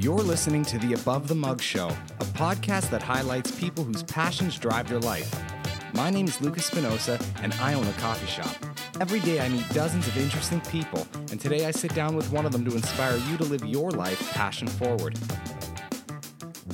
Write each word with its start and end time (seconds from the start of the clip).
You're 0.00 0.22
listening 0.22 0.64
to 0.64 0.78
the 0.78 0.94
Above 0.94 1.28
the 1.28 1.34
Mug 1.34 1.60
Show, 1.60 1.88
a 1.88 2.24
podcast 2.24 2.88
that 2.88 3.02
highlights 3.02 3.50
people 3.50 3.84
whose 3.84 4.02
passions 4.02 4.58
drive 4.58 4.88
their 4.88 4.98
life. 4.98 5.30
My 5.92 6.08
name 6.08 6.24
is 6.24 6.40
Lucas 6.40 6.64
Spinoza, 6.64 7.20
and 7.42 7.52
I 7.60 7.74
own 7.74 7.86
a 7.86 7.92
coffee 7.92 8.26
shop. 8.26 8.56
Every 8.98 9.20
day 9.20 9.40
I 9.40 9.50
meet 9.50 9.68
dozens 9.74 10.08
of 10.08 10.16
interesting 10.16 10.62
people, 10.62 11.06
and 11.30 11.38
today 11.38 11.66
I 11.66 11.70
sit 11.70 11.94
down 11.94 12.16
with 12.16 12.32
one 12.32 12.46
of 12.46 12.52
them 12.52 12.64
to 12.64 12.74
inspire 12.74 13.18
you 13.18 13.36
to 13.36 13.44
live 13.44 13.62
your 13.66 13.90
life 13.90 14.30
passion 14.30 14.68
forward. 14.68 15.18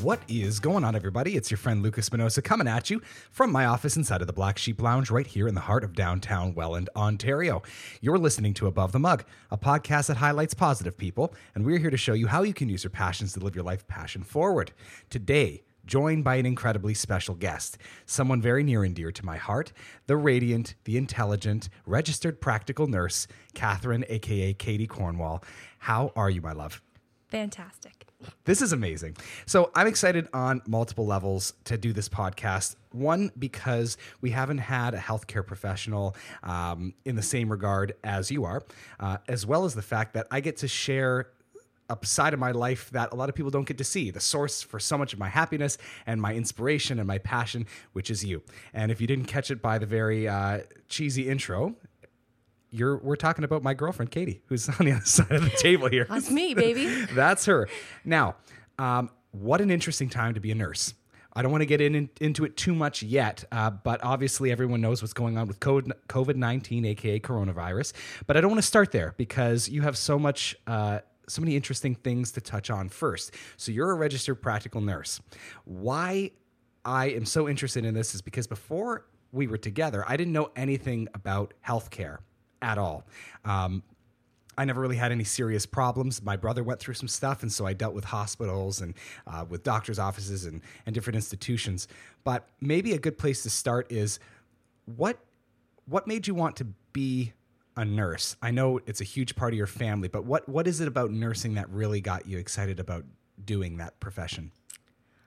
What 0.03 0.21
is 0.29 0.61
going 0.61 0.85
on, 0.85 0.95
everybody? 0.95 1.37
It's 1.37 1.51
your 1.51 1.57
friend 1.59 1.83
Lucas 1.83 2.07
Spinoza 2.07 2.43
coming 2.43 2.69
at 2.69 2.91
you 2.91 3.01
from 3.31 3.51
my 3.51 3.65
office 3.65 3.97
inside 3.97 4.21
of 4.21 4.27
the 4.27 4.33
Black 4.33 4.59
Sheep 4.59 4.81
Lounge 4.83 5.11
right 5.11 5.27
here 5.27 5.49
in 5.49 5.55
the 5.55 5.61
heart 5.63 5.83
of 5.83 5.95
downtown 5.95 6.55
Welland, 6.55 6.91
Ontario. 6.95 7.63
You're 8.03 8.19
listening 8.19 8.53
to 8.55 8.67
Above 8.67 8.93
the 8.93 8.99
Mug, 8.99 9.25
a 9.51 9.57
podcast 9.57 10.09
that 10.09 10.19
highlights 10.19 10.53
positive 10.53 10.99
people, 10.99 11.35
and 11.55 11.65
we're 11.65 11.79
here 11.79 11.91
to 11.91 11.97
show 11.97 12.13
you 12.13 12.27
how 12.27 12.43
you 12.43 12.53
can 12.53 12.69
use 12.69 12.85
your 12.85 12.91
passions 12.91 13.33
to 13.33 13.41
live 13.41 13.55
your 13.55 13.65
life 13.65 13.89
passion 13.89 14.23
forward. 14.23 14.71
Today, 15.09 15.63
joined 15.87 16.25
by 16.25 16.37
an 16.37 16.47
incredibly 16.47 16.93
special 16.93 17.35
guest, 17.35 17.79
someone 18.05 18.43
very 18.43 18.63
near 18.63 18.85
and 18.85 18.95
dear 18.95 19.11
to 19.11 19.25
my 19.25 19.39
heart, 19.39 19.73
the 20.07 20.17
radiant, 20.17 20.75
the 20.85 20.99
intelligent, 20.99 21.71
registered 21.87 22.41
practical 22.41 22.87
nurse, 22.87 23.27
Catherine, 23.55 24.05
aka 24.11 24.53
Katie 24.53 24.87
Cornwall. 24.87 25.43
How 25.79 26.13
are 26.15 26.29
you, 26.29 26.43
my 26.43 26.53
love? 26.53 26.83
Fantastic. 27.29 27.96
This 28.45 28.63
is 28.63 28.73
amazing. 28.73 29.17
So 29.47 29.71
I'm 29.75 29.87
excited 29.87 30.29
on 30.33 30.63
multiple 30.67 31.07
levels 31.07 31.55
to 31.65 31.77
do 31.77 31.93
this 31.93 32.09
podcast. 32.09 32.77
One, 32.93 33.31
because 33.39 33.97
we 34.21 34.31
haven't 34.31 34.59
had 34.59 34.95
a 34.95 34.99
healthcare 34.99 35.47
professional 35.47 36.17
um, 36.43 36.95
in 37.05 37.17
the 37.17 37.23
same 37.23 37.51
regard 37.51 37.95
as 38.05 38.31
you 38.31 38.45
are, 38.45 38.63
uh, 39.01 39.19
as 39.29 39.45
well 39.45 39.65
as 39.65 39.75
the 39.75 39.83
fact 39.83 40.15
that 40.15 40.27
I 40.31 40.41
get 40.41 40.59
to 40.59 40.69
share 40.69 41.29
a 41.89 41.99
side 42.03 42.35
of 42.35 42.41
my 42.41 42.51
life 42.51 42.91
that 42.91 43.13
a 43.13 43.17
lot 43.17 43.29
of 43.29 43.35
people 43.35 43.51
don't 43.51 43.67
get 43.67 43.79
to 43.79 43.85
see 43.85 44.11
the 44.11 44.21
source 44.21 44.63
for 44.63 44.81
so 44.81 44.99
much 44.99 45.13
of 45.13 45.19
my 45.19 45.29
happiness 45.29 45.79
and 46.07 46.21
my 46.21 46.35
inspiration 46.35 46.99
and 46.99 47.07
my 47.07 47.19
passion 47.19 47.67
which 47.93 48.11
is 48.11 48.25
you 48.25 48.43
and 48.75 48.91
if 48.91 49.01
you 49.01 49.07
didn't 49.07 49.27
catch 49.27 49.51
it 49.51 49.63
by 49.63 49.79
the 49.79 49.87
very 49.87 50.27
uh, 50.27 50.61
cheesy 50.89 51.29
intro 51.29 51.75
you're 52.71 52.99
we're 52.99 53.17
talking 53.17 53.45
about 53.45 53.63
my 53.63 53.75
girlfriend 53.75 54.11
Katie, 54.11 54.43
who's 54.47 54.69
on 54.81 54.87
the 54.87 54.93
other 54.93 55.05
side 55.05 55.33
of 55.33 55.45
the 55.45 55.51
table 55.51 55.89
here. 55.89 56.07
That's 56.09 56.31
me, 56.31 56.55
baby. 56.55 56.87
That's 57.13 57.47
her. 57.47 57.69
Now, 58.05 58.37
um, 58.79 59.11
what 59.33 59.61
an 59.61 59.71
interesting 59.71 60.09
time 60.09 60.35
to 60.35 60.41
be 60.41 60.51
a 60.51 60.55
nurse. 60.55 60.95
I 61.33 61.43
don't 61.43 61.53
want 61.53 61.63
to 61.63 61.67
get 61.67 61.83
in, 61.83 61.95
in 61.95 62.11
into 62.21 62.45
it 62.45 62.57
too 62.57 62.75
much 62.75 63.03
yet, 63.03 63.45
uh, 63.53 63.71
but 63.71 64.03
obviously 64.03 64.51
everyone 64.51 64.81
knows 64.81 65.03
what's 65.03 65.13
going 65.13 65.37
on 65.37 65.47
with 65.47 65.61
COVID 65.61 66.37
nineteen, 66.37 66.85
aka 66.87 67.21
coronavirus. 67.21 67.93
But 68.27 68.37
I 68.37 68.41
don't 68.41 68.51
want 68.51 68.63
to 68.63 68.67
start 68.67 68.91
there 68.93 69.15
because 69.17 69.69
you 69.69 69.83
have 69.83 69.97
so 69.97 70.19
much. 70.19 70.57
Uh, 70.67 71.01
so 71.29 71.43
many 71.43 71.57
interesting 71.57 71.97
things 71.97 72.31
to 72.31 72.41
touch 72.41 72.71
on 72.71 72.89
first. 72.89 73.35
So 73.57 73.73
you're 73.73 73.91
a 73.91 73.97
registered 73.97 74.41
practical 74.41 74.81
nurse. 74.81 75.21
Why 75.65 76.31
I 76.85 77.07
am 77.07 77.25
so 77.25 77.49
interested 77.49 77.85
in 77.85 77.95
this 77.95 78.15
is 78.15 78.23
because 78.23 78.47
before 78.47 79.07
we 79.33 79.49
were 79.49 79.59
together, 79.59 80.05
I 80.07 80.17
didn't 80.17 80.33
know 80.33 80.53
anything 80.55 81.09
about 81.15 81.53
healthcare 81.67 82.19
at 82.63 82.79
all. 82.79 83.05
Um, 83.45 83.83
I 84.59 84.65
never 84.65 84.81
really 84.81 84.97
had 84.97 85.13
any 85.13 85.25
serious 85.25 85.67
problems. 85.67 86.23
My 86.23 86.37
brother 86.37 86.63
went 86.63 86.81
through 86.81 86.95
some 86.95 87.09
stuff, 87.09 87.43
and 87.43 87.53
so 87.53 87.67
I 87.67 87.75
dealt 87.75 87.95
with 87.95 88.05
hospitals 88.05 88.81
and 88.81 88.95
uh, 89.27 89.45
with 89.49 89.63
doctors' 89.63 89.99
offices 89.99 90.47
and, 90.47 90.63
and 90.87 90.95
different 90.95 91.17
institutions. 91.17 91.89
But 92.25 92.49
maybe 92.61 92.93
a 92.93 92.99
good 92.99 93.19
place 93.19 93.43
to 93.43 93.51
start 93.51 93.91
is 93.93 94.19
what 94.87 95.19
what 95.89 96.07
made 96.07 96.27
you 96.27 96.35
want 96.35 96.57
to 96.57 96.67
be 96.93 97.33
a 97.77 97.85
nurse? 97.85 98.37
I 98.43 98.51
know 98.51 98.81
it's 98.87 99.01
a 99.01 99.05
huge 99.05 99.37
part 99.37 99.53
of 99.53 99.59
your 99.59 99.67
family, 99.67 100.09
but 100.09 100.25
what 100.25 100.49
what 100.49 100.67
is 100.67 100.81
it 100.81 100.89
about 100.89 101.11
nursing 101.11 101.55
that 101.55 101.69
really 101.69 102.01
got 102.01 102.27
you 102.27 102.39
excited 102.39 102.81
about 102.81 103.05
doing 103.45 103.77
that 103.77 104.01
profession? 104.01 104.53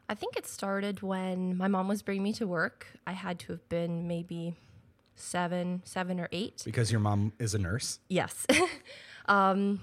I 0.09 0.15
think 0.15 0.35
it 0.35 0.47
started 0.47 1.03
when 1.03 1.55
my 1.55 1.67
mom 1.67 1.87
was 1.87 2.01
bringing 2.01 2.23
me 2.23 2.33
to 2.33 2.47
work. 2.47 2.87
I 3.05 3.11
had 3.11 3.37
to 3.41 3.51
have 3.51 3.69
been 3.69 4.07
maybe 4.07 4.55
seven, 5.19 5.81
seven 5.85 6.19
or 6.19 6.29
eight. 6.31 6.61
Because 6.65 6.91
your 6.91 7.01
mom 7.01 7.33
is 7.39 7.53
a 7.53 7.59
nurse? 7.59 7.99
Yes. 8.09 8.45
um, 9.27 9.81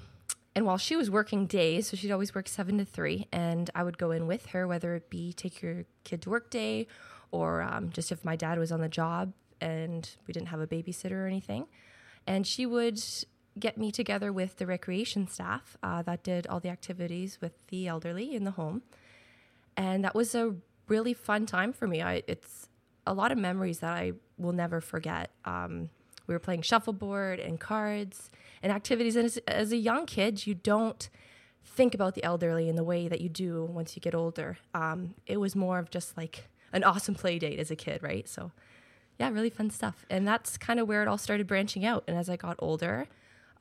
and 0.55 0.65
while 0.65 0.79
she 0.79 0.97
was 0.97 1.11
working 1.11 1.47
days, 1.47 1.89
so 1.89 1.97
she'd 1.97 2.11
always 2.11 2.35
work 2.35 2.49
seven 2.49 2.79
to 2.79 2.85
three, 2.85 3.29
and 3.31 3.71
I 3.75 3.83
would 3.83 3.99
go 3.99 4.11
in 4.11 4.27
with 4.27 4.47
her, 4.47 4.67
whether 4.67 4.95
it 4.95 5.11
be 5.11 5.33
take 5.33 5.61
your 5.61 5.85
kid 6.05 6.23
to 6.23 6.31
work 6.31 6.51
day 6.51 6.87
or 7.31 7.63
um, 7.63 7.91
just 7.91 8.11
if 8.11 8.25
my 8.25 8.37
dad 8.37 8.59
was 8.59 8.73
on 8.73 8.81
the 8.81 8.89
job 8.89 9.33
and 9.61 10.09
we 10.27 10.33
didn't 10.33 10.49
have 10.49 10.61
a 10.61 10.67
babysitter 10.67 11.13
or 11.13 11.27
anything. 11.27 11.67
And 12.27 12.47
she 12.47 12.67
would 12.67 13.03
get 13.59 13.79
me 13.79 13.91
together 13.91 14.33
with 14.33 14.57
the 14.57 14.67
recreation 14.67 15.29
staff 15.29 15.77
uh, 15.83 16.03
that 16.03 16.23
did 16.23 16.47
all 16.47 16.61
the 16.61 16.69
activities 16.69 17.39
with 17.41 17.53
the 17.69 17.87
elderly 17.87 18.35
in 18.35 18.45
the 18.45 18.53
home. 18.53 18.83
And 19.77 20.05
that 20.05 20.15
was 20.15 20.35
a 20.35 20.55
really 20.89 21.15
fun 21.15 21.47
time 21.47 21.73
for 21.73 21.87
me. 21.87 22.03
I, 22.03 22.23
it's 22.27 22.69
a 23.06 23.15
lot 23.15 23.33
of 23.33 23.39
memories 23.39 23.78
that 23.81 23.93
I 23.93 24.12
will 24.37 24.53
never 24.53 24.81
forget. 24.81 25.31
Um, 25.44 25.91
we 26.27 26.34
were 26.34 26.41
playing 26.41 26.62
shuffleboard 26.62 27.39
and 27.39 27.61
cards 27.61 28.31
and 28.62 28.72
activities. 28.72 29.17
And 29.17 29.27
as, 29.27 29.39
as, 29.47 29.72
a 29.72 29.77
young 29.77 30.06
kid, 30.06 30.47
you 30.47 30.55
don't 30.55 31.09
think 31.65 31.95
about 31.95 32.15
the 32.15 32.25
elderly 32.25 32.69
in 32.69 32.77
the 32.77 32.84
way 32.84 33.09
that 33.09 33.21
you 33.21 33.28
do 33.28 33.65
once 33.65 33.97
you 33.97 34.00
get 34.00 34.15
older. 34.15 34.59
Um, 34.75 35.15
it 35.27 35.39
was 35.39 35.55
more 35.55 35.78
of 35.78 35.91
just 35.91 36.16
like 36.16 36.49
an 36.72 36.83
awesome 36.84 37.15
play 37.15 37.39
date 37.39 37.59
as 37.59 37.71
a 37.71 37.77
kid, 37.77 38.03
right? 38.03 38.28
So, 38.28 38.50
yeah, 39.19 39.31
really 39.31 39.50
fun 39.50 39.71
stuff. 39.71 40.05
And 40.11 40.27
that's 40.27 40.59
kind 40.59 40.81
of 40.81 40.89
where 40.89 41.03
it 41.03 41.09
all 41.09 41.19
started 41.19 41.47
branching 41.47 41.84
out. 41.84 42.05
And 42.09 42.16
as 42.16 42.28
I 42.28 42.37
got 42.37 42.56
older, 42.59 43.06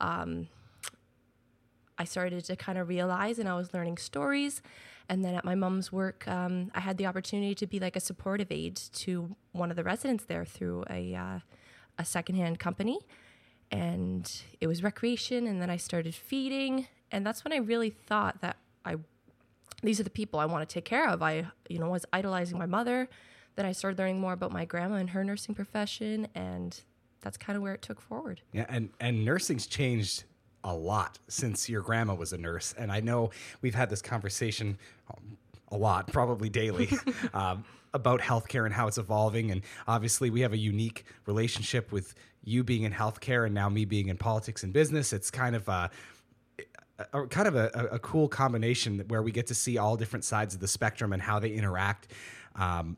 um, 0.00 0.48
I 1.98 2.04
started 2.04 2.44
to 2.44 2.56
kind 2.56 2.78
of 2.78 2.88
realize, 2.88 3.38
and 3.38 3.48
I 3.48 3.54
was 3.54 3.72
learning 3.72 3.96
stories 3.98 4.60
and 5.08 5.24
then 5.24 5.34
at 5.34 5.44
my 5.44 5.54
mom's 5.54 5.92
work, 5.92 6.26
um, 6.26 6.70
I 6.74 6.80
had 6.80 6.98
the 6.98 7.06
opportunity 7.06 7.54
to 7.56 7.66
be 7.66 7.78
like 7.78 7.96
a 7.96 8.00
supportive 8.00 8.50
aide 8.50 8.76
to 8.76 9.36
one 9.52 9.70
of 9.70 9.76
the 9.76 9.84
residents 9.84 10.24
there 10.24 10.44
through 10.44 10.84
a 10.90 11.14
uh, 11.14 11.38
a 11.98 12.04
secondhand 12.04 12.58
company, 12.58 12.98
and 13.70 14.42
it 14.60 14.66
was 14.66 14.82
recreation. 14.82 15.46
And 15.46 15.62
then 15.62 15.70
I 15.70 15.76
started 15.76 16.14
feeding, 16.14 16.88
and 17.10 17.26
that's 17.26 17.44
when 17.44 17.52
I 17.52 17.58
really 17.58 17.90
thought 17.90 18.40
that 18.40 18.56
I 18.84 18.96
these 19.82 20.00
are 20.00 20.04
the 20.04 20.10
people 20.10 20.40
I 20.40 20.46
want 20.46 20.68
to 20.68 20.72
take 20.72 20.84
care 20.84 21.08
of. 21.08 21.22
I 21.22 21.46
you 21.68 21.78
know 21.78 21.88
was 21.90 22.06
idolizing 22.12 22.58
my 22.58 22.66
mother. 22.66 23.08
Then 23.54 23.64
I 23.64 23.72
started 23.72 23.98
learning 23.98 24.20
more 24.20 24.34
about 24.34 24.52
my 24.52 24.66
grandma 24.66 24.96
and 24.96 25.10
her 25.10 25.24
nursing 25.24 25.54
profession, 25.54 26.28
and 26.34 26.78
that's 27.22 27.38
kind 27.38 27.56
of 27.56 27.62
where 27.62 27.72
it 27.72 27.80
took 27.80 28.00
forward. 28.00 28.42
Yeah, 28.52 28.66
and 28.68 28.90
and 29.00 29.24
nursing's 29.24 29.66
changed 29.66 30.24
a 30.66 30.74
lot 30.74 31.18
since 31.28 31.68
your 31.68 31.80
grandma 31.80 32.14
was 32.14 32.32
a 32.32 32.38
nurse. 32.38 32.74
And 32.76 32.90
I 32.90 33.00
know 33.00 33.30
we've 33.62 33.74
had 33.74 33.88
this 33.88 34.02
conversation 34.02 34.76
um, 35.10 35.38
a 35.68 35.76
lot, 35.76 36.12
probably 36.12 36.48
daily, 36.48 36.90
um, 37.34 37.64
about 37.94 38.20
healthcare 38.20 38.66
and 38.66 38.74
how 38.74 38.88
it's 38.88 38.98
evolving. 38.98 39.52
And 39.52 39.62
obviously, 39.86 40.28
we 40.28 40.40
have 40.40 40.52
a 40.52 40.58
unique 40.58 41.04
relationship 41.24 41.92
with 41.92 42.14
you 42.44 42.64
being 42.64 42.82
in 42.82 42.92
healthcare 42.92 43.46
and 43.46 43.54
now 43.54 43.68
me 43.68 43.84
being 43.84 44.08
in 44.08 44.16
politics 44.16 44.64
and 44.64 44.72
business. 44.72 45.12
It's 45.12 45.30
kind 45.30 45.54
of 45.54 45.68
a, 45.68 45.88
a 47.12 47.26
kind 47.28 47.48
of 47.48 47.54
a, 47.54 47.88
a, 47.92 47.98
cool 48.00 48.28
combination 48.28 49.04
where 49.08 49.22
we 49.22 49.30
get 49.30 49.46
to 49.48 49.54
see 49.54 49.78
all 49.78 49.96
different 49.96 50.24
sides 50.24 50.54
of 50.54 50.60
the 50.60 50.68
spectrum 50.68 51.12
and 51.12 51.22
how 51.22 51.38
they 51.38 51.50
interact. 51.50 52.12
Um, 52.56 52.96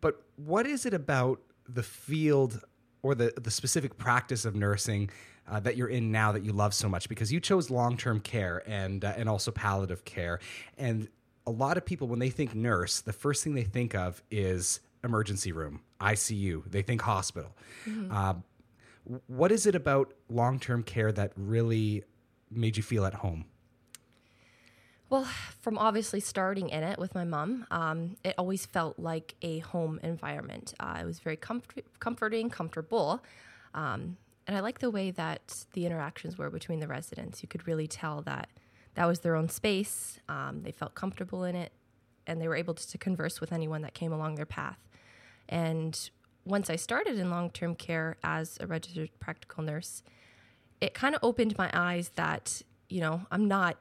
but 0.00 0.22
what 0.36 0.66
is 0.66 0.86
it 0.86 0.94
about 0.94 1.40
the 1.68 1.82
field 1.82 2.60
or 3.02 3.14
the 3.14 3.32
the 3.40 3.50
specific 3.50 3.98
practice 3.98 4.44
of 4.44 4.54
nursing 4.54 5.10
uh, 5.52 5.60
that 5.60 5.76
you're 5.76 5.88
in 5.88 6.10
now 6.10 6.32
that 6.32 6.42
you 6.42 6.52
love 6.52 6.72
so 6.72 6.88
much 6.88 7.10
because 7.10 7.30
you 7.30 7.38
chose 7.38 7.70
long 7.70 7.96
term 7.96 8.20
care 8.20 8.62
and 8.66 9.04
uh, 9.04 9.12
and 9.16 9.28
also 9.28 9.50
palliative 9.50 10.04
care. 10.04 10.40
And 10.78 11.08
a 11.46 11.50
lot 11.50 11.76
of 11.76 11.84
people, 11.84 12.08
when 12.08 12.20
they 12.20 12.30
think 12.30 12.54
nurse, 12.54 13.00
the 13.00 13.12
first 13.12 13.44
thing 13.44 13.54
they 13.54 13.64
think 13.64 13.94
of 13.94 14.22
is 14.30 14.80
emergency 15.04 15.52
room, 15.52 15.82
ICU. 16.00 16.70
They 16.70 16.80
think 16.80 17.02
hospital. 17.02 17.54
Mm-hmm. 17.86 18.10
Uh, 18.10 18.34
what 19.26 19.52
is 19.52 19.66
it 19.66 19.74
about 19.74 20.14
long 20.30 20.58
term 20.58 20.82
care 20.82 21.12
that 21.12 21.32
really 21.36 22.04
made 22.50 22.78
you 22.78 22.82
feel 22.82 23.04
at 23.04 23.14
home? 23.14 23.44
Well, 25.10 25.24
from 25.60 25.76
obviously 25.76 26.20
starting 26.20 26.70
in 26.70 26.82
it 26.82 26.98
with 26.98 27.14
my 27.14 27.24
mom, 27.24 27.66
um, 27.70 28.16
it 28.24 28.34
always 28.38 28.64
felt 28.64 28.98
like 28.98 29.34
a 29.42 29.58
home 29.58 30.00
environment. 30.02 30.72
Uh, 30.80 31.00
it 31.02 31.04
was 31.04 31.18
very 31.18 31.36
comfort- 31.36 31.84
comforting, 31.98 32.48
comfortable. 32.48 33.22
Um, 33.74 34.16
and 34.46 34.56
I 34.56 34.60
like 34.60 34.80
the 34.80 34.90
way 34.90 35.10
that 35.12 35.66
the 35.72 35.86
interactions 35.86 36.36
were 36.36 36.50
between 36.50 36.80
the 36.80 36.88
residents. 36.88 37.42
You 37.42 37.48
could 37.48 37.66
really 37.66 37.86
tell 37.86 38.22
that 38.22 38.48
that 38.94 39.06
was 39.06 39.20
their 39.20 39.36
own 39.36 39.48
space. 39.48 40.18
Um, 40.28 40.62
they 40.62 40.72
felt 40.72 40.94
comfortable 40.94 41.44
in 41.44 41.54
it, 41.54 41.72
and 42.26 42.40
they 42.40 42.48
were 42.48 42.56
able 42.56 42.74
to, 42.74 42.88
to 42.88 42.98
converse 42.98 43.40
with 43.40 43.52
anyone 43.52 43.82
that 43.82 43.94
came 43.94 44.12
along 44.12 44.34
their 44.34 44.46
path. 44.46 44.78
And 45.48 46.10
once 46.44 46.70
I 46.70 46.76
started 46.76 47.18
in 47.18 47.30
long 47.30 47.50
term 47.50 47.74
care 47.74 48.16
as 48.22 48.58
a 48.60 48.66
registered 48.66 49.10
practical 49.20 49.62
nurse, 49.62 50.02
it 50.80 50.94
kind 50.94 51.14
of 51.14 51.20
opened 51.22 51.56
my 51.56 51.70
eyes 51.72 52.10
that, 52.16 52.62
you 52.88 53.00
know, 53.00 53.22
I'm 53.30 53.46
not 53.46 53.76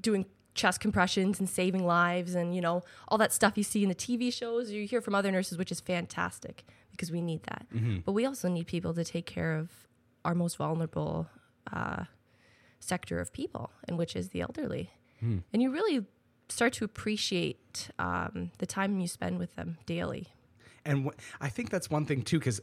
doing 0.00 0.26
chest 0.58 0.80
compressions 0.80 1.38
and 1.40 1.48
saving 1.48 1.86
lives 1.86 2.34
and, 2.34 2.54
you 2.54 2.60
know, 2.60 2.82
all 3.08 3.16
that 3.16 3.32
stuff 3.32 3.56
you 3.56 3.62
see 3.62 3.82
in 3.82 3.88
the 3.88 3.94
TV 3.94 4.32
shows 4.32 4.70
or 4.70 4.74
you 4.74 4.86
hear 4.86 5.00
from 5.00 5.14
other 5.14 5.30
nurses, 5.30 5.56
which 5.56 5.72
is 5.72 5.80
fantastic 5.80 6.64
because 6.90 7.10
we 7.10 7.22
need 7.22 7.42
that. 7.44 7.66
Mm-hmm. 7.74 7.98
But 8.04 8.12
we 8.12 8.26
also 8.26 8.48
need 8.48 8.66
people 8.66 8.92
to 8.92 9.04
take 9.04 9.24
care 9.24 9.56
of 9.56 9.70
our 10.24 10.34
most 10.34 10.56
vulnerable 10.56 11.28
uh, 11.72 12.04
sector 12.80 13.20
of 13.20 13.32
people, 13.32 13.70
and 13.86 13.96
which 13.96 14.14
is 14.16 14.30
the 14.30 14.40
elderly. 14.40 14.90
and 15.52 15.62
you 15.62 15.70
really 15.70 16.04
start 16.48 16.72
to 16.74 16.84
appreciate 16.84 17.90
um, 17.98 18.50
the 18.58 18.66
time 18.66 19.00
you 19.00 19.08
spend 19.08 19.38
with 19.38 19.54
them 19.56 19.78
daily. 19.86 20.28
And 20.84 21.06
wh- 21.06 21.16
I 21.40 21.48
think 21.48 21.70
that's 21.70 21.90
one 21.90 22.04
thing 22.04 22.22
too, 22.22 22.38
because 22.38 22.60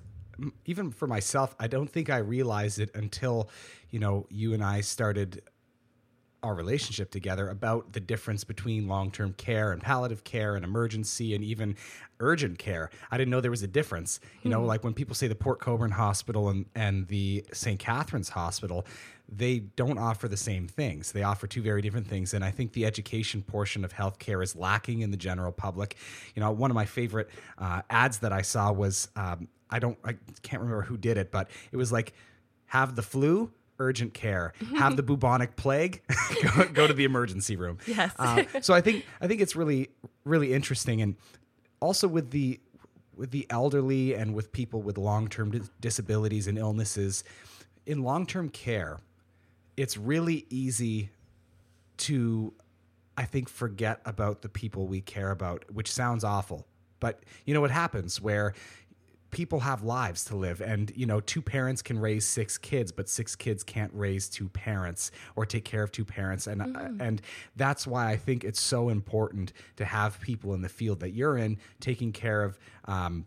even 0.65 0.91
for 0.91 1.07
myself, 1.07 1.55
I 1.59 1.67
don't 1.67 1.89
think 1.89 2.09
I 2.09 2.17
realized 2.17 2.79
it 2.79 2.91
until, 2.95 3.49
you 3.89 3.99
know, 3.99 4.25
you 4.29 4.53
and 4.53 4.63
I 4.63 4.81
started 4.81 5.41
our 6.45 6.55
relationship 6.55 7.11
together 7.11 7.49
about 7.49 7.93
the 7.93 7.99
difference 7.99 8.43
between 8.43 8.87
long-term 8.87 9.33
care 9.33 9.71
and 9.71 9.81
palliative 9.81 10.23
care 10.23 10.55
and 10.55 10.63
emergency 10.63 11.35
and 11.35 11.43
even 11.43 11.75
urgent 12.19 12.57
care. 12.57 12.89
I 13.11 13.17
didn't 13.17 13.31
know 13.31 13.41
there 13.41 13.51
was 13.51 13.63
a 13.63 13.67
difference. 13.67 14.19
You 14.43 14.49
know, 14.49 14.63
like 14.63 14.83
when 14.83 14.93
people 14.93 15.15
say 15.15 15.27
the 15.27 15.35
Port 15.35 15.59
Colborne 15.59 15.91
Hospital 15.91 16.49
and, 16.49 16.65
and 16.75 17.07
the 17.07 17.43
St. 17.51 17.79
Catharines 17.79 18.29
Hospital, 18.29 18.85
they 19.27 19.59
don't 19.59 19.97
offer 19.97 20.27
the 20.27 20.37
same 20.37 20.67
things. 20.67 21.11
They 21.11 21.23
offer 21.23 21.47
two 21.47 21.61
very 21.61 21.81
different 21.81 22.07
things. 22.07 22.33
And 22.33 22.45
I 22.45 22.51
think 22.51 22.73
the 22.73 22.85
education 22.85 23.41
portion 23.41 23.83
of 23.83 23.93
healthcare 23.93 24.43
is 24.43 24.55
lacking 24.55 25.01
in 25.01 25.11
the 25.11 25.17
general 25.17 25.51
public. 25.51 25.97
You 26.35 26.41
know, 26.41 26.51
one 26.51 26.71
of 26.71 26.75
my 26.75 26.85
favorite 26.85 27.29
uh, 27.57 27.81
ads 27.89 28.19
that 28.19 28.31
I 28.31 28.43
saw 28.43 28.71
was 28.71 29.09
um, 29.15 29.47
I 29.69 29.79
don't, 29.79 29.97
I 30.03 30.15
can't 30.43 30.61
remember 30.61 30.83
who 30.83 30.97
did 30.97 31.17
it, 31.17 31.31
but 31.31 31.49
it 31.71 31.77
was 31.77 31.91
like, 31.91 32.13
have 32.67 32.95
the 32.95 33.01
flu, 33.01 33.51
urgent 33.79 34.13
care. 34.13 34.53
Have 34.77 34.95
the 34.95 35.03
bubonic 35.03 35.55
plague, 35.55 36.01
go, 36.55 36.65
go 36.65 36.87
to 36.87 36.93
the 36.93 37.03
emergency 37.05 37.55
room. 37.55 37.77
Yes. 37.87 38.13
Uh, 38.17 38.43
so 38.61 38.73
I 38.73 38.81
think 38.81 39.05
I 39.21 39.27
think 39.27 39.41
it's 39.41 39.55
really 39.55 39.89
really 40.23 40.53
interesting, 40.53 41.01
and 41.01 41.15
also 41.79 42.07
with 42.07 42.31
the 42.31 42.59
with 43.15 43.31
the 43.31 43.47
elderly 43.49 44.13
and 44.13 44.33
with 44.33 44.51
people 44.51 44.81
with 44.81 44.97
long 44.97 45.27
term 45.27 45.51
dis- 45.51 45.69
disabilities 45.79 46.47
and 46.47 46.57
illnesses 46.57 47.23
in 47.85 48.03
long 48.03 48.25
term 48.25 48.49
care, 48.49 48.99
it's 49.77 49.97
really 49.97 50.45
easy 50.49 51.09
to 51.97 52.53
I 53.17 53.23
think 53.25 53.47
forget 53.47 54.01
about 54.05 54.41
the 54.41 54.49
people 54.49 54.87
we 54.87 55.01
care 55.01 55.31
about, 55.31 55.63
which 55.73 55.91
sounds 55.91 56.23
awful. 56.23 56.67
But 56.99 57.23
you 57.45 57.53
know 57.53 57.61
what 57.61 57.71
happens 57.71 58.19
where 58.21 58.53
people 59.35 59.59
have 59.59 59.83
lives 59.83 60.23
to 60.23 60.33
live. 60.33 60.61
And 60.61 60.93
you 60.95 61.05
know 61.05 61.19
two 61.19 61.41
parents 61.41 61.81
can 61.81 61.99
raise 61.99 62.25
six 62.25 62.57
kids 62.57 62.93
but 62.93 63.09
six 63.09 63.35
kids 63.35 63.65
can't 63.65 63.91
raise 63.93 64.29
two 64.29 64.47
parents 64.47 65.11
or 65.35 65.45
take 65.45 65.65
care 65.65 65.83
of 65.83 65.91
two 65.91 66.05
parents. 66.05 66.47
And 66.47 66.61
uh, 66.61 67.03
and 67.03 67.21
that's 67.57 67.85
why 67.85 68.09
I 68.09 68.15
think 68.15 68.45
it's 68.45 68.61
so 68.61 68.87
important 68.87 69.51
to 69.75 69.83
have 69.83 70.21
people 70.21 70.53
in 70.53 70.61
the 70.61 70.69
field 70.69 71.01
that 71.01 71.11
you're 71.11 71.37
in 71.37 71.57
taking 71.81 72.13
care 72.13 72.43
of 72.43 72.57
um, 72.85 73.25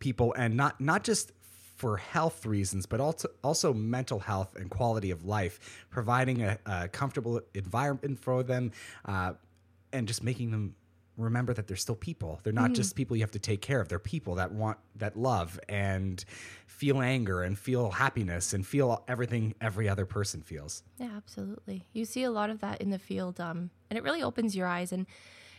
people 0.00 0.34
and 0.36 0.54
not 0.54 0.78
not 0.82 1.02
just 1.02 1.32
for 1.76 1.96
health 1.96 2.44
reasons, 2.44 2.84
but 2.84 3.00
also 3.00 3.28
also 3.42 3.72
mental 3.72 4.18
health 4.18 4.54
and 4.56 4.68
quality 4.68 5.10
of 5.10 5.24
life, 5.24 5.86
providing 5.88 6.42
a, 6.42 6.58
a 6.66 6.88
comfortable 6.88 7.40
environment 7.54 8.18
for 8.18 8.42
them, 8.42 8.70
uh, 9.06 9.32
and 9.94 10.06
just 10.06 10.22
making 10.22 10.50
them 10.50 10.74
remember 11.16 11.54
that 11.54 11.66
they're 11.66 11.76
still 11.76 11.96
people. 11.96 12.40
They're 12.42 12.52
not 12.52 12.72
just 12.74 12.94
people 12.94 13.16
you 13.16 13.22
have 13.22 13.30
to 13.32 13.38
take 13.38 13.62
care 13.62 13.80
of. 13.80 13.88
They're 13.88 13.98
people 13.98 14.34
that 14.36 14.52
want 14.52 14.78
that 14.96 15.16
love 15.16 15.58
and 15.68 16.22
feel 16.66 17.00
anger 17.00 17.42
and 17.42 17.58
feel 17.58 17.90
happiness 17.90 18.52
and 18.52 18.66
feel 18.66 19.02
everything 19.08 19.54
every 19.60 19.88
other 19.88 20.04
person 20.04 20.42
feels. 20.42 20.82
Yeah, 20.98 21.10
absolutely. 21.16 21.86
You 21.92 22.04
see 22.04 22.22
a 22.22 22.30
lot 22.30 22.50
of 22.50 22.60
that 22.60 22.80
in 22.80 22.90
the 22.90 22.98
field, 22.98 23.40
um, 23.40 23.70
and 23.88 23.96
it 23.96 24.02
really 24.02 24.22
opens 24.22 24.54
your 24.54 24.66
eyes. 24.66 24.92
And 24.92 25.06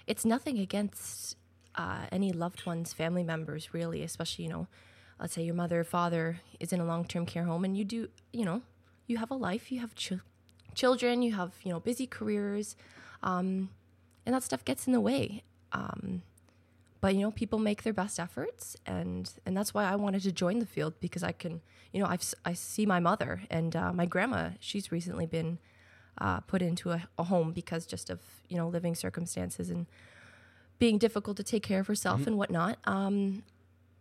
it's 0.06 0.26
nothing 0.26 0.60
against 0.60 1.38
uh, 1.76 2.06
any 2.12 2.32
loved 2.32 2.66
ones, 2.66 2.94
family 2.94 3.24
members, 3.24 3.74
really, 3.74 4.04
especially, 4.04 4.46
you 4.46 4.52
know, 4.52 4.68
let's 5.20 5.34
say 5.34 5.44
your 5.44 5.56
mother 5.56 5.82
or 5.82 5.84
father 5.84 6.40
is 6.60 6.72
in 6.72 6.80
a 6.80 6.86
long 6.86 7.06
term 7.06 7.26
care 7.26 7.44
home 7.44 7.66
and 7.66 7.78
you 7.78 7.84
do, 7.84 8.10
you 8.32 8.46
know, 8.46 8.62
you 9.08 9.18
have 9.18 9.32
a 9.32 9.36
life, 9.36 9.72
you 9.72 9.80
have 9.80 9.96
ch- 9.96 10.14
children, 10.76 11.22
you 11.22 11.34
have, 11.34 11.54
you 11.64 11.72
know, 11.72 11.80
busy 11.80 12.06
careers, 12.06 12.76
um, 13.24 13.70
and 14.28 14.36
that 14.36 14.44
stuff 14.44 14.64
gets 14.64 14.86
in 14.86 14.94
the 14.94 15.02
way. 15.02 15.42
Um, 15.72 16.22
but 17.02 17.16
you 17.16 17.22
know 17.22 17.32
people 17.32 17.60
make 17.60 17.84
their 17.84 17.94
best 17.94 18.20
efforts 18.20 18.76
and 18.86 19.32
and 19.46 19.56
that's 19.56 19.72
why 19.72 19.84
i 19.84 19.96
wanted 19.96 20.24
to 20.24 20.32
join 20.32 20.58
the 20.58 20.66
field 20.66 20.96
because 21.00 21.22
i 21.22 21.32
can 21.32 21.62
you 21.92 22.02
know 22.02 22.08
I've, 22.08 22.34
i 22.44 22.54
see 22.54 22.88
my 22.88 23.00
mother 23.00 23.44
and 23.50 23.76
uh, 23.76 23.94
my 23.94 24.06
grandma. 24.06 24.50
She's 24.60 24.92
recently 24.92 25.26
been 25.26 25.60
uh, 26.18 26.40
put 26.42 26.62
into 26.62 26.92
a, 26.92 27.08
a 27.18 27.26
home 27.26 27.52
because 27.52 27.86
just 27.86 28.10
of 28.10 28.20
you 28.50 28.58
know 28.58 28.68
living 28.68 28.96
circumstances 28.96 29.70
and 29.70 29.86
being 30.80 30.98
difficult 30.98 31.38
to 31.38 31.44
take 31.44 31.64
care 31.64 31.80
of 31.80 31.88
herself 31.88 32.28
and 32.28 32.38
whatnot. 32.38 32.78
Um, 32.86 33.44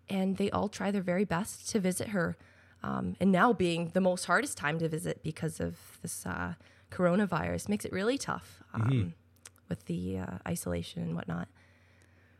and 0.09 0.37
they 0.37 0.51
all 0.51 0.69
try 0.69 0.91
their 0.91 1.03
very 1.03 1.25
best 1.25 1.69
to 1.71 1.81
visit 1.81 2.09
her 2.09 2.37
um, 2.83 3.17
and 3.19 3.33
now 3.33 3.53
being 3.53 3.91
the 3.95 4.01
most 4.01 4.27
hardest 4.27 4.57
time 4.57 4.79
to 4.79 4.89
visit 4.89 5.23
because 5.23 5.59
of 5.59 5.77
this 6.03 6.25
uh, 6.27 6.55
coronavirus 6.91 7.69
makes 7.69 7.85
it 7.85 7.93
really 7.93 8.19
tough. 8.19 8.63
Um, 8.75 9.15
with 9.69 9.85
the 9.87 10.19
uh, 10.19 10.39
isolation 10.47 11.03
and 11.03 11.15
whatnot 11.15 11.49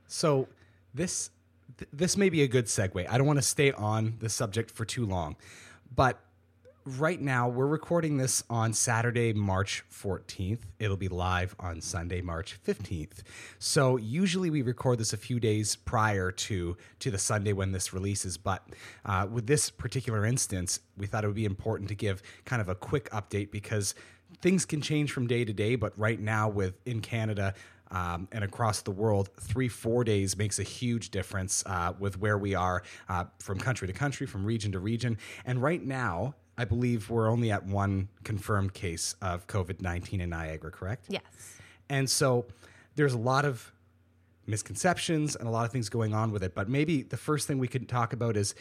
So 0.07 0.49
this 0.95 1.31
th- 1.79 1.89
this 1.93 2.17
may 2.17 2.29
be 2.29 2.43
a 2.43 2.49
good 2.49 2.67
segue. 2.67 3.07
I 3.09 3.19
don't 3.19 3.27
want 3.27 3.39
to 3.39 3.43
stay 3.43 3.73
on 3.73 4.15
the 4.21 4.29
subject 4.29 4.71
for 4.71 4.85
too 4.85 5.07
long, 5.07 5.37
but 5.95 6.21
right 6.87 7.21
now 7.21 7.49
we're 7.49 7.67
recording 7.67 8.17
this 8.17 8.45
on 8.49 8.73
Saturday, 8.73 9.33
March 9.33 9.83
14th. 9.93 10.61
It'll 10.79 10.97
be 10.97 11.09
live 11.09 11.57
on 11.59 11.81
Sunday, 11.81 12.21
March 12.21 12.59
15th. 12.65 13.25
So 13.59 13.97
usually 13.97 14.51
we 14.51 14.63
record 14.63 14.99
this 15.01 15.13
a 15.13 15.17
few 15.17 15.41
days 15.41 15.75
prior 15.75 16.31
to 16.31 16.77
to 17.01 17.11
the 17.11 17.19
Sunday 17.19 17.53
when 17.53 17.73
this 17.73 17.93
releases, 17.93 18.39
but 18.39 18.63
uh, 19.05 19.27
with 19.31 19.47
this 19.47 19.69
particular 19.69 20.25
instance, 20.25 20.79
we 20.97 21.07
thought 21.07 21.25
it 21.25 21.27
would 21.27 21.37
be 21.37 21.45
important 21.45 21.89
to 21.89 21.97
give 21.97 22.23
kind 22.45 22.63
of 22.63 22.69
a 22.69 22.75
quick 22.77 23.11
update 23.11 23.51
because 23.51 23.95
things 24.41 24.65
can 24.65 24.81
change 24.81 25.13
from 25.13 25.27
day 25.27 25.45
to 25.45 25.53
day. 25.53 25.77
But 25.77 25.99
right 25.99 26.21
now, 26.21 26.49
with 26.49 26.75
in 26.87 27.01
Canada, 27.01 27.55
um, 27.91 28.29
and 28.33 28.43
across 28.43 28.83
the 28.83 28.91
world, 28.91 29.31
three, 29.39 29.69
four 29.69 30.03
days 30.05 30.37
makes 30.37 30.59
a 30.59 30.63
huge 30.63 31.11
difference 31.11 31.63
uh, 31.67 31.93
with 31.99 32.19
where 32.19 32.37
we 32.37 32.55
are 32.55 32.83
uh, 33.09 33.25
from 33.39 33.59
country 33.59 33.87
to 33.87 33.95
country, 33.95 34.27
from 34.27 34.45
region 34.45 34.73
to 34.73 34.81
region. 34.81 35.19
And 35.45 35.63
right 35.63 35.83
now, 35.83 36.35
I 36.59 36.65
believe 36.65 37.11
we're 37.11 37.31
only 37.31 37.53
at 37.53 37.65
one 37.65 38.09
confirmed 38.25 38.75
case 38.75 39.15
of 39.23 39.47
COVID 39.47 39.81
19 39.81 40.21
in 40.21 40.31
Niagara, 40.31 40.71
correct? 40.71 41.07
yes 41.09 41.23
And 41.89 42.09
so 42.09 42.47
there's 42.97 43.13
a 43.13 43.19
lot 43.19 43.45
of 43.45 43.73
misconceptions 44.47 45.37
and 45.37 45.47
a 45.47 45.51
lot 45.51 45.65
of 45.65 45.73
things 45.73 45.89
going 45.89 46.15
on 46.15 46.31
with 46.33 46.43
it. 46.43 46.55
But 46.55 46.69
maybe 46.69 47.03
the 47.03 47.17
first 47.17 47.47
thing 47.47 47.59
we 47.59 47.69
could 47.69 47.89
talk 47.89 48.13
about 48.13 48.37
is 48.37 48.55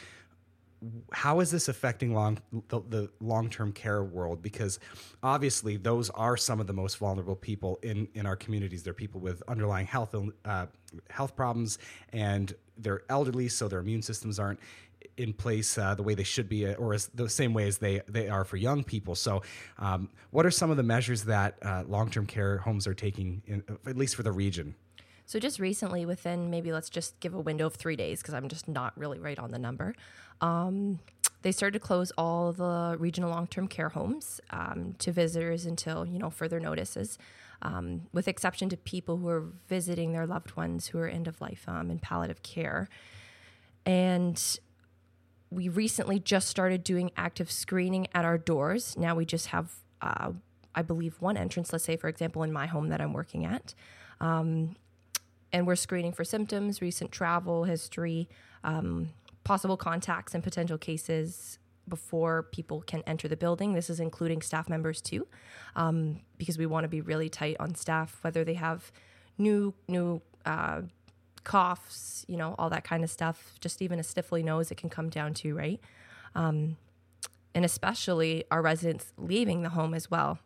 how 1.12 1.40
is 1.40 1.52
this 1.52 1.68
affecting 1.68 2.14
long 2.14 2.40
the, 2.70 2.82
the 2.90 3.10
long-term 3.20 3.72
care 3.74 4.04
world? 4.04 4.42
Because 4.42 4.80
obviously 5.24 5.78
those 5.78 6.10
are 6.12 6.38
some 6.38 6.60
of 6.60 6.68
the 6.68 6.74
most 6.74 6.98
vulnerable 6.98 7.36
people 7.36 7.80
in 7.84 8.08
in 8.14 8.26
our 8.26 8.36
communities. 8.36 8.84
They're 8.84 8.94
people 8.94 9.22
with 9.22 9.42
underlying 9.48 9.88
health 9.88 10.16
uh, 10.46 10.66
health 11.10 11.36
problems 11.36 11.78
and 12.14 12.54
they're 12.78 13.04
elderly 13.10 13.48
so 13.48 13.68
their 13.68 13.80
immune 13.80 14.02
systems 14.02 14.40
aren't 14.40 14.60
in 15.18 15.34
place 15.34 15.78
uh, 15.78 15.96
the 15.96 16.04
way 16.04 16.14
they 16.14 16.24
should 16.24 16.50
be 16.50 16.74
or 16.74 16.94
as 16.94 17.08
the 17.08 17.30
same 17.30 17.54
way 17.54 17.68
as 17.68 17.78
they 17.78 18.02
they 18.08 18.28
are 18.28 18.44
for 18.44 18.58
young 18.58 18.84
people. 18.84 19.16
So 19.16 19.44
um, 19.78 20.10
what 20.32 20.46
are 20.46 20.52
some 20.52 20.72
of 20.72 20.78
the 20.78 20.84
measures 20.84 21.24
that 21.24 21.58
uh, 21.62 21.84
long-term 21.88 22.26
care 22.26 22.58
homes 22.58 22.88
are 22.88 22.94
taking 22.94 23.42
in, 23.46 23.64
at 23.86 23.98
least 23.98 24.16
for 24.16 24.24
the 24.24 24.32
region? 24.32 24.76
So 25.28 25.40
just 25.40 25.60
recently, 25.60 26.06
within 26.06 26.52
maybe 26.52 26.72
let's 26.72 26.90
just 26.90 27.20
give 27.20 27.34
a 27.34 27.40
window 27.40 27.66
of 27.66 27.76
three 27.76 27.96
days 27.96 28.22
because 28.22 28.36
I'm 28.36 28.48
just 28.48 28.68
not 28.68 28.98
really 28.98 29.20
right 29.20 29.40
on 29.40 29.52
the 29.52 29.58
number. 29.58 29.96
Um, 30.42 31.00
they 31.42 31.52
started 31.52 31.80
to 31.80 31.86
close 31.86 32.12
all 32.18 32.52
the 32.52 32.96
regional 33.00 33.30
long-term 33.30 33.68
care 33.68 33.90
homes 33.90 34.42
um, 34.50 34.96
to 35.00 35.12
visitors 35.12 35.66
until 35.66 36.06
you 36.06 36.18
know 36.18 36.30
further 36.30 36.60
notices, 36.60 37.18
um, 37.62 38.02
with 38.14 38.28
exception 38.28 38.70
to 38.70 38.78
people 38.78 39.18
who 39.18 39.28
are 39.28 39.46
visiting 39.68 40.12
their 40.12 40.26
loved 40.26 40.56
ones 40.56 40.88
who 40.88 41.00
are 41.00 41.08
end 41.08 41.28
of 41.28 41.40
life 41.42 41.64
um, 41.68 41.92
in 41.92 42.00
palliative 42.00 42.42
care, 42.44 42.90
and 43.86 44.60
we 45.52 45.70
recently 45.70 46.20
just 46.20 46.50
started 46.50 46.84
doing 46.84 47.12
active 47.16 47.52
screening 47.52 48.08
at 48.14 48.26
our 48.26 48.38
doors. 48.38 48.98
Now 48.98 49.16
we 49.16 49.26
just 49.26 49.48
have, 49.48 49.72
uh, 50.02 50.32
I 50.74 50.82
believe, 50.82 51.22
one 51.22 51.38
entrance. 51.38 51.72
Let's 51.72 51.86
say, 51.86 51.96
for 51.96 52.08
example, 52.08 52.44
in 52.44 52.52
my 52.52 52.66
home 52.66 52.90
that 52.90 53.00
I'm 53.00 53.14
working 53.14 53.46
at 53.46 53.76
and 55.56 55.66
we're 55.66 55.78
screening 55.78 56.12
for 56.12 56.26
symptoms, 56.26 56.82
recent 56.82 57.14
travel 57.14 57.64
history, 57.64 58.28
um, 58.66 59.10
possible 59.46 59.78
contacts, 59.78 60.34
and 60.36 60.44
potential 60.44 60.78
cases 60.78 61.58
before 61.88 62.44
people 62.52 62.82
can 62.82 63.02
enter 63.06 63.28
the 63.30 63.38
building. 63.38 63.74
This 63.74 63.90
is 63.90 64.00
including 64.02 64.42
staff 64.42 64.68
members 64.68 65.02
too, 65.02 65.28
um, 65.78 66.20
because 66.38 66.58
we 66.58 66.66
want 66.66 66.84
to 66.84 66.90
be 66.90 67.00
really 67.00 67.30
tight 67.30 67.56
on 67.60 67.76
staff, 67.76 68.18
whether 68.24 68.44
they 68.44 68.56
have 68.56 68.92
new 69.38 69.74
new 69.88 70.22
uh, 70.46 70.82
coughs, 71.44 72.26
you 72.28 72.36
know, 72.36 72.56
all 72.58 72.70
that 72.72 72.84
kind 72.84 73.04
of 73.04 73.10
stuff. 73.10 73.54
Just 73.62 73.82
even 73.82 74.00
a 74.00 74.04
stiffly 74.04 74.44
nose, 74.44 74.72
it 74.72 74.78
can 74.78 74.90
come 74.90 75.10
down 75.10 75.34
to 75.36 75.56
right, 75.56 75.80
um, 76.34 76.76
and 77.54 77.64
especially 77.64 78.44
our 78.50 78.62
residents 78.62 79.14
leaving 79.18 79.62
the 79.62 79.70
home 79.70 79.94
as 79.94 80.12
well. 80.12 80.40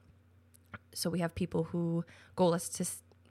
So 0.93 1.09
we 1.09 1.19
have 1.19 1.33
people 1.33 1.65
who 1.65 2.03
go 2.35 2.53
us 2.53 2.67
to, 2.69 2.85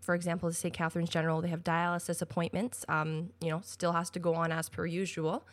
for 0.08 0.14
example, 0.14 0.48
to 0.48 0.54
St. 0.54 0.72
Catharines 0.72 1.10
General. 1.10 1.42
They 1.42 1.50
have 1.50 1.62
dialysis 1.62 2.22
appointments. 2.22 2.82
Um, 2.88 3.28
you 3.42 3.50
know, 3.50 3.60
still 3.62 3.92
has 3.92 4.08
to 4.12 4.18
go 4.18 4.32
on 4.32 4.50
as 4.50 4.70
per 4.70 4.86
usual. 4.86 5.46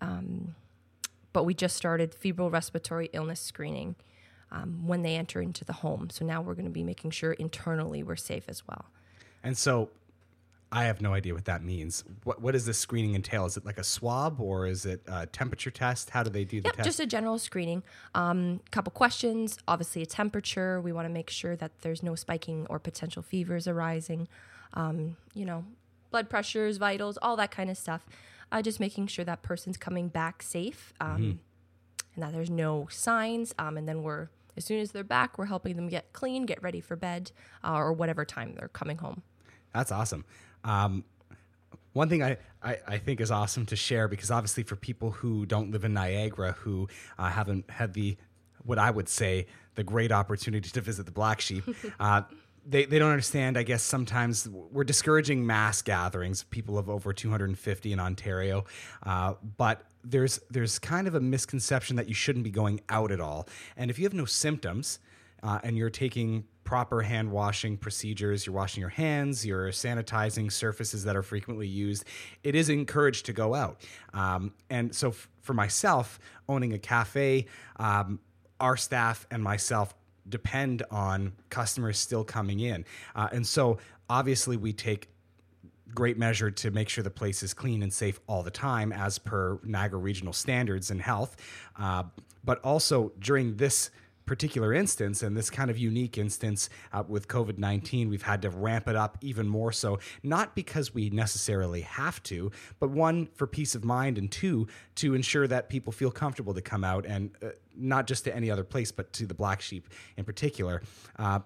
Um, 0.00 0.54
but 1.34 1.44
we 1.44 1.52
just 1.52 1.76
started 1.76 2.14
febrile 2.14 2.48
respiratory 2.48 3.10
illness 3.12 3.38
screening 3.38 3.96
um, 4.50 4.86
when 4.86 5.02
they 5.02 5.16
enter 5.16 5.42
into 5.42 5.62
the 5.66 5.74
home. 5.74 6.08
So 6.08 6.24
now 6.24 6.40
we're 6.40 6.54
going 6.54 6.64
to 6.64 6.70
be 6.70 6.82
making 6.82 7.10
sure 7.10 7.34
internally 7.34 8.02
we're 8.02 8.16
safe 8.16 8.44
as 8.48 8.66
well. 8.66 8.86
And 9.44 9.58
so 9.58 9.90
I 10.74 10.84
have 10.84 11.02
no 11.02 11.12
idea 11.12 11.34
what 11.34 11.44
that 11.44 11.62
means. 11.62 12.02
What, 12.24 12.40
what 12.40 12.52
does 12.52 12.64
this 12.64 12.78
screening 12.78 13.14
entail? 13.14 13.44
Is 13.44 13.58
it 13.58 13.66
like 13.66 13.76
a 13.76 13.84
swab 13.84 14.40
or 14.40 14.66
is 14.66 14.86
it 14.86 15.02
a 15.06 15.26
temperature 15.26 15.70
test? 15.70 16.08
How 16.08 16.22
do 16.22 16.30
they 16.30 16.44
do 16.44 16.62
the 16.62 16.68
Yep, 16.68 16.76
test? 16.76 16.86
just 16.86 17.00
a 17.00 17.06
general 17.06 17.38
screening. 17.38 17.82
A 18.14 18.20
um, 18.20 18.60
couple 18.70 18.90
questions, 18.90 19.58
obviously 19.68 20.00
a 20.00 20.06
temperature. 20.06 20.80
We 20.80 20.92
want 20.92 21.04
to 21.04 21.12
make 21.12 21.28
sure 21.28 21.56
that 21.56 21.82
there's 21.82 22.02
no 22.02 22.14
spiking 22.14 22.66
or 22.70 22.78
potential 22.78 23.22
fevers 23.22 23.68
arising. 23.68 24.28
Um, 24.72 25.16
you 25.34 25.44
know, 25.44 25.64
blood 26.10 26.30
pressures, 26.30 26.78
vitals, 26.78 27.18
all 27.20 27.36
that 27.36 27.50
kind 27.50 27.68
of 27.68 27.76
stuff. 27.76 28.06
Uh, 28.50 28.62
just 28.62 28.80
making 28.80 29.08
sure 29.08 29.26
that 29.26 29.42
person's 29.42 29.76
coming 29.76 30.08
back 30.08 30.42
safe 30.42 30.94
um, 31.02 31.40
and 32.14 32.22
that 32.22 32.32
there's 32.32 32.50
no 32.50 32.86
signs. 32.90 33.54
Um, 33.58 33.76
and 33.76 33.86
then 33.86 34.02
we're, 34.02 34.28
as 34.56 34.64
soon 34.64 34.80
as 34.80 34.92
they're 34.92 35.04
back, 35.04 35.36
we're 35.36 35.46
helping 35.46 35.76
them 35.76 35.88
get 35.88 36.14
clean, 36.14 36.46
get 36.46 36.62
ready 36.62 36.80
for 36.80 36.96
bed, 36.96 37.30
uh, 37.62 37.74
or 37.74 37.92
whatever 37.92 38.24
time 38.24 38.54
they're 38.54 38.68
coming 38.68 38.98
home. 38.98 39.22
That's 39.74 39.90
awesome. 39.90 40.24
Um, 40.64 41.04
one 41.92 42.08
thing 42.08 42.22
I, 42.22 42.38
I, 42.62 42.78
I 42.86 42.98
think 42.98 43.20
is 43.20 43.30
awesome 43.30 43.66
to 43.66 43.76
share 43.76 44.08
because 44.08 44.30
obviously 44.30 44.62
for 44.62 44.76
people 44.76 45.10
who 45.10 45.46
don't 45.46 45.70
live 45.70 45.84
in 45.84 45.92
Niagara 45.92 46.52
who 46.52 46.88
uh, 47.18 47.28
haven't 47.28 47.70
had 47.70 47.94
the 47.94 48.16
what 48.64 48.78
I 48.78 48.90
would 48.90 49.08
say 49.08 49.46
the 49.74 49.82
great 49.82 50.12
opportunity 50.12 50.70
to 50.70 50.80
visit 50.80 51.04
the 51.06 51.12
Black 51.12 51.40
Sheep, 51.40 51.64
uh, 52.00 52.22
they, 52.64 52.84
they 52.84 52.98
don't 52.98 53.10
understand. 53.10 53.58
I 53.58 53.64
guess 53.64 53.82
sometimes 53.82 54.48
we're 54.48 54.84
discouraging 54.84 55.44
mass 55.44 55.82
gatherings 55.82 56.44
people 56.44 56.78
of 56.78 56.88
over 56.88 57.12
250 57.12 57.92
in 57.92 57.98
Ontario, 57.98 58.64
uh, 59.02 59.34
but 59.56 59.84
there's 60.04 60.40
there's 60.50 60.78
kind 60.78 61.08
of 61.08 61.14
a 61.14 61.20
misconception 61.20 61.96
that 61.96 62.08
you 62.08 62.14
shouldn't 62.14 62.44
be 62.44 62.50
going 62.50 62.80
out 62.88 63.10
at 63.10 63.20
all. 63.20 63.48
And 63.76 63.90
if 63.90 63.98
you 63.98 64.04
have 64.04 64.14
no 64.14 64.24
symptoms, 64.24 65.00
uh, 65.42 65.58
and 65.64 65.76
you're 65.76 65.90
taking 65.90 66.44
proper 66.72 67.02
hand 67.02 67.30
washing 67.30 67.76
procedures, 67.76 68.46
you're 68.46 68.54
washing 68.54 68.80
your 68.80 68.88
hands, 68.88 69.44
you're 69.44 69.68
sanitizing 69.68 70.50
surfaces 70.50 71.04
that 71.04 71.14
are 71.14 71.22
frequently 71.22 71.66
used, 71.66 72.02
it 72.44 72.54
is 72.54 72.70
encouraged 72.70 73.26
to 73.26 73.32
go 73.34 73.54
out. 73.54 73.82
Um, 74.14 74.54
and 74.70 74.94
so, 74.94 75.08
f- 75.08 75.28
for 75.42 75.52
myself, 75.52 76.18
owning 76.48 76.72
a 76.72 76.78
cafe, 76.78 77.44
um, 77.76 78.20
our 78.58 78.78
staff 78.78 79.26
and 79.30 79.42
myself 79.42 79.94
depend 80.30 80.82
on 80.90 81.34
customers 81.50 81.98
still 81.98 82.24
coming 82.24 82.60
in. 82.60 82.86
Uh, 83.14 83.28
and 83.32 83.46
so, 83.46 83.76
obviously, 84.08 84.56
we 84.56 84.72
take 84.72 85.10
great 85.94 86.16
measure 86.16 86.50
to 86.50 86.70
make 86.70 86.88
sure 86.88 87.04
the 87.04 87.10
place 87.10 87.42
is 87.42 87.52
clean 87.52 87.82
and 87.82 87.92
safe 87.92 88.18
all 88.26 88.42
the 88.42 88.50
time 88.50 88.94
as 88.94 89.18
per 89.18 89.60
Niagara 89.62 89.98
regional 89.98 90.32
standards 90.32 90.90
in 90.90 91.00
health. 91.00 91.36
Uh, 91.78 92.04
but 92.44 92.60
also 92.60 93.12
during 93.18 93.56
this 93.56 93.90
particular 94.32 94.72
instance 94.72 95.22
and 95.22 95.36
this 95.36 95.50
kind 95.50 95.70
of 95.70 95.76
unique 95.76 96.16
instance 96.16 96.70
uh, 96.94 97.02
with 97.06 97.28
COVID 97.28 97.58
19, 97.58 98.08
we've 98.08 98.22
had 98.22 98.40
to 98.40 98.48
ramp 98.48 98.88
it 98.88 98.96
up 98.96 99.18
even 99.20 99.46
more 99.46 99.70
so, 99.70 99.98
not 100.22 100.54
because 100.54 100.94
we 100.94 101.10
necessarily 101.10 101.82
have 101.82 102.22
to, 102.22 102.50
but 102.80 102.88
one, 102.88 103.28
for 103.34 103.46
peace 103.46 103.74
of 103.74 103.84
mind, 103.84 104.16
and 104.16 104.32
two, 104.32 104.66
to 104.94 105.12
ensure 105.12 105.46
that 105.46 105.68
people 105.68 105.92
feel 105.92 106.10
comfortable 106.10 106.54
to 106.54 106.62
come 106.62 106.82
out 106.82 107.04
and 107.04 107.32
uh, 107.42 107.48
not 107.76 108.06
just 108.06 108.24
to 108.24 108.34
any 108.34 108.50
other 108.50 108.64
place, 108.64 108.90
but 108.90 109.12
to 109.12 109.26
the 109.26 109.34
Black 109.34 109.60
Sheep 109.60 109.86
in 110.16 110.24
particular. 110.24 110.80
Uh, 111.18 111.40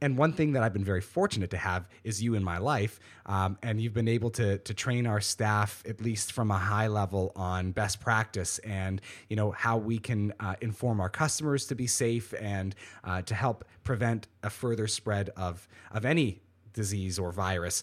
and 0.00 0.18
one 0.18 0.32
thing 0.32 0.52
that 0.52 0.62
I've 0.62 0.72
been 0.72 0.84
very 0.84 1.00
fortunate 1.00 1.50
to 1.50 1.56
have 1.56 1.88
is 2.02 2.22
you 2.22 2.34
in 2.34 2.44
my 2.44 2.58
life, 2.58 3.00
um, 3.26 3.56
and 3.62 3.80
you've 3.80 3.94
been 3.94 4.08
able 4.08 4.30
to 4.30 4.58
to 4.58 4.74
train 4.74 5.06
our 5.06 5.20
staff 5.20 5.82
at 5.88 6.00
least 6.00 6.32
from 6.32 6.50
a 6.50 6.58
high 6.58 6.88
level 6.88 7.32
on 7.36 7.72
best 7.72 8.00
practice 8.00 8.58
and 8.60 9.00
you 9.28 9.36
know 9.36 9.50
how 9.52 9.76
we 9.76 9.98
can 9.98 10.32
uh, 10.40 10.56
inform 10.60 11.00
our 11.00 11.08
customers 11.08 11.66
to 11.66 11.74
be 11.74 11.86
safe 11.86 12.34
and 12.40 12.74
uh, 13.04 13.22
to 13.22 13.34
help 13.34 13.64
prevent 13.82 14.28
a 14.42 14.50
further 14.50 14.86
spread 14.86 15.30
of 15.36 15.66
of 15.90 16.04
any 16.04 16.42
disease 16.72 17.18
or 17.18 17.32
virus. 17.32 17.82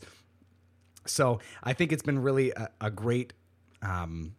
So 1.06 1.40
I 1.64 1.74
think 1.74 1.92
it's 1.92 2.04
been 2.04 2.20
really 2.20 2.52
a, 2.52 2.70
a 2.80 2.92
great. 2.92 3.34
Um, 3.82 4.34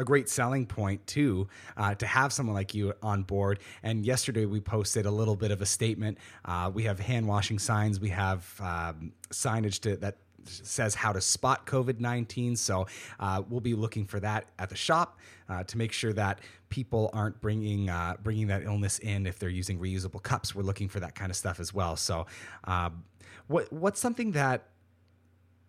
a 0.00 0.04
great 0.04 0.28
selling 0.28 0.66
point 0.66 1.06
too 1.06 1.46
uh, 1.76 1.94
to 1.94 2.06
have 2.06 2.32
someone 2.32 2.56
like 2.60 2.74
you 2.74 2.92
on 3.02 3.22
board. 3.22 3.60
And 3.82 4.04
yesterday 4.04 4.46
we 4.46 4.60
posted 4.60 5.06
a 5.06 5.10
little 5.10 5.36
bit 5.36 5.50
of 5.50 5.60
a 5.60 5.66
statement. 5.66 6.18
Uh, 6.44 6.70
we 6.72 6.84
have 6.84 6.98
hand 6.98 7.28
washing 7.28 7.58
signs. 7.58 8.00
We 8.00 8.08
have 8.10 8.60
um, 8.60 9.12
signage 9.30 9.80
to, 9.80 9.96
that 9.98 10.16
says 10.44 10.94
how 10.94 11.12
to 11.12 11.20
spot 11.20 11.66
COVID 11.66 12.00
nineteen. 12.00 12.56
So 12.56 12.86
uh, 13.20 13.42
we'll 13.48 13.60
be 13.60 13.74
looking 13.74 14.06
for 14.06 14.20
that 14.20 14.46
at 14.58 14.70
the 14.70 14.76
shop 14.76 15.18
uh, 15.50 15.64
to 15.64 15.76
make 15.76 15.92
sure 15.92 16.14
that 16.14 16.40
people 16.70 17.10
aren't 17.12 17.38
bringing 17.42 17.90
uh, 17.90 18.14
bringing 18.22 18.46
that 18.46 18.62
illness 18.64 18.98
in 19.00 19.26
if 19.26 19.38
they're 19.38 19.50
using 19.50 19.78
reusable 19.78 20.22
cups. 20.22 20.54
We're 20.54 20.62
looking 20.62 20.88
for 20.88 21.00
that 21.00 21.14
kind 21.14 21.30
of 21.30 21.36
stuff 21.36 21.60
as 21.60 21.74
well. 21.74 21.94
So 21.94 22.26
um, 22.64 23.04
what 23.48 23.70
what's 23.70 24.00
something 24.00 24.32
that 24.32 24.68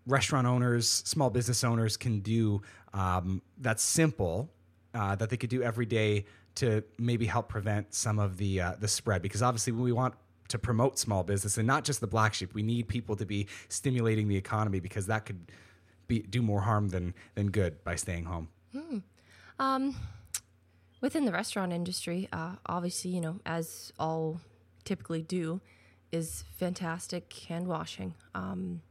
restaurant 0.07 0.47
owners, 0.47 0.87
small 0.87 1.29
business 1.29 1.63
owners 1.63 1.97
can 1.97 2.19
do 2.19 2.61
um, 2.93 3.41
that's 3.57 3.83
simple 3.83 4.49
uh, 4.93 5.15
that 5.15 5.29
they 5.29 5.37
could 5.37 5.49
do 5.49 5.63
every 5.63 5.85
day 5.85 6.25
to 6.55 6.83
maybe 6.97 7.25
help 7.25 7.47
prevent 7.47 7.93
some 7.93 8.19
of 8.19 8.37
the 8.37 8.61
uh, 8.61 8.73
the 8.79 8.87
spread. 8.87 9.21
Because 9.21 9.41
obviously, 9.41 9.73
we 9.73 9.91
want 9.91 10.13
to 10.49 10.59
promote 10.59 10.99
small 10.99 11.23
business 11.23 11.57
and 11.57 11.65
not 11.65 11.83
just 11.85 12.01
the 12.01 12.07
black 12.07 12.33
sheep. 12.33 12.53
We 12.53 12.63
need 12.63 12.87
people 12.87 13.15
to 13.15 13.25
be 13.25 13.47
stimulating 13.69 14.27
the 14.27 14.35
economy 14.35 14.79
because 14.79 15.07
that 15.07 15.25
could 15.25 15.51
be 16.07 16.19
do 16.19 16.41
more 16.41 16.61
harm 16.61 16.89
than 16.89 17.13
than 17.35 17.51
good 17.51 17.83
by 17.83 17.95
staying 17.95 18.25
home. 18.25 18.49
Um, 19.59 19.95
within 21.01 21.25
the 21.25 21.31
restaurant 21.31 21.71
industry, 21.71 22.27
uh, 22.33 22.55
obviously, 22.65 23.11
you 23.11 23.21
know, 23.21 23.39
as 23.45 23.93
all 23.97 24.41
typically 24.83 25.21
do, 25.21 25.61
is 26.11 26.43
fantastic 26.57 27.31
hand 27.47 27.67
washing. 27.67 28.15
Um, 28.35 28.81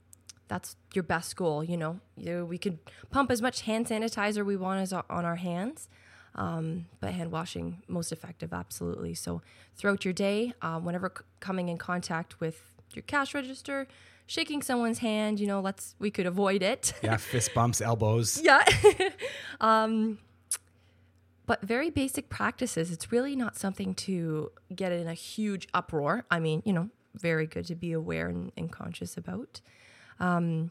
that's 0.50 0.76
your 0.92 1.04
best 1.04 1.36
goal. 1.36 1.62
You 1.64 1.76
know, 1.76 2.00
you, 2.16 2.44
we 2.44 2.58
could 2.58 2.78
pump 3.10 3.30
as 3.30 3.40
much 3.40 3.62
hand 3.62 3.86
sanitizer 3.86 4.44
we 4.44 4.56
want 4.56 4.80
as 4.80 4.92
on 4.92 5.04
our 5.08 5.36
hands, 5.36 5.88
um, 6.34 6.86
but 7.00 7.12
hand 7.12 7.30
washing 7.30 7.82
most 7.86 8.10
effective, 8.10 8.52
absolutely. 8.52 9.14
So 9.14 9.42
throughout 9.76 10.04
your 10.04 10.12
day, 10.12 10.52
um, 10.60 10.84
whenever 10.84 11.12
c- 11.16 11.24
coming 11.38 11.68
in 11.68 11.78
contact 11.78 12.40
with 12.40 12.72
your 12.94 13.04
cash 13.04 13.32
register, 13.32 13.86
shaking 14.26 14.60
someone's 14.60 14.98
hand, 14.98 15.38
you 15.38 15.46
know, 15.46 15.60
let's 15.60 15.94
we 16.00 16.10
could 16.10 16.26
avoid 16.26 16.62
it. 16.62 16.92
Yeah, 17.02 17.16
fist 17.16 17.54
bumps, 17.54 17.80
elbows. 17.80 18.40
Yeah. 18.44 18.64
um, 19.60 20.18
but 21.46 21.62
very 21.62 21.90
basic 21.90 22.28
practices. 22.28 22.90
It's 22.90 23.10
really 23.12 23.36
not 23.36 23.56
something 23.56 23.94
to 24.06 24.50
get 24.74 24.90
in 24.92 25.06
a 25.06 25.14
huge 25.14 25.68
uproar. 25.74 26.24
I 26.30 26.40
mean, 26.40 26.62
you 26.64 26.72
know, 26.72 26.90
very 27.14 27.46
good 27.46 27.66
to 27.66 27.74
be 27.76 27.92
aware 27.92 28.28
and, 28.28 28.52
and 28.56 28.70
conscious 28.70 29.16
about. 29.16 29.60
Um, 30.20 30.70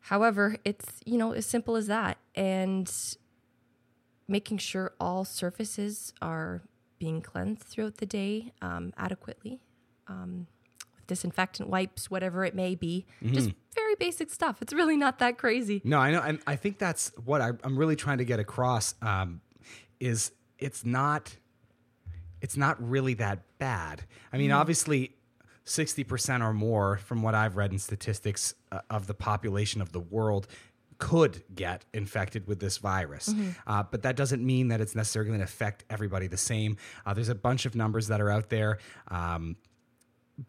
however, 0.00 0.56
it's, 0.64 1.00
you 1.04 1.16
know, 1.18 1.32
as 1.32 1.46
simple 1.46 1.76
as 1.76 1.86
that. 1.86 2.18
And 2.34 2.90
making 4.26 4.58
sure 4.58 4.94
all 4.98 5.24
surfaces 5.24 6.12
are 6.22 6.62
being 6.98 7.20
cleansed 7.20 7.62
throughout 7.62 7.98
the 7.98 8.06
day 8.06 8.52
um, 8.62 8.92
adequately. 8.96 9.60
Um, 10.08 10.46
with 10.94 11.06
disinfectant 11.06 11.68
wipes, 11.68 12.10
whatever 12.10 12.44
it 12.44 12.54
may 12.54 12.74
be. 12.74 13.06
Just 13.22 13.52
very 13.74 13.94
basic 13.94 14.30
stuff. 14.30 14.60
It's 14.60 14.72
really 14.72 14.96
not 14.96 15.18
that 15.18 15.38
crazy. 15.38 15.80
No, 15.84 15.98
I 15.98 16.10
know, 16.10 16.20
and 16.20 16.40
I 16.46 16.56
think 16.56 16.78
that's 16.78 17.10
what 17.24 17.40
I, 17.40 17.50
I'm 17.62 17.78
really 17.78 17.96
trying 17.96 18.18
to 18.18 18.24
get 18.24 18.38
across. 18.38 18.94
Um, 19.02 19.40
is 20.00 20.32
it's 20.58 20.84
not, 20.84 21.36
it's 22.40 22.56
not 22.56 22.76
really 22.86 23.14
that 23.14 23.40
bad. 23.58 24.02
I 24.32 24.38
mean, 24.38 24.52
obviously, 24.52 25.14
sixty 25.64 26.04
percent 26.04 26.42
or 26.42 26.52
more, 26.52 26.98
from 26.98 27.22
what 27.22 27.34
I've 27.34 27.56
read 27.56 27.72
in 27.72 27.78
statistics 27.78 28.54
uh, 28.70 28.80
of 28.90 29.06
the 29.06 29.14
population 29.14 29.80
of 29.80 29.92
the 29.92 30.00
world, 30.00 30.46
could 30.98 31.42
get 31.54 31.84
infected 31.92 32.46
with 32.46 32.60
this 32.60 32.78
virus. 32.78 33.28
Uh, 33.66 33.82
but 33.82 34.02
that 34.02 34.16
doesn't 34.16 34.44
mean 34.44 34.68
that 34.68 34.80
it's 34.80 34.94
necessarily 34.94 35.28
going 35.28 35.40
to 35.40 35.44
affect 35.44 35.84
everybody 35.90 36.28
the 36.28 36.36
same. 36.36 36.76
Uh, 37.04 37.12
there's 37.14 37.28
a 37.28 37.34
bunch 37.34 37.66
of 37.66 37.74
numbers 37.74 38.08
that 38.08 38.20
are 38.20 38.30
out 38.30 38.48
there, 38.48 38.78
um, 39.08 39.56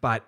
but 0.00 0.22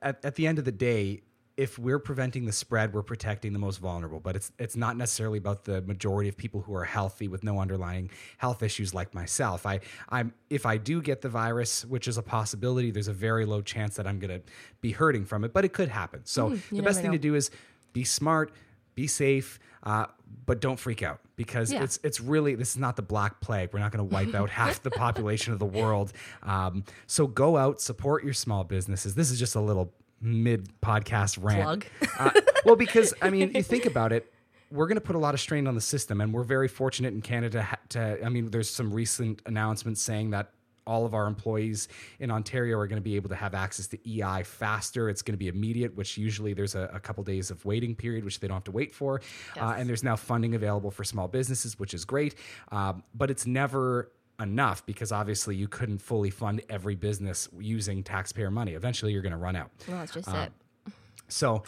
at, 0.00 0.24
at 0.24 0.34
the 0.36 0.46
end 0.46 0.58
of 0.58 0.64
the 0.64 0.72
day, 0.72 1.22
if 1.58 1.76
we're 1.76 1.98
preventing 1.98 2.46
the 2.46 2.52
spread, 2.52 2.94
we're 2.94 3.02
protecting 3.02 3.52
the 3.52 3.58
most 3.58 3.78
vulnerable. 3.78 4.20
But 4.20 4.36
it's 4.36 4.52
it's 4.60 4.76
not 4.76 4.96
necessarily 4.96 5.38
about 5.38 5.64
the 5.64 5.82
majority 5.82 6.28
of 6.28 6.36
people 6.36 6.60
who 6.62 6.74
are 6.74 6.84
healthy 6.84 7.26
with 7.26 7.42
no 7.42 7.58
underlying 7.58 8.10
health 8.38 8.62
issues 8.62 8.94
like 8.94 9.12
myself. 9.12 9.66
I 9.66 9.80
I'm 10.08 10.32
if 10.50 10.64
I 10.64 10.76
do 10.76 11.02
get 11.02 11.20
the 11.20 11.28
virus, 11.28 11.84
which 11.84 12.06
is 12.06 12.16
a 12.16 12.22
possibility, 12.22 12.92
there's 12.92 13.08
a 13.08 13.12
very 13.12 13.44
low 13.44 13.60
chance 13.60 13.96
that 13.96 14.06
I'm 14.06 14.20
going 14.20 14.30
to 14.30 14.40
be 14.80 14.92
hurting 14.92 15.24
from 15.24 15.44
it, 15.44 15.52
but 15.52 15.64
it 15.64 15.72
could 15.72 15.88
happen. 15.88 16.20
So 16.24 16.50
the 16.70 16.80
best 16.80 17.00
thing 17.00 17.10
know. 17.10 17.16
to 17.16 17.18
do 17.18 17.34
is 17.34 17.50
be 17.92 18.04
smart, 18.04 18.52
be 18.94 19.08
safe, 19.08 19.58
uh, 19.82 20.06
but 20.46 20.60
don't 20.60 20.78
freak 20.78 21.02
out 21.02 21.18
because 21.34 21.72
Yeah. 21.72 21.82
it's 21.82 21.98
it's 22.04 22.20
really 22.20 22.54
this 22.54 22.70
is 22.70 22.76
not 22.76 22.94
the 22.94 23.02
black 23.02 23.40
plague. 23.40 23.70
We're 23.72 23.80
not 23.80 23.90
going 23.90 24.08
to 24.08 24.14
wipe 24.14 24.32
out 24.32 24.48
half 24.60 24.80
the 24.84 24.92
population 24.92 25.52
of 25.52 25.58
the 25.58 25.66
world. 25.66 26.12
Um, 26.44 26.84
so 27.08 27.26
go 27.26 27.56
out, 27.56 27.80
support 27.80 28.22
your 28.22 28.32
small 28.32 28.62
businesses. 28.62 29.16
This 29.16 29.32
is 29.32 29.40
just 29.40 29.56
a 29.56 29.60
little 29.60 29.92
mid 30.20 30.68
podcast 30.80 31.38
rant. 31.42 31.84
Uh, 32.18 32.30
well, 32.64 32.76
because 32.76 33.14
I 33.22 33.30
mean, 33.30 33.52
you 33.54 33.62
think 33.62 33.86
about 33.86 34.12
it. 34.12 34.32
We're 34.70 34.86
going 34.86 34.96
to 34.96 35.02
put 35.02 35.16
a 35.16 35.18
lot 35.18 35.32
of 35.32 35.40
strain 35.40 35.66
on 35.66 35.74
the 35.74 35.80
system, 35.80 36.20
and 36.20 36.32
we're 36.32 36.42
very 36.42 36.68
fortunate 36.68 37.14
in 37.14 37.22
Canada 37.22 37.62
ha- 37.62 37.78
to. 37.90 38.22
I 38.24 38.28
mean, 38.28 38.50
there's 38.50 38.68
some 38.68 38.92
recent 38.92 39.40
announcements 39.46 40.02
saying 40.02 40.30
that 40.30 40.50
all 40.88 41.04
of 41.04 41.14
our 41.14 41.26
employees 41.26 41.86
in 42.18 42.30
Ontario 42.30 42.78
are 42.78 42.86
going 42.86 42.96
to 42.96 43.02
be 43.04 43.14
able 43.14 43.28
to 43.28 43.34
have 43.34 43.54
access 43.54 43.86
to 43.88 43.98
EI 44.10 44.42
faster. 44.42 45.10
It's 45.10 45.20
going 45.22 45.34
to 45.34 45.38
be 45.38 45.48
immediate, 45.48 45.94
which 45.94 46.16
usually 46.16 46.54
there's 46.54 46.74
a, 46.74 46.90
a 46.94 46.98
couple 46.98 47.22
days 47.22 47.50
of 47.50 47.62
waiting 47.64 47.94
period, 47.94 48.24
which 48.24 48.40
they 48.40 48.48
don't 48.48 48.56
have 48.56 48.64
to 48.64 48.70
wait 48.72 48.94
for. 48.94 49.20
Uh, 49.60 49.74
and 49.76 49.88
there's 49.88 50.02
now 50.02 50.16
funding 50.16 50.54
available 50.54 50.90
for 50.90 51.04
small 51.04 51.28
businesses, 51.28 51.78
which 51.78 51.92
is 51.92 52.06
great. 52.06 52.36
Um, 52.72 53.04
but 53.14 53.30
it's 53.30 53.46
never 53.46 54.10
enough 54.40 54.84
because 54.86 55.12
obviously 55.12 55.56
you 55.56 55.68
couldn't 55.68 55.98
fully 55.98 56.30
fund 56.30 56.62
every 56.68 56.94
business 56.94 57.48
using 57.58 58.02
taxpayer 58.02 58.50
money. 58.50 58.72
Eventually, 58.74 59.12
you're 59.12 59.22
going 59.22 59.32
to 59.32 59.38
run 59.38 59.56
out. 59.56 59.70
Well, 59.86 59.98
that's 59.98 60.12
just 60.12 60.28
Uh, 60.28 60.48
it. 60.86 60.92
So 61.28 61.64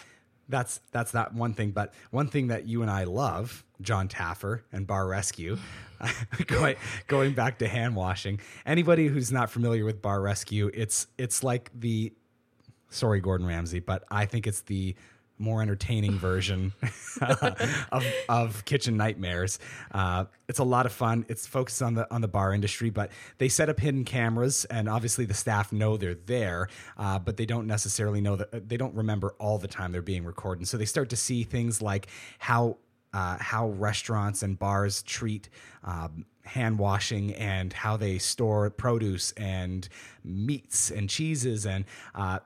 that's 0.48 0.80
that's 0.92 1.12
that 1.12 1.34
one 1.34 1.54
thing. 1.54 1.70
But 1.72 1.92
one 2.10 2.28
thing 2.28 2.48
that 2.48 2.66
you 2.66 2.82
and 2.82 2.90
I 2.90 3.04
love, 3.04 3.64
John 3.80 4.08
Taffer 4.08 4.62
and 4.72 4.86
Bar 4.86 5.06
Rescue, 5.06 5.58
going 6.46 6.76
going 7.06 7.34
back 7.34 7.58
to 7.58 7.68
hand 7.68 7.94
washing. 7.96 8.40
Anybody 8.66 9.06
who's 9.08 9.30
not 9.30 9.50
familiar 9.50 9.84
with 9.84 10.00
Bar 10.02 10.20
Rescue, 10.20 10.70
it's 10.72 11.06
it's 11.18 11.42
like 11.44 11.70
the 11.74 12.12
sorry 12.88 13.20
Gordon 13.20 13.46
Ramsay, 13.46 13.80
but 13.80 14.04
I 14.10 14.26
think 14.26 14.46
it's 14.46 14.62
the 14.62 14.94
more 15.40 15.62
entertaining 15.62 16.12
version 16.12 16.72
of, 17.90 18.04
of 18.28 18.64
Kitchen 18.64 18.96
Nightmares. 18.96 19.58
Uh, 19.90 20.26
it's 20.48 20.58
a 20.58 20.64
lot 20.64 20.86
of 20.86 20.92
fun. 20.92 21.24
It's 21.28 21.46
focused 21.46 21.82
on 21.82 21.94
the 21.94 22.12
on 22.14 22.20
the 22.20 22.28
bar 22.28 22.52
industry, 22.52 22.90
but 22.90 23.10
they 23.38 23.48
set 23.48 23.68
up 23.68 23.80
hidden 23.80 24.04
cameras, 24.04 24.64
and 24.66 24.88
obviously 24.88 25.24
the 25.24 25.34
staff 25.34 25.72
know 25.72 25.96
they're 25.96 26.14
there, 26.14 26.68
uh, 26.96 27.18
but 27.18 27.36
they 27.36 27.46
don't 27.46 27.66
necessarily 27.66 28.20
know 28.20 28.36
that 28.36 28.68
they 28.68 28.76
don't 28.76 28.94
remember 28.94 29.34
all 29.38 29.58
the 29.58 29.68
time 29.68 29.92
they're 29.92 30.02
being 30.02 30.24
recorded. 30.24 30.68
So 30.68 30.76
they 30.76 30.84
start 30.84 31.08
to 31.10 31.16
see 31.16 31.42
things 31.42 31.80
like 31.82 32.08
how 32.38 32.76
uh, 33.12 33.38
how 33.40 33.70
restaurants 33.70 34.42
and 34.42 34.58
bars 34.58 35.02
treat 35.02 35.48
um, 35.82 36.26
hand 36.44 36.78
washing 36.78 37.34
and 37.34 37.72
how 37.72 37.96
they 37.96 38.18
store 38.18 38.70
produce 38.70 39.32
and 39.32 39.88
meats 40.24 40.90
and 40.90 41.08
cheeses 41.08 41.66
and 41.66 41.84
uh, 42.14 42.38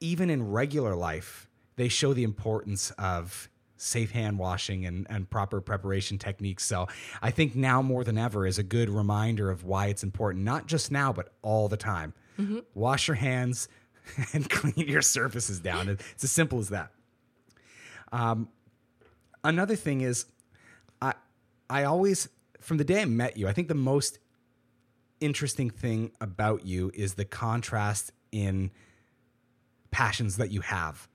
even 0.00 0.30
in 0.30 0.50
regular 0.50 0.94
life, 0.94 1.48
they 1.76 1.88
show 1.88 2.12
the 2.12 2.24
importance 2.24 2.90
of 2.98 3.48
safe 3.76 4.12
hand 4.12 4.38
washing 4.38 4.86
and, 4.86 5.06
and 5.10 5.28
proper 5.28 5.60
preparation 5.60 6.18
techniques. 6.18 6.64
So 6.64 6.88
I 7.20 7.30
think 7.30 7.54
now 7.54 7.82
more 7.82 8.04
than 8.04 8.16
ever 8.16 8.46
is 8.46 8.58
a 8.58 8.62
good 8.62 8.88
reminder 8.88 9.50
of 9.50 9.64
why 9.64 9.86
it's 9.86 10.02
important, 10.02 10.44
not 10.44 10.66
just 10.66 10.90
now, 10.90 11.12
but 11.12 11.32
all 11.42 11.68
the 11.68 11.76
time. 11.76 12.14
Wash 12.74 13.08
your 13.08 13.16
hands 13.16 13.68
and 14.32 14.48
clean 14.48 14.88
your 14.88 15.02
surfaces 15.02 15.60
down. 15.60 15.88
It's 15.88 16.24
as 16.24 16.30
simple 16.30 16.58
as 16.58 16.70
that. 16.70 16.90
Um, 18.12 18.48
another 19.42 19.76
thing 19.76 20.00
is, 20.00 20.26
I 21.02 21.14
I 21.68 21.84
always 21.84 22.28
from 22.60 22.78
the 22.78 22.84
day 22.84 23.02
I 23.02 23.04
met 23.04 23.36
you, 23.36 23.48
I 23.48 23.52
think 23.52 23.68
the 23.68 23.74
most 23.74 24.18
interesting 25.20 25.70
thing 25.70 26.12
about 26.20 26.64
you 26.64 26.90
is 26.94 27.14
the 27.14 27.24
contrast 27.24 28.12
in 28.32 28.70
passions 29.90 30.36
that 30.38 30.50
you 30.50 30.60
have. 30.60 31.08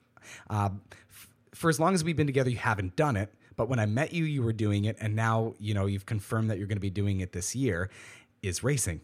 Uh, 0.49 0.69
f- 1.09 1.27
for 1.53 1.69
as 1.69 1.79
long 1.79 1.93
as 1.93 2.03
we've 2.03 2.15
been 2.17 2.27
together, 2.27 2.49
you 2.49 2.57
haven't 2.57 2.95
done 2.95 3.15
it. 3.17 3.33
But 3.55 3.67
when 3.69 3.79
I 3.79 3.85
met 3.85 4.13
you, 4.13 4.23
you 4.23 4.41
were 4.41 4.53
doing 4.53 4.85
it, 4.85 4.95
and 5.01 5.15
now 5.15 5.53
you 5.59 5.73
know 5.73 5.85
you've 5.85 6.05
confirmed 6.05 6.49
that 6.49 6.57
you're 6.57 6.67
going 6.67 6.77
to 6.77 6.81
be 6.81 6.89
doing 6.89 7.19
it 7.21 7.33
this 7.33 7.55
year. 7.55 7.89
Is 8.41 8.63
racing. 8.63 9.01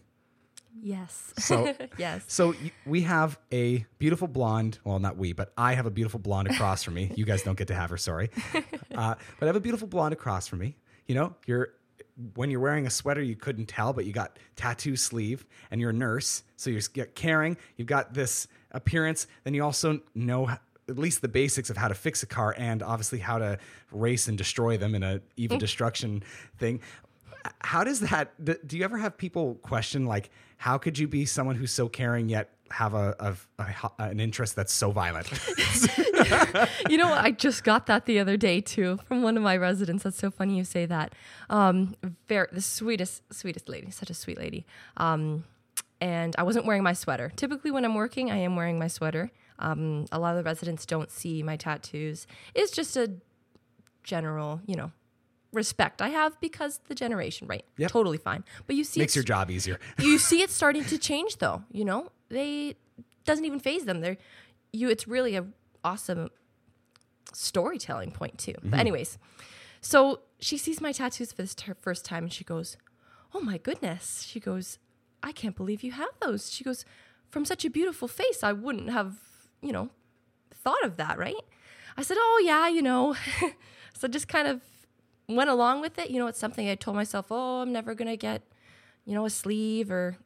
Yes. 0.82 1.32
So 1.38 1.74
yes. 1.98 2.24
So 2.26 2.50
y- 2.52 2.70
we 2.86 3.02
have 3.02 3.38
a 3.52 3.84
beautiful 3.98 4.28
blonde. 4.28 4.78
Well, 4.84 4.98
not 4.98 5.16
we, 5.16 5.32
but 5.32 5.52
I 5.56 5.74
have 5.74 5.86
a 5.86 5.90
beautiful 5.90 6.20
blonde 6.20 6.48
across 6.50 6.82
from 6.82 6.94
me. 6.94 7.12
You 7.16 7.24
guys 7.24 7.42
don't 7.42 7.56
get 7.58 7.68
to 7.68 7.74
have 7.74 7.90
her, 7.90 7.96
sorry. 7.98 8.30
Uh, 8.94 9.14
but 9.38 9.44
I 9.44 9.48
have 9.48 9.56
a 9.56 9.60
beautiful 9.60 9.86
blonde 9.86 10.14
across 10.14 10.46
from 10.48 10.60
me. 10.60 10.74
You 11.06 11.16
know, 11.16 11.34
you're 11.46 11.74
when 12.32 12.50
you're 12.50 12.60
wearing 12.60 12.86
a 12.86 12.90
sweater, 12.90 13.20
you 13.22 13.36
couldn't 13.36 13.66
tell, 13.66 13.92
but 13.92 14.06
you 14.06 14.12
got 14.14 14.38
tattoo 14.54 14.96
sleeve, 14.96 15.44
and 15.70 15.82
you're 15.82 15.90
a 15.90 15.92
nurse, 15.92 16.42
so 16.56 16.70
you're 16.70 16.80
caring. 17.14 17.58
You've 17.76 17.88
got 17.88 18.14
this 18.14 18.48
appearance. 18.70 19.26
Then 19.44 19.52
you 19.52 19.62
also 19.62 20.00
know 20.14 20.48
at 20.88 20.98
least 20.98 21.22
the 21.22 21.28
basics 21.28 21.70
of 21.70 21.76
how 21.76 21.88
to 21.88 21.94
fix 21.94 22.22
a 22.22 22.26
car, 22.26 22.54
and 22.56 22.82
obviously 22.82 23.18
how 23.18 23.38
to 23.38 23.58
race 23.90 24.28
and 24.28 24.38
destroy 24.38 24.76
them 24.76 24.94
in 24.94 25.02
a 25.02 25.20
even 25.36 25.58
destruction 25.58 26.22
thing 26.58 26.80
how 27.60 27.84
does 27.84 28.00
that 28.00 28.32
do 28.66 28.76
you 28.76 28.82
ever 28.82 28.98
have 28.98 29.16
people 29.16 29.54
question 29.62 30.04
like 30.04 30.30
how 30.56 30.76
could 30.76 30.98
you 30.98 31.06
be 31.06 31.24
someone 31.24 31.54
who's 31.54 31.70
so 31.70 31.88
caring 31.88 32.28
yet 32.28 32.50
have 32.70 32.92
a, 32.92 33.14
a, 33.20 33.62
a 33.62 33.90
an 34.02 34.18
interest 34.18 34.56
that's 34.56 34.72
so 34.72 34.90
violent 34.90 35.30
you 36.88 36.96
know? 36.96 37.12
I 37.12 37.30
just 37.30 37.64
got 37.64 37.86
that 37.86 38.06
the 38.06 38.18
other 38.18 38.36
day 38.36 38.60
too 38.60 38.98
from 39.06 39.22
one 39.22 39.36
of 39.36 39.42
my 39.42 39.56
residents. 39.56 40.04
That's 40.04 40.18
so 40.18 40.30
funny 40.30 40.56
you 40.56 40.64
say 40.64 40.86
that. 40.86 41.14
Um, 41.50 41.94
very 42.28 42.48
the 42.52 42.60
sweetest, 42.60 43.22
sweetest 43.32 43.68
lady, 43.68 43.90
such 43.90 44.10
a 44.10 44.14
sweet 44.14 44.38
lady. 44.38 44.66
Um, 44.96 45.44
and 46.00 46.34
I 46.38 46.42
wasn't 46.42 46.66
wearing 46.66 46.82
my 46.82 46.92
sweater. 46.92 47.32
Typically, 47.36 47.70
when 47.70 47.84
I'm 47.84 47.94
working, 47.94 48.30
I 48.30 48.36
am 48.36 48.56
wearing 48.56 48.78
my 48.78 48.88
sweater. 48.88 49.30
Um, 49.58 50.06
a 50.12 50.18
lot 50.18 50.30
of 50.36 50.36
the 50.36 50.42
residents 50.48 50.84
don't 50.86 51.10
see 51.10 51.42
my 51.42 51.56
tattoos. 51.56 52.26
It's 52.54 52.70
just 52.70 52.96
a 52.96 53.12
general, 54.02 54.60
you 54.66 54.76
know, 54.76 54.92
respect 55.52 56.02
I 56.02 56.08
have 56.10 56.38
because 56.40 56.80
the 56.88 56.94
generation, 56.94 57.46
right? 57.46 57.64
Yep. 57.78 57.90
Totally 57.90 58.18
fine. 58.18 58.44
But 58.66 58.76
you 58.76 58.84
see, 58.84 59.00
makes 59.00 59.12
it's- 59.12 59.16
your 59.16 59.24
job 59.24 59.50
easier 59.50 59.80
you 59.98 60.18
see 60.18 60.42
it 60.42 60.50
starting 60.50 60.84
to 60.84 60.98
change 60.98 61.38
though 61.38 61.62
you 61.72 61.84
know 61.84 62.10
they 62.28 62.74
doesn't 63.24 63.44
even 63.46 63.58
phase 63.58 63.84
them 63.86 64.00
they're 64.02 64.18
you 64.72 64.90
it's 64.90 65.08
really 65.08 65.34
a 65.36 65.46
awesome 65.82 66.28
storytelling 67.32 68.10
point 68.10 68.38
too 68.38 68.54
but 68.64 68.78
anyways 68.80 69.18
so 69.80 70.20
she 70.40 70.56
sees 70.56 70.80
my 70.80 70.92
tattoos 70.92 71.32
for 71.32 71.42
this 71.42 71.54
ter- 71.54 71.76
first 71.80 72.04
time 72.04 72.24
and 72.24 72.32
she 72.32 72.44
goes 72.44 72.76
oh 73.34 73.40
my 73.40 73.58
goodness 73.58 74.22
she 74.22 74.40
goes 74.40 74.78
i 75.22 75.32
can't 75.32 75.56
believe 75.56 75.82
you 75.82 75.92
have 75.92 76.08
those 76.20 76.50
she 76.52 76.64
goes 76.64 76.84
from 77.30 77.44
such 77.44 77.64
a 77.64 77.70
beautiful 77.70 78.08
face 78.08 78.42
i 78.42 78.52
wouldn't 78.52 78.90
have 78.90 79.16
you 79.62 79.72
know 79.72 79.88
thought 80.54 80.84
of 80.84 80.96
that 80.96 81.18
right 81.18 81.44
i 81.96 82.02
said 82.02 82.16
oh 82.18 82.42
yeah 82.44 82.68
you 82.68 82.82
know 82.82 83.14
so 83.94 84.08
just 84.08 84.28
kind 84.28 84.48
of 84.48 84.60
went 85.28 85.50
along 85.50 85.80
with 85.80 85.98
it 85.98 86.10
you 86.10 86.18
know 86.18 86.26
it's 86.26 86.38
something 86.38 86.68
i 86.68 86.74
told 86.74 86.96
myself 86.96 87.26
oh 87.30 87.62
i'm 87.62 87.72
never 87.72 87.94
gonna 87.94 88.16
get 88.16 88.42
you 89.06 89.14
know, 89.14 89.24
a 89.24 89.30
sleeve 89.30 89.90
or 89.90 90.18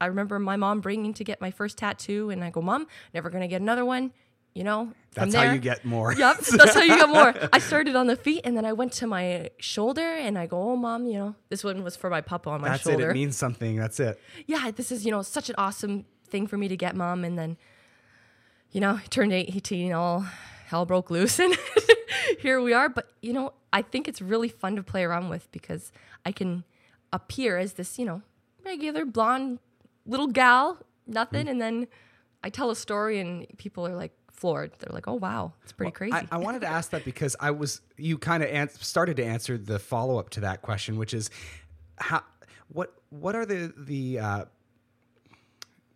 I 0.00 0.06
remember 0.06 0.38
my 0.38 0.56
mom 0.56 0.80
bringing 0.80 1.12
to 1.14 1.24
get 1.24 1.42
my 1.42 1.50
first 1.50 1.76
tattoo 1.76 2.30
and 2.30 2.42
I 2.42 2.48
go, 2.48 2.62
"Mom, 2.62 2.86
never 3.12 3.28
going 3.28 3.42
to 3.42 3.48
get 3.48 3.60
another 3.60 3.84
one." 3.84 4.12
You 4.54 4.64
know, 4.64 4.92
that's 5.14 5.34
how 5.34 5.52
you 5.52 5.60
get 5.60 5.84
more 5.84 6.12
Yep, 6.12 6.38
that's 6.38 6.74
how 6.74 6.82
you 6.82 6.96
get 6.96 7.08
more. 7.08 7.34
I 7.52 7.58
started 7.58 7.94
on 7.94 8.06
the 8.06 8.16
feet 8.16 8.40
and 8.44 8.56
then 8.56 8.64
I 8.64 8.72
went 8.72 8.92
to 8.94 9.06
my 9.06 9.50
shoulder 9.58 10.02
and 10.16 10.38
I 10.38 10.46
go, 10.46 10.70
"Oh, 10.70 10.76
mom, 10.76 11.06
you 11.06 11.18
know, 11.18 11.34
this 11.50 11.62
one 11.62 11.84
was 11.84 11.96
for 11.96 12.08
my 12.08 12.20
papa 12.20 12.48
on 12.50 12.62
my 12.62 12.70
that's 12.70 12.82
shoulder." 12.82 13.08
it 13.08 13.10
it 13.10 13.14
means 13.14 13.36
something 13.36 13.76
that's 13.76 14.00
it 14.00 14.18
yeah, 14.46 14.70
this 14.70 14.90
is, 14.90 15.04
you 15.04 15.10
know, 15.10 15.22
such 15.22 15.50
an 15.50 15.56
awesome 15.58 16.06
thing 16.26 16.46
for 16.46 16.56
me 16.56 16.68
to 16.68 16.76
get, 16.76 16.96
mom. 16.96 17.24
And 17.24 17.38
then, 17.38 17.58
you 18.72 18.80
know, 18.80 19.00
turned 19.10 19.32
18, 19.32 19.92
all 19.92 20.26
hell 20.66 20.86
broke 20.86 21.10
loose. 21.10 21.38
And 21.38 21.56
here 22.38 22.60
we 22.60 22.72
are. 22.72 22.88
But, 22.88 23.10
you 23.20 23.32
know, 23.32 23.52
I 23.72 23.82
think 23.82 24.08
it's 24.08 24.22
really 24.22 24.48
fun 24.48 24.76
to 24.76 24.82
play 24.82 25.04
around 25.04 25.28
with 25.28 25.50
because 25.52 25.92
I 26.24 26.32
can 26.32 26.64
appear 27.12 27.58
as 27.58 27.74
this, 27.74 27.98
you 27.98 28.04
know, 28.04 28.22
regular 28.64 29.04
blonde 29.04 29.58
little 30.06 30.28
gal, 30.28 30.78
nothing. 31.06 31.48
And 31.48 31.60
then 31.60 31.88
I 32.42 32.50
tell 32.50 32.70
a 32.70 32.76
story 32.76 33.18
and 33.18 33.46
people 33.58 33.86
are 33.86 33.94
like 33.94 34.12
floored. 34.32 34.72
They're 34.78 34.92
like, 34.92 35.08
oh, 35.08 35.14
wow, 35.14 35.52
it's 35.62 35.72
pretty 35.72 35.92
crazy. 35.92 36.14
I, 36.14 36.26
I 36.30 36.38
wanted 36.38 36.60
to 36.62 36.66
ask 36.66 36.90
that 36.90 37.04
because 37.04 37.36
I 37.40 37.50
was 37.50 37.80
you 37.96 38.16
kind 38.18 38.42
of 38.42 38.70
started 38.72 39.16
to 39.18 39.24
answer 39.24 39.58
the 39.58 39.78
follow 39.78 40.18
up 40.18 40.30
to 40.30 40.40
that 40.40 40.62
question, 40.62 40.96
which 40.96 41.12
is 41.12 41.30
how 41.96 42.22
what 42.68 42.94
what 43.10 43.34
are 43.34 43.44
the 43.44 43.72
the 43.76 44.18
uh, 44.18 44.44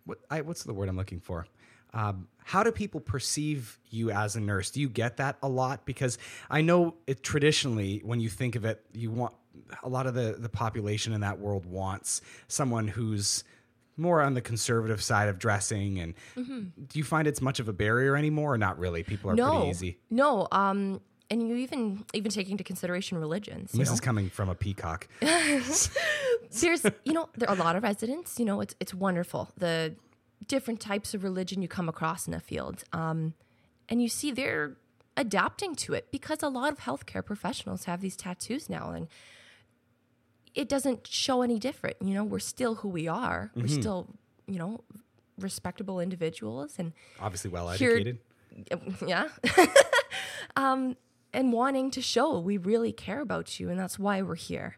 what 0.05 0.19
I, 0.29 0.41
what's 0.41 0.63
the 0.63 0.73
word 0.73 0.89
I'm 0.89 0.97
looking 0.97 1.19
for? 1.19 1.47
Um, 1.95 2.27
how 2.43 2.61
do 2.61 2.71
people 2.71 2.99
perceive 2.99 3.79
you 3.89 4.11
as 4.11 4.35
a 4.35 4.39
nurse? 4.39 4.69
Do 4.69 4.79
you 4.79 4.89
get 4.89 5.17
that 5.17 5.37
a 5.41 5.47
lot? 5.47 5.85
Because 5.85 6.19
I 6.51 6.61
know 6.61 6.95
it 7.07 7.23
traditionally, 7.23 8.01
when 8.03 8.19
you 8.19 8.29
think 8.29 8.55
of 8.55 8.65
it, 8.65 8.85
you 8.93 9.09
want 9.09 9.33
a 9.81 9.89
lot 9.89 10.05
of 10.05 10.13
the 10.13 10.35
the 10.37 10.49
population 10.49 11.13
in 11.13 11.21
that 11.21 11.39
world 11.39 11.65
wants 11.65 12.21
someone 12.47 12.87
who's 12.87 13.43
more 13.97 14.21
on 14.21 14.33
the 14.33 14.41
conservative 14.41 15.01
side 15.01 15.29
of 15.29 15.39
dressing. 15.39 15.99
And 15.99 16.13
do 16.35 16.99
you 16.99 17.03
find 17.03 17.27
it's 17.27 17.41
much 17.41 17.59
of 17.59 17.69
a 17.69 17.73
barrier 17.73 18.15
anymore, 18.15 18.53
or 18.53 18.57
not 18.57 18.77
really? 18.77 19.03
People 19.03 19.31
are 19.31 19.35
no, 19.35 19.51
pretty 19.51 19.69
easy. 19.69 19.97
no. 20.11 20.47
Um, 20.51 21.01
and 21.31 21.47
you 21.47 21.55
even 21.55 22.05
even 22.13 22.29
take 22.29 22.49
into 22.49 22.63
consideration 22.63 23.17
religions. 23.17 23.71
This 23.71 23.87
know? 23.87 23.93
is 23.93 24.01
coming 24.01 24.29
from 24.29 24.49
a 24.49 24.55
peacock. 24.55 25.07
there's 25.21 25.89
you 27.03 27.13
know 27.13 27.29
there 27.35 27.49
are 27.49 27.55
a 27.55 27.59
lot 27.59 27.75
of 27.75 27.83
residents 27.83 28.39
you 28.39 28.45
know 28.45 28.61
it's 28.61 28.75
it's 28.79 28.93
wonderful 28.93 29.49
the 29.57 29.95
different 30.47 30.79
types 30.79 31.13
of 31.13 31.23
religion 31.23 31.61
you 31.61 31.67
come 31.67 31.89
across 31.89 32.27
in 32.27 32.33
a 32.33 32.39
field 32.39 32.83
um, 32.93 33.33
and 33.89 34.01
you 34.01 34.09
see 34.09 34.31
they're 34.31 34.77
adapting 35.17 35.75
to 35.75 35.93
it 35.93 36.11
because 36.11 36.43
a 36.43 36.49
lot 36.49 36.71
of 36.71 36.79
healthcare 36.79 37.25
professionals 37.25 37.85
have 37.85 38.01
these 38.01 38.15
tattoos 38.15 38.69
now 38.69 38.91
and 38.91 39.07
it 40.53 40.67
doesn't 40.69 41.07
show 41.07 41.41
any 41.41 41.59
different 41.59 41.95
you 42.01 42.13
know 42.13 42.23
we're 42.23 42.39
still 42.39 42.75
who 42.75 42.89
we 42.89 43.07
are 43.07 43.51
we're 43.55 43.67
still 43.67 44.07
you 44.47 44.57
know 44.59 44.81
respectable 45.37 45.99
individuals 45.99 46.75
and 46.77 46.93
Obviously, 47.19 47.49
well 47.49 47.69
educated. 47.69 48.19
yeah. 49.05 49.27
um, 50.55 50.95
and 51.33 51.51
wanting 51.51 51.91
to 51.91 52.01
show 52.01 52.39
we 52.39 52.57
really 52.57 52.93
care 52.93 53.21
about 53.21 53.59
you, 53.59 53.69
and 53.69 53.79
that's 53.79 53.99
why 53.99 54.21
we're 54.21 54.35
here. 54.35 54.77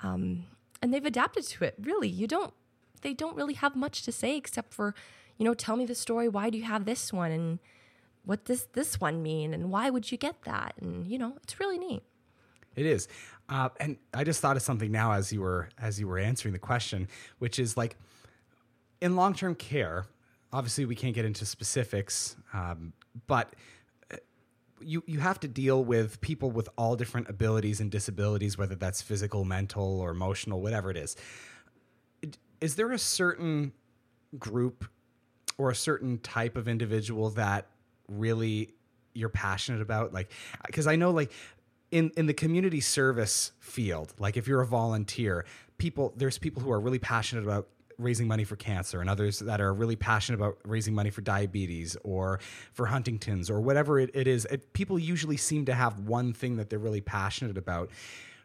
Um, 0.00 0.46
and 0.80 0.94
they've 0.94 1.04
adapted 1.04 1.44
to 1.44 1.64
it. 1.64 1.74
Really, 1.78 2.08
you 2.08 2.26
don't 2.26 2.54
they 3.02 3.14
don't 3.14 3.36
really 3.36 3.54
have 3.54 3.76
much 3.76 4.02
to 4.02 4.12
say 4.12 4.36
except 4.36 4.72
for, 4.74 4.94
you 5.38 5.44
know, 5.44 5.54
tell 5.54 5.76
me 5.76 5.86
the 5.86 5.94
story. 5.94 6.28
Why 6.28 6.50
do 6.50 6.58
you 6.58 6.64
have 6.64 6.84
this 6.84 7.12
one? 7.12 7.30
And 7.32 7.58
what 8.24 8.44
does 8.44 8.66
this 8.72 9.00
one 9.00 9.22
mean? 9.22 9.54
And 9.54 9.70
why 9.70 9.90
would 9.90 10.12
you 10.12 10.18
get 10.18 10.42
that? 10.42 10.74
And, 10.80 11.06
you 11.06 11.18
know, 11.18 11.34
it's 11.42 11.58
really 11.58 11.78
neat. 11.78 12.02
It 12.76 12.86
is, 12.86 13.08
uh, 13.48 13.70
and 13.80 13.96
I 14.14 14.22
just 14.22 14.40
thought 14.40 14.56
of 14.56 14.62
something 14.62 14.92
now 14.92 15.12
as 15.12 15.32
you 15.32 15.40
were 15.40 15.68
as 15.78 15.98
you 15.98 16.06
were 16.06 16.18
answering 16.18 16.52
the 16.52 16.58
question, 16.60 17.08
which 17.38 17.58
is 17.58 17.76
like 17.76 17.96
in 19.00 19.16
long 19.16 19.34
term 19.34 19.54
care. 19.54 20.06
Obviously, 20.52 20.84
we 20.84 20.94
can't 20.94 21.14
get 21.14 21.24
into 21.24 21.44
specifics, 21.44 22.36
um, 22.52 22.92
but 23.26 23.54
uh, 24.12 24.16
you 24.80 25.02
you 25.06 25.18
have 25.18 25.40
to 25.40 25.48
deal 25.48 25.84
with 25.84 26.20
people 26.20 26.50
with 26.50 26.68
all 26.78 26.94
different 26.94 27.28
abilities 27.28 27.80
and 27.80 27.90
disabilities, 27.90 28.56
whether 28.56 28.76
that's 28.76 29.02
physical, 29.02 29.44
mental, 29.44 30.00
or 30.00 30.10
emotional, 30.10 30.60
whatever 30.60 30.90
it 30.90 30.96
is. 30.96 31.16
Is 32.60 32.74
there 32.74 32.92
a 32.92 32.98
certain 32.98 33.72
group 34.38 34.84
or 35.58 35.70
a 35.70 35.74
certain 35.74 36.18
type 36.18 36.56
of 36.56 36.68
individual 36.68 37.30
that 37.30 37.66
really 38.08 38.74
you're 39.14 39.28
passionate 39.28 39.82
about? 39.82 40.12
Like, 40.12 40.30
because 40.66 40.86
I 40.86 40.96
know 40.96 41.10
like 41.10 41.32
in 41.90 42.10
in 42.16 42.26
the 42.26 42.34
community 42.34 42.80
service 42.80 43.52
field, 43.60 44.14
like 44.18 44.36
if 44.36 44.46
you're 44.46 44.60
a 44.60 44.66
volunteer, 44.66 45.44
people 45.78 46.12
there's 46.16 46.38
people 46.38 46.62
who 46.62 46.70
are 46.70 46.80
really 46.80 46.98
passionate 46.98 47.44
about 47.44 47.68
raising 48.00 48.26
money 48.26 48.44
for 48.44 48.56
cancer 48.56 49.00
and 49.00 49.10
others 49.10 49.40
that 49.40 49.60
are 49.60 49.74
really 49.74 49.96
passionate 49.96 50.38
about 50.38 50.58
raising 50.64 50.94
money 50.94 51.10
for 51.10 51.20
diabetes 51.20 51.96
or 52.02 52.40
for 52.72 52.86
Huntington's 52.86 53.50
or 53.50 53.60
whatever 53.60 54.00
it, 54.00 54.10
it 54.14 54.26
is. 54.26 54.46
It, 54.46 54.72
people 54.72 54.98
usually 54.98 55.36
seem 55.36 55.66
to 55.66 55.74
have 55.74 56.00
one 56.00 56.32
thing 56.32 56.56
that 56.56 56.70
they're 56.70 56.78
really 56.78 57.02
passionate 57.02 57.58
about. 57.58 57.90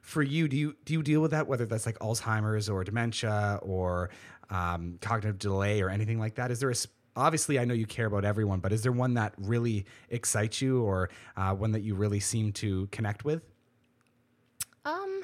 For 0.05 0.21
you, 0.21 0.47
do 0.47 0.55
you 0.55 0.75
do 0.85 0.93
you 0.93 1.01
deal 1.01 1.19
with 1.19 1.31
that? 1.31 1.47
Whether 1.47 1.65
that's 1.65 1.87
like 1.87 1.97
Alzheimer's 1.97 2.69
or 2.69 2.83
dementia 2.83 3.57
or 3.63 4.11
um, 4.51 4.99
cognitive 5.01 5.39
delay 5.39 5.81
or 5.81 5.89
anything 5.89 6.19
like 6.19 6.35
that? 6.35 6.51
Is 6.51 6.59
there 6.59 6.69
a 6.69 6.75
obviously 7.15 7.57
I 7.57 7.65
know 7.65 7.73
you 7.73 7.87
care 7.87 8.05
about 8.05 8.23
everyone, 8.23 8.59
but 8.59 8.71
is 8.71 8.83
there 8.83 8.91
one 8.91 9.15
that 9.15 9.33
really 9.39 9.87
excites 10.11 10.61
you 10.61 10.83
or 10.83 11.09
uh, 11.35 11.55
one 11.55 11.71
that 11.71 11.81
you 11.81 11.95
really 11.95 12.19
seem 12.19 12.51
to 12.53 12.85
connect 12.91 13.25
with? 13.25 13.41
Um, 14.85 15.23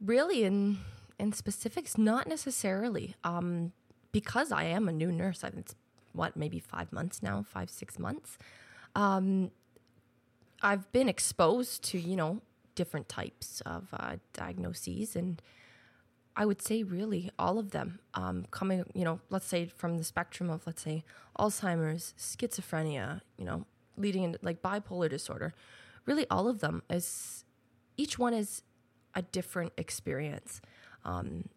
really, 0.00 0.42
in 0.42 0.78
in 1.20 1.32
specifics, 1.32 1.96
not 1.96 2.26
necessarily. 2.26 3.14
Um, 3.22 3.70
because 4.10 4.50
I 4.50 4.64
am 4.64 4.88
a 4.88 4.92
new 4.92 5.12
nurse, 5.12 5.44
I 5.44 5.52
it's 5.56 5.76
what 6.12 6.36
maybe 6.36 6.58
five 6.58 6.92
months 6.92 7.22
now, 7.22 7.44
five 7.48 7.70
six 7.70 8.00
months. 8.00 8.36
Um, 8.96 9.52
I've 10.60 10.90
been 10.90 11.08
exposed 11.08 11.84
to 11.84 12.00
you 12.00 12.16
know 12.16 12.42
different 12.74 13.08
types 13.08 13.62
of 13.66 13.88
uh, 13.92 14.16
diagnoses 14.32 15.16
and. 15.16 15.40
I 16.36 16.46
would 16.46 16.60
say 16.60 16.82
really 16.82 17.30
all 17.38 17.60
of 17.60 17.70
them 17.70 18.00
um, 18.14 18.46
coming, 18.50 18.84
you 18.92 19.04
know, 19.04 19.20
let's 19.30 19.46
say 19.46 19.66
from 19.66 19.98
the 19.98 20.02
spectrum 20.02 20.50
of, 20.50 20.66
let's 20.66 20.82
say, 20.82 21.04
Alzheimer's, 21.38 22.12
schizophrenia, 22.18 23.20
you 23.38 23.44
know, 23.44 23.66
leading 23.96 24.24
into 24.24 24.40
like 24.42 24.60
bipolar 24.60 25.08
disorder. 25.08 25.54
Really, 26.06 26.26
all 26.30 26.48
of 26.48 26.58
them 26.58 26.82
is 26.90 27.44
each 27.96 28.18
one 28.18 28.34
is 28.34 28.62
a 29.14 29.22
different 29.22 29.72
experience. 29.76 30.60
Um, 31.04 31.48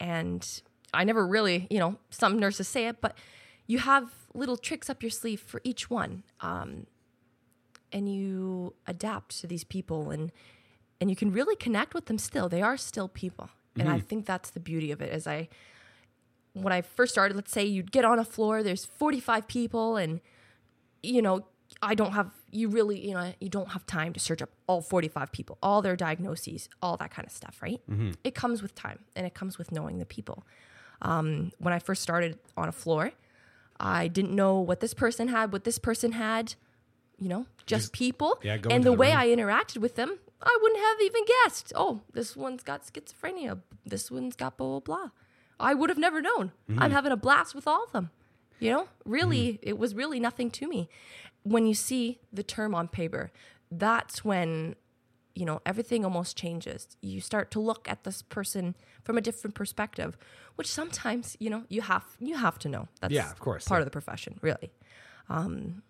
and 0.00 0.62
I 0.92 1.04
never 1.04 1.26
really, 1.26 1.66
you 1.70 1.78
know, 1.78 1.98
some 2.10 2.38
nurses 2.38 2.68
say 2.68 2.86
it, 2.86 3.00
but 3.00 3.16
you 3.66 3.78
have 3.78 4.10
little 4.34 4.56
tricks 4.56 4.90
up 4.90 5.02
your 5.02 5.10
sleeve 5.10 5.40
for 5.40 5.60
each 5.64 5.88
one. 5.88 6.24
Um, 6.40 6.86
and 7.92 8.12
you 8.12 8.74
adapt 8.86 9.40
to 9.40 9.46
these 9.46 9.62
people 9.62 10.10
and 10.10 10.32
and 11.00 11.10
you 11.10 11.16
can 11.16 11.32
really 11.32 11.56
connect 11.56 11.94
with 11.94 12.06
them 12.06 12.18
still. 12.18 12.48
They 12.48 12.62
are 12.62 12.76
still 12.76 13.08
people. 13.08 13.50
And 13.78 13.88
I 13.88 13.98
think 13.98 14.24
that's 14.26 14.50
the 14.50 14.60
beauty 14.60 14.92
of 14.92 15.02
it. 15.02 15.10
As 15.10 15.26
I, 15.26 15.48
when 16.52 16.72
I 16.72 16.80
first 16.82 17.12
started, 17.12 17.34
let's 17.34 17.50
say 17.50 17.64
you'd 17.64 17.90
get 17.90 18.04
on 18.04 18.18
a 18.20 18.24
floor, 18.24 18.62
there's 18.62 18.84
45 18.84 19.48
people, 19.48 19.96
and 19.96 20.20
you 21.02 21.20
know, 21.20 21.46
I 21.82 21.94
don't 21.96 22.12
have 22.12 22.30
you 22.52 22.68
really, 22.68 23.04
you 23.04 23.14
know, 23.14 23.32
you 23.40 23.48
don't 23.48 23.70
have 23.72 23.84
time 23.84 24.12
to 24.12 24.20
search 24.20 24.40
up 24.40 24.50
all 24.68 24.80
45 24.80 25.32
people, 25.32 25.58
all 25.60 25.82
their 25.82 25.96
diagnoses, 25.96 26.68
all 26.80 26.96
that 26.98 27.10
kind 27.10 27.26
of 27.26 27.32
stuff, 27.32 27.58
right? 27.60 27.80
It 28.22 28.36
comes 28.36 28.62
with 28.62 28.76
time, 28.76 29.00
and 29.16 29.26
it 29.26 29.34
comes 29.34 29.58
with 29.58 29.72
knowing 29.72 29.98
the 29.98 30.06
people. 30.06 30.46
Um, 31.02 31.50
when 31.58 31.74
I 31.74 31.80
first 31.80 32.00
started 32.00 32.38
on 32.56 32.68
a 32.68 32.72
floor, 32.72 33.10
I 33.80 34.06
didn't 34.06 34.30
know 34.36 34.60
what 34.60 34.78
this 34.78 34.94
person 34.94 35.26
had, 35.28 35.52
what 35.52 35.64
this 35.64 35.78
person 35.80 36.12
had, 36.12 36.54
you 37.18 37.28
know, 37.28 37.46
just, 37.66 37.86
Just- 37.86 37.92
people. 37.92 38.38
yeah, 38.44 38.56
go 38.56 38.70
and 38.70 38.84
the 38.84 38.90
the 38.90 38.96
way 38.96 39.08
room. 39.08 39.18
I 39.18 39.26
interacted 39.26 39.78
with 39.78 39.96
them, 39.96 40.16
I 40.42 40.58
wouldn't 40.60 40.80
have 40.80 41.00
even 41.00 41.22
guessed. 41.44 41.72
Oh, 41.74 42.02
this 42.12 42.36
one's 42.36 42.62
got 42.62 42.82
schizophrenia. 42.86 43.60
This 43.86 44.10
one's 44.10 44.36
got 44.36 44.56
blah, 44.56 44.78
blah, 44.78 44.80
blah. 44.80 45.10
I 45.58 45.74
would 45.74 45.88
have 45.88 45.98
never 45.98 46.20
known. 46.20 46.52
Mm-hmm. 46.68 46.82
I'm 46.82 46.90
having 46.90 47.12
a 47.12 47.16
blast 47.16 47.54
with 47.54 47.66
all 47.66 47.84
of 47.84 47.92
them. 47.92 48.10
You 48.60 48.70
know, 48.70 48.88
really, 49.04 49.58
it 49.62 49.78
was 49.78 49.94
really 49.94 50.20
nothing 50.20 50.50
to 50.52 50.68
me. 50.68 50.88
When 51.42 51.66
you 51.66 51.74
see 51.74 52.18
the 52.32 52.42
term 52.42 52.74
on 52.74 52.88
paper, 52.88 53.30
that's 53.70 54.24
when, 54.24 54.76
you 55.34 55.44
know, 55.44 55.60
everything 55.66 56.04
almost 56.04 56.36
changes. 56.36 56.96
You 57.02 57.20
start 57.20 57.50
to 57.52 57.60
look 57.60 57.88
at 57.88 58.04
this 58.04 58.22
person 58.22 58.76
from 59.02 59.18
a 59.18 59.20
different 59.20 59.54
perspective, 59.54 60.16
which 60.54 60.68
sometimes, 60.68 61.36
you 61.40 61.50
know, 61.50 61.64
you 61.68 61.82
have 61.82 62.04
you 62.20 62.36
have 62.36 62.58
to 62.60 62.68
know. 62.68 62.88
That's 63.00 63.12
Yeah, 63.12 63.30
of 63.30 63.40
course, 63.40 63.66
part 63.66 63.78
yeah. 63.78 63.82
of 63.82 63.86
the 63.86 63.90
profession, 63.90 64.38
really. 64.40 64.72
Um, 65.28 65.82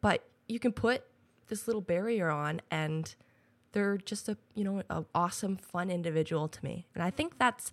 but 0.00 0.24
you 0.48 0.58
can 0.58 0.72
put 0.72 1.04
this 1.48 1.66
little 1.66 1.80
barrier 1.82 2.28
on 2.28 2.60
and 2.70 3.14
they're 3.76 3.98
just 3.98 4.26
a 4.26 4.38
you 4.54 4.64
know 4.64 4.82
an 4.88 5.04
awesome 5.14 5.54
fun 5.54 5.90
individual 5.90 6.48
to 6.48 6.64
me. 6.64 6.86
And 6.94 7.02
i 7.02 7.10
think 7.10 7.36
that's 7.38 7.72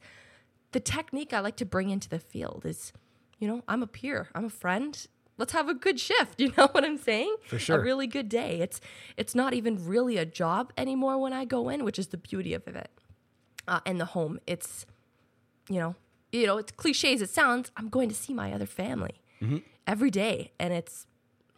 the 0.74 0.82
technique 0.82 1.32
i 1.32 1.39
like 1.39 1.56
to 1.56 1.66
bring 1.66 1.89
into 1.89 2.10
the 2.10 2.20
field 2.20 2.63
is 2.66 2.92
you 3.39 3.48
know 3.48 3.63
i'm 3.70 3.82
a 3.82 3.88
peer 3.88 4.28
i'm 4.36 4.46
a 4.46 4.50
friend. 4.50 5.08
Let's 5.38 5.54
have 5.54 5.68
a 5.68 5.74
good 5.74 6.00
shift 6.00 6.39
you 6.44 6.52
know 6.58 6.68
what 6.74 6.84
i'm 6.84 6.98
saying? 6.98 7.34
For 7.48 7.58
sure. 7.58 7.80
a 7.80 7.82
really 7.82 8.06
good 8.06 8.28
day. 8.28 8.60
It's 8.60 8.82
it's 9.16 9.34
not 9.34 9.54
even 9.54 9.74
really 9.88 10.18
a 10.18 10.26
job 10.26 10.74
anymore 10.78 11.18
when 11.18 11.32
i 11.32 11.46
go 11.46 11.70
in 11.70 11.86
which 11.86 11.98
is 11.98 12.08
the 12.08 12.18
beauty 12.18 12.54
of 12.54 12.68
it 12.68 12.92
uh, 13.68 13.80
and 13.86 13.98
the 13.98 14.10
home. 14.18 14.42
It's 14.46 14.86
you 15.70 15.80
know 15.80 15.96
you 16.34 16.46
know 16.46 16.58
it's 16.58 16.74
cliche 16.74 17.13
as 17.13 17.22
it 17.22 17.30
sounds 17.30 17.72
i'm 17.78 17.88
going 17.88 18.10
to 18.10 18.16
see 18.16 18.34
my 18.34 18.52
other 18.52 18.66
family 18.66 19.16
every 19.88 20.12
day. 20.12 20.52
And 20.60 20.74
it's 20.74 21.08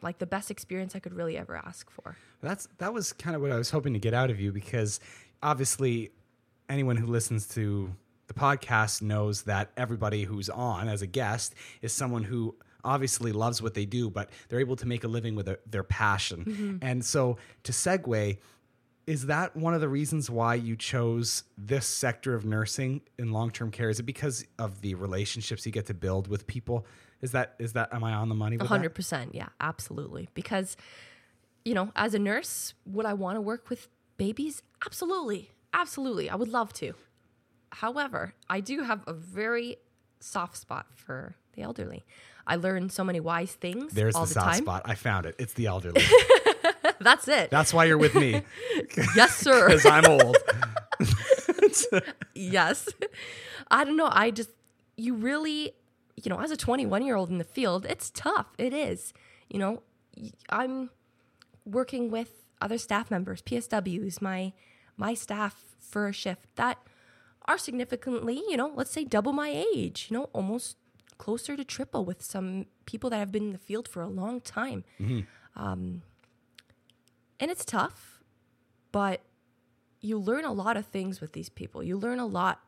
like 0.03 0.19
the 0.19 0.27
best 0.27 0.51
experience 0.51 0.95
i 0.95 0.99
could 0.99 1.13
really 1.13 1.36
ever 1.36 1.55
ask 1.55 1.89
for 1.89 2.17
That's 2.45 2.67
that 2.77 2.93
was 2.93 3.13
kind 3.13 3.36
of 3.36 3.41
what 3.41 3.51
I 3.51 3.58
was 3.58 3.69
hoping 3.69 3.93
to 3.93 3.99
get 3.99 4.13
out 4.13 4.29
of 4.29 4.39
you 4.39 4.51
because 4.51 4.99
obviously 5.41 6.12
anyone 6.69 6.97
who 6.97 7.08
listens 7.08 7.47
to 7.49 7.93
the 8.27 8.34
podcast 8.34 9.01
knows 9.01 9.43
that 9.43 9.71
everybody 9.77 10.23
who's 10.23 10.49
on 10.49 10.88
as 10.88 11.01
a 11.01 11.08
guest 11.08 11.53
is 11.81 11.93
someone 11.93 12.23
who 12.23 12.55
obviously 12.84 13.31
loves 13.31 13.62
what 13.62 13.73
they 13.73 13.86
do, 13.86 14.10
but 14.10 14.29
they're 14.47 14.60
able 14.60 14.75
to 14.75 14.88
make 14.88 15.03
a 15.03 15.08
living 15.08 15.36
with 15.36 15.47
their, 15.47 15.60
their 15.69 15.84
passion. 15.84 16.45
Mm-hmm. 16.45 16.77
And 16.81 17.03
so 17.03 17.38
to 17.63 17.71
segue, 17.71 18.38
is 19.08 19.27
that 19.27 19.55
one 19.55 19.73
of 19.73 19.81
the 19.81 19.89
reasons 19.89 20.29
why 20.29 20.55
you 20.55 20.75
chose 20.75 21.43
this 21.58 21.86
sector 21.86 22.34
of 22.34 22.45
nursing 22.45 23.01
in 23.17 23.31
long-term 23.31 23.71
care? 23.71 23.89
Is 23.89 23.99
it 23.99 24.03
because 24.03 24.45
of 24.58 24.81
the 24.81 24.95
relationships 24.95 25.65
you 25.65 25.71
get 25.71 25.88
to 25.88 25.93
build 25.93 26.27
with 26.27 26.47
people? 26.47 26.86
Is 27.21 27.31
that 27.31 27.55
is 27.60 27.73
that 27.73 27.93
am 27.93 28.03
I 28.03 28.13
on 28.13 28.29
the 28.29 28.36
money 28.36 28.58
with 28.58 28.67
hundred 28.67 28.93
percent, 28.93 29.34
yeah, 29.34 29.49
absolutely. 29.60 30.29
Because, 30.34 30.75
you 31.65 31.73
know, 31.73 31.91
as 31.95 32.13
a 32.13 32.19
nurse, 32.19 32.75
would 32.86 33.06
I 33.06 33.13
want 33.13 33.36
to 33.36 33.41
work 33.41 33.69
with 33.69 33.89
babies? 34.17 34.62
Absolutely, 34.86 35.49
absolutely. 35.73 36.30
I 36.30 36.36
would 36.36 36.47
love 36.47 36.71
to. 36.73 36.93
However, 37.71 38.34
I 38.47 38.62
do 38.62 38.84
have 38.84 39.04
a 39.08 39.13
very 39.13 39.78
soft 40.19 40.56
spot 40.58 40.86
for 40.95 41.36
the 41.54 41.63
elderly. 41.63 42.06
I 42.47 42.56
learn 42.56 42.89
so 42.89 43.04
many 43.04 43.19
wise 43.19 43.54
things 43.54 43.91
There's 43.93 44.15
all 44.15 44.25
the, 44.25 44.34
the, 44.34 44.34
soft 44.36 44.54
time. 44.54 44.63
spot. 44.63 44.82
I 44.86 44.95
found 44.95 45.25
it. 45.25 45.36
It's 45.39 45.54
the 45.54 45.65
elderly. 45.65 46.01
That's 46.99 47.28
it. 47.28 47.49
That's 47.49 47.73
why 47.73 47.86
you're 47.86 47.97
with 47.97 48.15
me. 48.15 48.43
yes, 49.15 49.36
sir. 49.36 49.67
because 49.67 49.86
I'm 49.86 50.06
old. 50.06 50.38
yes. 52.36 52.88
I 53.71 53.84
don't 53.84 53.97
know. 53.97 54.10
I 54.12 54.30
just, 54.32 54.51
you 54.95 55.15
really, 55.15 55.73
you 56.15 56.30
know, 56.30 56.39
as 56.39 56.51
a 56.51 56.58
21 56.58 57.04
year 57.04 57.15
old 57.15 57.30
in 57.30 57.39
the 57.39 57.43
field, 57.43 57.86
it's 57.88 58.12
tough. 58.12 58.47
It 58.58 58.73
is. 58.73 59.13
You 59.49 59.60
know, 59.60 59.84
I'm 60.49 60.91
working 61.65 62.10
with 62.10 62.45
other 62.62 62.78
staff 62.78 63.12
members, 63.12 63.41
PSWs, 63.41 64.21
my 64.21 64.54
my 64.97 65.13
staff 65.13 65.75
for 65.80 66.08
a 66.08 66.13
shift 66.13 66.47
that 66.56 66.78
are 67.47 67.58
significantly, 67.58 68.41
you 68.49 68.58
know, 68.58 68.71
let's 68.75 68.91
say 68.91 69.04
double 69.04 69.34
my 69.34 69.49
age, 69.73 70.08
you 70.10 70.17
know, 70.17 70.23
almost 70.34 70.78
closer 71.17 71.56
to 71.56 71.63
triple 71.63 72.06
with 72.06 72.21
some 72.23 72.65
people 72.86 73.10
that 73.10 73.17
have 73.17 73.32
been 73.32 73.43
in 73.43 73.51
the 73.51 73.58
field 73.58 73.88
for 73.88 74.01
a 74.01 74.08
long 74.08 74.41
time. 74.41 74.84
Um, 75.56 76.01
and 77.39 77.51
it's 77.51 77.65
tough, 77.65 78.23
but 78.91 79.21
you 80.01 80.17
learn 80.17 80.45
a 80.45 80.54
lot 80.54 80.78
of 80.78 80.86
things 80.86 81.19
with 81.21 81.34
these 81.34 81.49
people. 81.49 81.84
You 81.84 81.97
learn 81.97 82.19
a 82.19 82.25
lot 82.25 82.62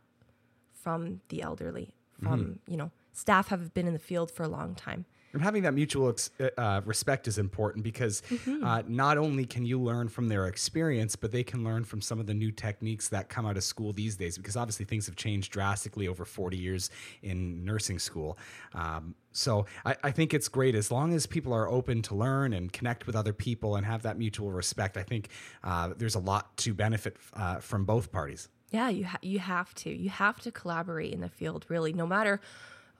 from 0.73 1.21
the 1.29 1.41
elderly, 1.41 1.93
from 2.21 2.59
you 2.67 2.77
know 2.77 2.91
staff 3.13 3.47
have 3.49 3.73
been 3.73 3.87
in 3.87 3.93
the 3.93 3.99
field 3.99 4.29
for 4.31 4.43
a 4.43 4.47
long 4.47 4.75
time. 4.75 5.05
And 5.37 5.43
having 5.43 5.63
that 5.63 5.73
mutual 5.73 6.09
ex- 6.09 6.31
uh, 6.57 6.81
respect 6.85 7.27
is 7.27 7.37
important 7.37 7.83
because 7.83 8.21
Mm-hmm. 8.29 8.63
uh, 8.65 8.81
not 8.87 9.17
only 9.17 9.45
can 9.45 9.65
you 9.65 9.79
learn 9.79 10.07
from 10.09 10.27
their 10.27 10.47
experience, 10.47 11.15
but 11.15 11.31
they 11.31 11.43
can 11.43 11.63
learn 11.63 11.83
from 11.83 12.01
some 12.01 12.19
of 12.19 12.25
the 12.25 12.33
new 12.33 12.51
techniques 12.51 13.09
that 13.09 13.29
come 13.29 13.45
out 13.45 13.55
of 13.57 13.63
school 13.63 13.93
these 13.93 14.15
days. 14.15 14.37
Because 14.37 14.55
obviously 14.55 14.85
things 14.85 15.05
have 15.05 15.15
changed 15.15 15.51
drastically 15.51 16.07
over 16.07 16.25
40 16.25 16.57
years 16.57 16.89
in 17.21 17.63
nursing 17.63 17.99
school. 17.99 18.37
Um, 18.73 19.13
so 19.31 19.65
I, 19.85 19.95
I 20.03 20.11
think 20.11 20.33
it's 20.33 20.47
great 20.47 20.73
as 20.75 20.89
long 20.91 21.13
as 21.13 21.25
people 21.27 21.53
are 21.53 21.67
open 21.69 22.01
to 22.03 22.15
learn 22.15 22.53
and 22.53 22.73
connect 22.73 23.05
with 23.05 23.15
other 23.15 23.33
people 23.33 23.75
and 23.75 23.85
have 23.85 24.01
that 24.01 24.17
mutual 24.17 24.51
respect. 24.51 24.97
I 24.97 25.03
think 25.03 25.29
uh, 25.63 25.93
there's 25.97 26.15
a 26.15 26.19
lot 26.19 26.57
to 26.57 26.73
benefit 26.73 27.17
uh, 27.35 27.57
from 27.59 27.85
both 27.85 28.11
parties. 28.11 28.49
Yeah, 28.71 28.89
you 28.89 29.05
ha- 29.05 29.19
you 29.21 29.39
have 29.39 29.73
to. 29.75 29.89
You 29.89 30.09
have 30.09 30.39
to 30.41 30.51
collaborate 30.51 31.13
in 31.13 31.21
the 31.21 31.29
field, 31.29 31.65
really, 31.69 31.93
no 31.93 32.05
matter 32.07 32.41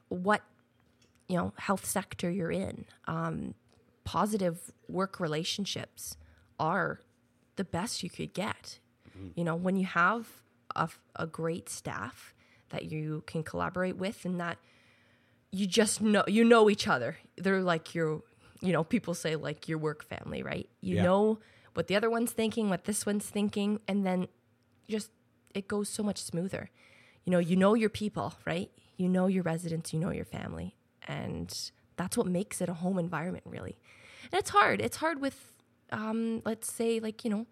what 0.10 0.42
you 1.28 1.38
know 1.38 1.54
health 1.58 1.86
sector 1.86 2.30
you're 2.30 2.52
in. 2.52 2.86
Um, 3.06 3.54
positive 4.04 4.72
work 4.88 5.20
relationships 5.20 6.16
are 6.60 7.02
the 7.58 7.64
best 7.64 8.04
you 8.04 8.10
could 8.10 8.34
get. 8.34 8.80
You 9.36 9.44
know, 9.44 9.56
when 9.56 9.76
you 9.78 9.86
have 9.88 10.28
a, 10.76 10.84
f- 10.84 11.00
a 11.16 11.26
great 11.26 11.70
staff 11.70 12.36
that 12.70 12.86
you 12.92 13.24
can 13.26 13.42
collaborate 13.44 13.98
with, 13.98 14.26
and 14.26 14.40
that 14.40 14.60
you 15.52 15.66
just 15.66 16.02
know 16.02 16.24
you 16.28 16.44
know 16.44 16.70
each 16.70 16.88
other. 16.88 17.18
They're 17.36 17.62
like 17.62 17.96
your, 17.96 18.22
you 18.62 18.72
know, 18.74 18.84
people 18.84 19.16
say 19.16 19.36
like 19.36 19.68
your 19.68 19.80
work 19.80 20.04
family, 20.04 20.44
right? 20.44 20.70
You 20.82 20.98
Yeah. 20.98 21.04
know 21.04 21.40
what 21.74 21.88
the 21.88 21.96
other 21.96 22.10
one's 22.12 22.32
thinking, 22.32 22.70
what 22.70 22.84
this 22.86 23.06
one's 23.08 23.26
thinking, 23.26 23.80
and 23.88 24.06
then 24.06 24.28
just 24.88 25.10
it 25.56 25.68
goes 25.68 25.90
so 25.90 26.04
much 26.04 26.20
smoother. 26.22 26.70
You 27.26 27.32
know, 27.32 27.40
you 27.40 27.56
know 27.56 27.74
your 27.74 27.90
people, 27.90 28.36
right? 28.46 28.70
You 28.98 29.10
know 29.10 29.26
your 29.28 29.44
residents, 29.44 29.94
you 29.94 30.00
know 30.00 30.12
your 30.12 30.26
family, 30.26 30.76
and 31.08 31.72
that's 31.96 32.18
what 32.18 32.28
makes 32.28 32.62
it 32.62 32.70
a 32.70 32.76
home 32.76 33.00
environment, 33.00 33.44
really. 33.48 33.78
And 34.32 34.40
it's 34.40 34.50
hard. 34.52 34.82
It's 34.82 34.98
hard 34.98 35.22
with, 35.22 35.54
um, 35.92 36.42
let's 36.46 36.72
say, 36.72 37.00
like 37.00 37.24
you 37.24 37.32
know, 37.32 37.46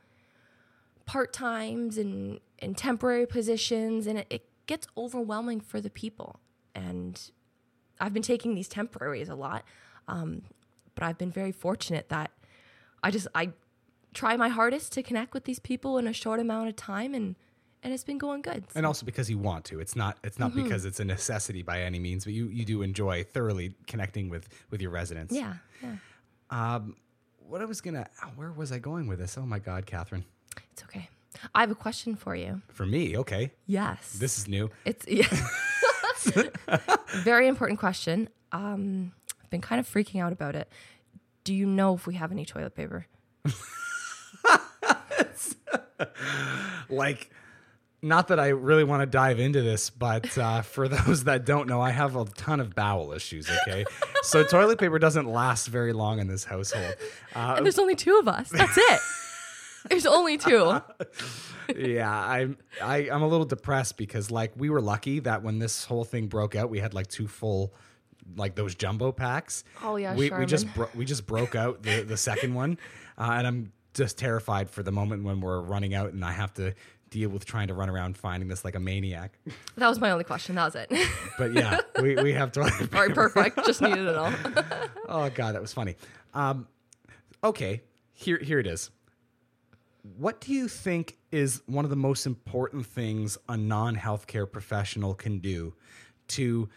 part 1.06 1.34
times 1.34 1.98
and 1.98 2.40
and 2.60 2.78
temporary 2.78 3.26
positions, 3.26 4.08
and 4.08 4.20
it, 4.20 4.28
it 4.30 4.50
gets 4.68 4.88
overwhelming 4.98 5.62
for 5.62 5.82
the 5.82 5.90
people. 5.90 6.40
And 6.74 7.20
I've 8.00 8.14
been 8.14 8.24
taking 8.24 8.56
these 8.56 8.68
temporaries 8.68 9.30
a 9.30 9.36
lot, 9.36 9.64
um, 10.08 10.44
but 10.94 11.04
I've 11.04 11.18
been 11.18 11.32
very 11.32 11.52
fortunate 11.52 12.10
that 12.10 12.32
I 13.02 13.12
just 13.12 13.28
I 13.34 13.52
try 14.14 14.38
my 14.38 14.50
hardest 14.50 14.94
to 14.94 15.04
connect 15.04 15.34
with 15.34 15.46
these 15.46 15.60
people 15.60 15.98
in 15.98 16.08
a 16.08 16.14
short 16.14 16.40
amount 16.40 16.70
of 16.70 16.76
time, 16.76 17.14
and 17.14 17.36
and 17.86 17.94
it's 17.94 18.04
been 18.04 18.18
going 18.18 18.42
good. 18.42 18.66
And 18.76 18.86
also 18.86 19.06
because 19.06 19.30
you 19.30 19.38
want 19.38 19.64
to. 19.66 19.80
It's 19.80 19.96
not 19.96 20.18
it's 20.24 20.40
not 20.40 20.52
Mm-hmm. 20.52 20.64
because 20.64 20.86
it's 20.86 21.00
a 21.00 21.06
necessity 21.06 21.62
by 21.62 21.82
any 21.82 22.00
means, 22.00 22.26
but 22.26 22.34
you, 22.34 22.48
you 22.48 22.66
do 22.66 22.82
enjoy 22.82 23.24
thoroughly 23.24 23.76
connecting 23.88 24.30
with 24.30 24.50
with 24.72 24.82
your 24.82 24.92
residents. 24.92 25.34
yeah, 25.34 25.54
yeah, 25.82 25.96
Um, 26.50 26.96
what 27.48 27.62
I 27.62 27.66
was 27.66 27.80
gonna, 27.82 28.08
where 28.36 28.52
was 28.52 28.72
I 28.72 28.80
going 28.80 29.08
with 29.08 29.20
this? 29.20 29.38
Oh 29.38 29.46
my 29.46 29.60
God, 29.60 29.86
Catherine. 29.86 30.26
it's 30.74 30.84
okay. 30.84 31.10
I 31.54 31.62
have 31.62 31.72
a 31.72 31.76
question 31.76 32.16
for 32.16 32.36
you. 32.36 32.62
For 32.74 32.86
me, 32.86 33.16
okay, 33.18 33.52
Yes, 33.68 34.14
this 34.14 34.38
is 34.40 34.48
new. 34.48 34.70
It's 34.86 35.06
yeah. 35.20 35.28
very 37.24 37.48
important 37.48 37.80
question. 37.80 38.30
Um, 38.52 39.12
I've 39.44 39.50
been 39.52 39.62
kind 39.62 39.80
of 39.80 39.88
freaking 39.88 40.22
out 40.24 40.32
about 40.34 40.56
it. 40.56 40.68
Do 41.44 41.54
you 41.54 41.68
know 41.68 41.94
if 41.94 42.08
we 42.08 42.16
have 42.16 42.32
any 42.32 42.46
toilet 42.46 42.74
paper? 42.74 43.06
Like, 46.90 47.32
not 48.06 48.28
that 48.30 48.40
I 48.40 48.50
really 48.50 48.84
want 48.84 49.02
to 49.02 49.06
dive 49.06 49.40
into 49.40 49.62
this, 49.62 49.90
but 49.90 50.38
uh, 50.38 50.62
for 50.76 50.88
those 50.88 51.24
that 51.26 51.46
don't 51.46 51.68
know, 51.68 51.82
I 51.82 51.90
have 51.92 52.16
a 52.16 52.26
ton 52.26 52.60
of 52.60 52.76
bowel 52.76 53.12
issues. 53.14 53.50
Okay, 53.68 53.86
so 54.24 54.44
toilet 54.44 54.80
paper 54.80 55.00
doesn't 55.00 55.26
last 55.28 55.68
very 55.68 55.92
long 55.94 56.20
in 56.20 56.28
this 56.28 56.44
household. 56.46 56.96
Uh, 57.36 57.56
And 57.58 57.66
there's 57.66 57.80
only 57.80 57.96
two 57.96 58.18
of 58.18 58.30
us. 58.30 58.48
That's 58.50 58.78
it. 58.78 59.00
There's 59.90 60.06
only 60.06 60.38
two. 60.38 60.80
yeah, 61.76 62.10
I'm 62.12 62.58
I, 62.82 63.10
I'm 63.10 63.22
a 63.22 63.28
little 63.28 63.46
depressed 63.46 63.98
because 63.98 64.32
like 64.32 64.54
we 64.56 64.70
were 64.70 64.82
lucky 64.82 65.20
that 65.20 65.44
when 65.44 65.60
this 65.60 65.84
whole 65.86 66.04
thing 66.06 66.28
broke 66.28 66.56
out, 66.56 66.70
we 66.70 66.80
had 66.80 66.94
like 66.94 67.08
two 67.08 67.28
full 67.28 67.74
like 68.36 68.56
those 68.56 68.74
jumbo 68.74 69.12
packs. 69.12 69.64
Oh, 69.84 69.98
yeah, 69.98 70.16
we, 70.16 70.30
we 70.32 70.46
just 70.46 70.74
bro- 70.74 70.90
we 70.96 71.06
just 71.06 71.28
broke 71.28 71.56
out 71.56 71.84
the 71.84 72.02
the 72.04 72.18
second 72.18 72.54
one, 72.56 72.78
uh, 73.18 73.32
and 73.34 73.46
I'm 73.46 73.72
just 73.94 74.18
terrified 74.18 74.70
for 74.70 74.82
the 74.82 74.92
moment 74.92 75.24
when 75.24 75.40
we're 75.40 75.62
running 75.62 75.94
out 75.94 76.12
and 76.14 76.24
I 76.26 76.32
have 76.32 76.54
to 76.56 76.74
deal 77.16 77.30
with 77.30 77.46
trying 77.46 77.70
to 77.70 77.74
run 77.74 77.90
around 77.90 78.18
finding 78.18 78.50
this 78.50 78.66
like 78.66 78.76
a 78.76 78.80
maniac. 78.80 79.40
That 79.78 79.88
was 79.90 80.00
my 80.00 80.12
only 80.12 80.24
question. 80.24 80.56
That 80.56 80.66
was 80.66 80.76
it. 80.76 80.92
But 81.38 81.54
yeah, 81.54 81.80
we, 82.02 82.16
we 82.16 82.34
have 82.34 82.52
to. 82.54 82.62
All 82.62 82.70
right, 82.92 83.14
perfect. 83.14 83.66
Just 83.66 83.82
needed 83.82 84.06
it 84.06 84.16
all. 84.16 84.34
Oh 85.08 85.30
god, 85.30 85.54
that 85.54 85.62
was 85.62 85.72
funny. 85.72 85.96
Um, 86.34 86.68
okay, 87.44 87.84
here 88.14 88.40
here 88.40 88.60
it 88.60 88.68
is. 88.68 88.90
What 90.18 90.42
do 90.42 90.52
you 90.52 90.68
think 90.68 91.18
is 91.32 91.62
one 91.68 91.86
of 91.86 91.90
the 91.90 91.96
most 91.96 92.26
important 92.26 92.86
things 92.86 93.38
a 93.48 93.56
non-healthcare 93.56 94.52
professional 94.52 95.14
can 95.14 95.40
do 95.40 95.74
to 96.30 96.70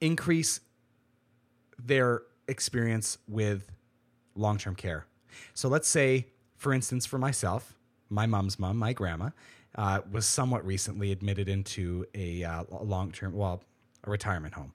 increase 0.00 0.60
their 1.78 2.22
experience 2.46 3.18
with 3.26 3.70
long-term 4.34 4.74
care? 4.74 5.06
So 5.54 5.68
let's 5.68 5.88
say, 5.88 6.26
for 6.56 6.74
instance, 6.74 7.06
for 7.06 7.18
myself, 7.18 7.77
my 8.10 8.26
mom's 8.26 8.58
mom, 8.58 8.76
my 8.76 8.92
grandma, 8.92 9.30
uh, 9.74 10.00
was 10.10 10.26
somewhat 10.26 10.64
recently 10.64 11.12
admitted 11.12 11.48
into 11.48 12.06
a 12.14 12.44
uh, 12.44 12.64
long-term, 12.70 13.32
well, 13.32 13.62
a 14.04 14.10
retirement 14.10 14.54
home. 14.54 14.72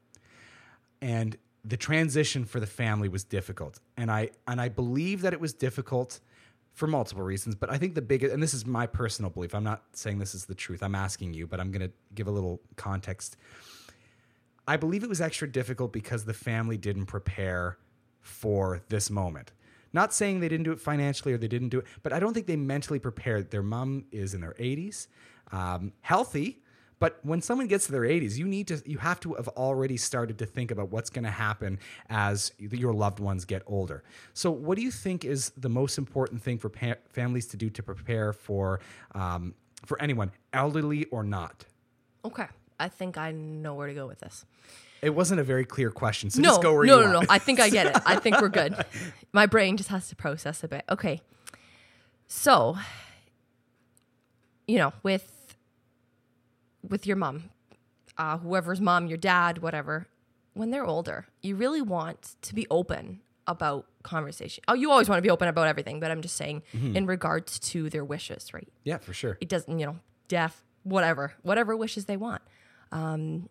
And 1.02 1.38
the 1.66 1.78
transition 1.78 2.46
for 2.46 2.60
the 2.60 2.68
family 2.68 3.10
was 3.10 3.24
difficult. 3.24 3.80
And 3.98 4.12
i 4.12 4.30
and 4.48 4.60
i 4.60 4.70
believe 4.70 5.22
that 5.22 5.34
it 5.34 5.40
was 5.40 5.54
difficult 5.54 6.20
for 6.74 6.88
multiple 6.88 7.24
reasons 7.24 7.54
but 7.54 7.72
i 7.72 7.78
think 7.78 7.94
the 7.94 8.02
biggest 8.02 8.34
and 8.34 8.42
this 8.42 8.54
is 8.54 8.66
my 8.66 8.88
personal 8.88 9.30
belief 9.30 9.54
i'm 9.54 9.64
not 9.64 9.84
saying 9.94 10.18
this 10.18 10.34
is 10.34 10.46
the 10.46 10.56
truth 10.56 10.82
i'm 10.82 10.96
asking 10.96 11.32
you 11.32 11.46
but 11.46 11.60
i'm 11.60 11.70
going 11.70 11.88
to 11.88 11.94
give 12.16 12.28
a 12.28 12.32
little 12.32 12.60
context. 12.76 13.38
I 14.66 14.78
believe 14.78 15.04
it 15.04 15.10
was 15.10 15.20
extra 15.20 15.52
difficult 15.52 15.92
because 15.92 16.24
the 16.24 16.34
family 16.34 16.78
didn't 16.78 17.08
prepare 17.08 17.78
for 18.22 18.82
this 18.88 19.10
moment 19.10 19.52
not 19.94 20.14
saying 20.14 20.40
they 20.40 20.50
didn't 20.50 20.66
do 20.66 20.72
it 20.72 20.80
financially 20.80 21.34
or 21.34 21.38
they 21.38 21.48
didn't 21.48 21.70
do 21.70 21.80
it 21.80 21.86
but 22.02 22.12
i 22.12 22.20
don't 22.20 22.34
think 22.34 22.48
they 22.48 22.56
mentally 22.56 23.00
prepared 23.00 23.52
their 23.52 23.64
mom 23.64 24.06
is 24.12 24.34
in 24.34 24.42
their 24.42 24.56
80s 24.60 25.08
um, 25.52 25.94
healthy 26.02 26.64
but 27.04 27.20
when 27.24 27.42
someone 27.42 27.68
gets 27.68 27.88
to 27.88 27.92
their 27.92 28.04
80s, 28.04 28.38
you 28.38 28.48
need 28.48 28.70
to 28.70 28.82
you 28.86 28.98
have 28.98 29.20
to 29.20 29.34
have 29.34 29.50
already 29.50 29.98
started 29.98 30.38
to 30.38 30.46
think 30.46 30.72
about 30.72 30.90
what's 30.90 31.10
going 31.10 31.26
to 31.26 31.32
happen 31.32 31.80
as 32.10 32.54
your 32.58 32.94
loved 32.94 33.20
ones 33.20 33.44
get 33.44 33.62
older. 33.66 34.06
So, 34.34 34.50
what 34.52 34.78
do 34.78 34.84
you 34.84 34.90
think 34.90 35.26
is 35.26 35.52
the 35.58 35.68
most 35.68 35.98
important 35.98 36.42
thing 36.42 36.58
for 36.58 36.70
pa- 36.70 36.96
families 37.10 37.46
to 37.48 37.58
do 37.58 37.70
to 37.72 37.84
prepare 37.84 38.32
for 38.32 38.80
um, 39.16 39.54
for 39.86 40.02
anyone, 40.02 40.32
elderly 40.54 41.04
or 41.12 41.26
not? 41.26 41.66
Okay. 42.24 42.48
I 42.80 42.88
think 42.88 43.18
I 43.18 43.32
know 43.34 43.74
where 43.74 43.88
to 43.88 43.94
go 43.94 44.08
with 44.08 44.22
this. 44.22 44.46
It 45.04 45.14
wasn't 45.14 45.40
a 45.40 45.44
very 45.44 45.66
clear 45.66 45.92
question, 45.92 46.30
so 46.30 46.42
no, 46.42 46.50
just 46.50 46.62
go 46.62 46.74
where 46.74 46.86
no, 46.86 47.00
you 47.02 47.06
no, 47.08 47.14
want. 47.16 47.30
no. 47.30 47.34
I 47.34 47.38
think 47.40 47.60
I 47.60 47.70
get 47.70 47.88
it. 47.88 47.98
I 48.06 48.16
think 48.16 48.40
we're 48.42 48.50
good. 48.62 48.76
My 49.34 49.46
brain 49.46 49.78
just 49.78 49.90
has 49.90 50.08
to 50.10 50.16
process 50.16 50.64
a 50.64 50.68
bit. 50.68 50.84
Okay. 50.90 51.22
So, 52.28 52.78
you 54.68 54.78
know, 54.78 54.94
with 55.04 55.56
with 56.88 57.06
your 57.08 57.16
mom, 57.16 57.50
uh, 58.18 58.38
whoever's 58.38 58.82
mom, 58.82 59.08
your 59.08 59.18
dad, 59.18 59.60
whatever, 59.60 60.08
when 60.54 60.70
they're 60.72 60.86
older, 60.86 61.28
you 61.42 61.56
really 61.56 61.82
want 61.82 62.36
to 62.42 62.56
be 62.56 62.66
open 62.70 63.22
about 63.48 63.86
conversation. 64.04 64.64
Oh, 64.68 64.74
you 64.74 64.90
always 64.92 65.10
want 65.10 65.18
to 65.18 65.22
be 65.22 65.30
open 65.30 65.48
about 65.48 65.68
everything, 65.68 66.00
but 66.00 66.12
I'm 66.12 66.22
just 66.22 66.36
saying 66.36 66.64
Mm-hmm. 66.74 66.96
in 66.96 67.06
regards 67.06 67.60
to 67.60 67.90
their 67.90 68.06
wishes, 68.06 68.54
right? 68.54 68.68
Yeah, 68.84 68.98
for 68.98 69.14
sure. 69.14 69.38
it 69.42 69.50
doesn't, 69.50 69.78
you 69.80 69.86
know, 69.86 69.98
deaf, 70.28 70.64
whatever, 70.84 71.34
whatever 71.42 71.76
wishes 71.76 72.06
they 72.06 72.18
want. 72.18 72.42
Um, 72.92 73.50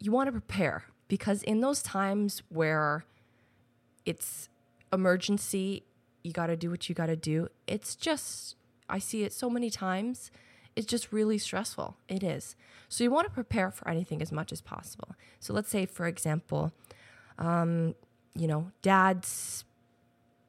you 0.00 0.10
want 0.10 0.28
to 0.28 0.32
prepare 0.32 0.84
because 1.08 1.42
in 1.42 1.60
those 1.60 1.82
times 1.82 2.42
where 2.48 3.04
it's 4.06 4.48
emergency, 4.92 5.84
you 6.22 6.32
got 6.32 6.46
to 6.46 6.56
do 6.56 6.70
what 6.70 6.88
you 6.88 6.94
got 6.94 7.06
to 7.06 7.16
do. 7.16 7.48
It's 7.66 7.94
just, 7.94 8.56
I 8.88 8.98
see 8.98 9.22
it 9.22 9.32
so 9.32 9.50
many 9.50 9.70
times. 9.70 10.30
It's 10.74 10.86
just 10.86 11.12
really 11.12 11.38
stressful. 11.38 11.96
It 12.08 12.22
is. 12.22 12.56
So 12.88 13.04
you 13.04 13.10
want 13.10 13.26
to 13.26 13.32
prepare 13.32 13.70
for 13.70 13.88
anything 13.88 14.22
as 14.22 14.32
much 14.32 14.52
as 14.52 14.60
possible. 14.60 15.14
So 15.38 15.52
let's 15.52 15.68
say, 15.68 15.86
for 15.86 16.06
example, 16.06 16.72
um, 17.38 17.94
you 18.34 18.46
know, 18.46 18.70
dad's 18.82 19.64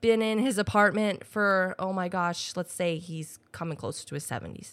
been 0.01 0.21
in 0.21 0.39
his 0.39 0.57
apartment 0.57 1.25
for, 1.25 1.75
oh 1.77 1.93
my 1.93 2.07
gosh, 2.07 2.53
let's 2.55 2.73
say 2.73 2.97
he's 2.97 3.39
coming 3.51 3.77
close 3.77 4.03
to 4.03 4.15
his 4.15 4.25
70s. 4.25 4.71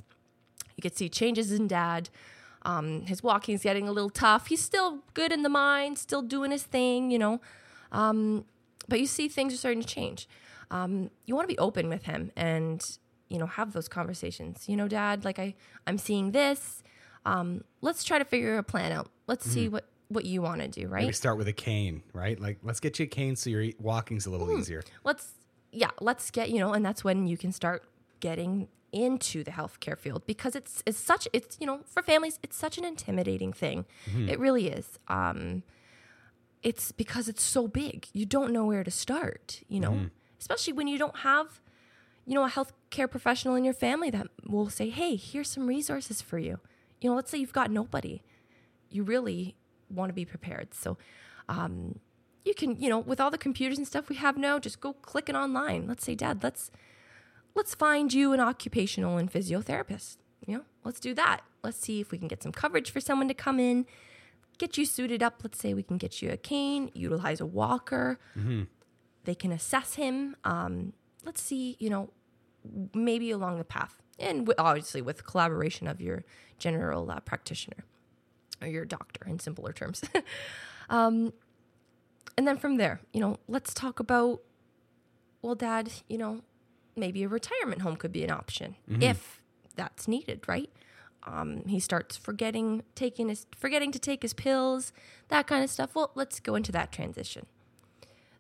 You 0.77 0.83
could 0.83 0.97
see 0.97 1.09
changes 1.09 1.53
in 1.53 1.67
dad. 1.67 2.09
Um, 2.63 3.03
his 3.03 3.23
walking's 3.23 3.63
getting 3.63 3.89
a 3.89 3.93
little 3.93 4.11
tough. 4.11 4.49
He's 4.49 4.63
still 4.63 4.99
good 5.15 5.33
in 5.33 5.43
the 5.43 5.49
mind, 5.49 5.99
still 5.99 6.23
doing 6.23 6.51
his 6.51 6.63
thing, 6.65 7.11
you 7.11 7.19
know. 7.19 7.41
Um, 7.93 8.45
but 8.89 9.01
you 9.01 9.07
see 9.07 9.29
things 9.29 9.55
are 9.55 9.57
starting 9.57 9.81
to 9.83 9.87
change. 9.87 10.29
Um, 10.71 11.11
you 11.25 11.35
want 11.35 11.49
to 11.49 11.53
be 11.55 11.59
open 11.59 11.89
with 11.89 12.05
him 12.05 12.31
and, 12.37 12.85
you 13.29 13.39
know, 13.39 13.47
have 13.47 13.73
those 13.73 13.89
conversations. 13.89 14.69
You 14.69 14.77
know, 14.77 14.89
dad, 14.89 15.25
like 15.25 15.39
I, 15.39 15.55
I'm 15.87 15.99
seeing 15.99 16.33
this. 16.33 16.83
Um, 17.25 17.65
let's 17.81 18.05
try 18.05 18.19
to 18.19 18.25
figure 18.25 18.59
a 18.59 18.63
plan 18.63 18.93
out. 18.93 19.09
Let's 19.27 19.49
see 19.49 19.69
what 19.69 19.87
what 20.09 20.25
you 20.25 20.41
want 20.41 20.63
to 20.63 20.69
do, 20.69 20.89
right? 20.89 21.03
Maybe 21.03 21.13
start 21.13 21.37
with 21.37 21.49
a 21.49 21.53
cane, 21.53 22.03
right? 22.15 22.41
Like, 22.41 22.59
let's 22.63 22.81
get 22.81 22.99
you 22.99 23.05
a 23.05 23.07
cane 23.07 23.37
so 23.37 23.51
your 23.51 23.67
walking's 23.79 24.25
a 24.25 24.31
little 24.31 24.47
Hmm. 24.47 24.59
easier. 24.61 24.83
let's 25.05 25.33
yeah 25.71 25.91
let's 26.01 26.31
get 26.31 26.49
you 26.49 26.59
know 26.59 26.73
and 26.73 26.83
that's 26.83 27.05
when 27.05 27.27
you 27.27 27.37
can 27.37 27.53
start 27.53 27.85
getting 28.21 28.69
into 28.93 29.45
the 29.45 29.51
healthcare 29.51 29.99
field 29.99 30.25
because 30.27 30.55
it's 30.57 30.83
it's 30.87 30.99
such 30.99 31.29
it's 31.33 31.57
you 31.61 31.67
know 31.67 31.81
for 31.85 32.03
families 32.03 32.39
it's 32.43 32.57
such 32.57 32.79
an 32.79 32.85
intimidating 32.85 33.53
thing. 33.53 33.85
It 34.29 34.39
really 34.39 34.69
is. 34.69 34.99
Um 35.09 35.63
it's 36.63 36.91
because 36.93 37.29
it's 37.29 37.43
so 37.43 37.69
big. 37.69 38.09
You 38.13 38.27
don't 38.27 38.53
know 38.53 38.65
where 38.65 38.85
to 38.85 38.91
start 38.91 39.63
you 39.69 39.81
know? 39.81 40.09
Especially 40.41 40.73
when 40.73 40.89
you 40.89 40.99
don't 40.99 41.19
have 41.19 41.61
you 42.27 42.35
know 42.35 42.45
a 42.45 42.49
healthcare 42.51 43.11
professional 43.11 43.55
in 43.55 43.65
your 43.65 43.75
family 43.75 44.11
that 44.11 44.27
will 44.47 44.71
say 44.71 44.89
hey 44.91 45.17
here's 45.17 45.51
some 45.51 45.67
resources 45.67 46.23
for 46.23 46.39
you. 46.39 46.59
You 47.01 47.11
know 47.11 47.17
let's 47.17 47.31
say 47.31 47.39
you've 47.39 47.53
got 47.53 47.71
nobody. 47.71 48.23
You 48.91 49.03
really 49.03 49.57
want 49.91 50.09
to 50.11 50.15
be 50.15 50.25
prepared. 50.25 50.73
So 50.75 50.97
um, 51.49 51.99
you 52.45 52.55
can 52.55 52.77
you 52.81 52.89
know 52.89 52.99
with 52.99 53.21
all 53.21 53.31
the 53.31 53.39
computers 53.39 53.79
and 53.79 53.87
stuff 53.87 54.09
we 54.09 54.17
have 54.17 54.37
now 54.39 54.59
just 54.59 54.81
go 54.81 54.93
click 54.95 55.29
it 55.29 55.35
online. 55.35 55.87
Let's 55.87 56.05
say 56.05 56.15
dad 56.15 56.43
let's 56.43 56.71
let's 57.59 57.75
find 57.75 58.13
you 58.15 58.33
an 58.33 58.41
occupational 58.41 59.19
and 59.19 59.31
physiotherapist. 59.31 60.17
You 60.47 60.59
know 60.59 60.65
let's 60.85 61.01
do 61.01 61.13
that. 61.15 61.41
Let's 61.63 61.79
see 61.79 62.01
if 62.01 62.11
we 62.11 62.19
can 62.19 62.29
get 62.29 62.43
some 62.43 62.53
coverage 62.53 62.91
for 62.91 63.01
someone 63.01 63.29
to 63.29 63.35
come 63.35 63.61
in 63.61 63.85
get 64.59 64.77
you 64.77 64.85
suited 64.85 65.23
up. 65.23 65.41
Let's 65.45 65.59
say 65.59 65.73
we 65.73 65.83
can 65.85 65.99
get 65.99 66.21
you 66.21 66.31
a 66.31 66.37
cane 66.37 66.91
utilize 66.95 67.41
a 67.41 67.47
walker. 67.47 68.19
They 69.25 69.35
can 69.35 69.53
assess 69.53 69.95
him. 69.95 70.37
Um, 70.45 70.93
let's 71.25 71.41
see 71.43 71.77
you 71.79 71.91
know 71.91 72.11
maybe 72.95 73.31
along 73.31 73.59
the 73.59 73.65
path 73.65 74.03
and 74.19 74.47
wi- 74.47 74.55
obviously 74.59 75.01
with 75.03 75.25
collaboration 75.27 75.87
of 75.87 76.01
your 76.01 76.25
general 76.59 77.11
uh, 77.11 77.21
practitioner 77.21 77.85
or 78.61 78.69
your 78.69 78.85
doctor 78.85 79.27
in 79.27 79.39
simpler 79.39 79.73
terms. 79.73 80.03
Um, 80.91 81.35
and 82.39 82.49
then 82.49 82.57
from 82.57 82.79
there 82.79 83.03
you 83.13 83.21
know 83.21 83.37
let's 83.47 83.75
talk 83.75 84.01
about 84.01 84.41
well 85.43 85.55
dad 85.55 85.91
you 86.09 86.17
know 86.17 86.41
maybe 86.99 87.23
a 87.23 87.29
retirement 87.29 87.83
home 87.83 87.97
could 87.97 88.13
be 88.13 88.25
an 88.25 88.31
option 88.31 88.77
if 89.01 89.43
that's 89.77 90.09
needed 90.09 90.47
right? 90.49 90.71
Um, 91.27 91.65
he 91.67 91.81
starts 91.81 92.17
forgetting 92.17 92.83
taking 92.95 93.29
his 93.29 93.47
forgetting 93.57 93.93
to 93.93 93.99
take 93.99 94.23
his 94.23 94.33
pills 94.35 94.93
that 95.29 95.47
kind 95.47 95.63
of 95.65 95.71
stuff. 95.71 95.95
Well 95.95 96.11
let's 96.15 96.41
go 96.41 96.55
into 96.55 96.73
that 96.73 96.93
transition. 96.93 97.47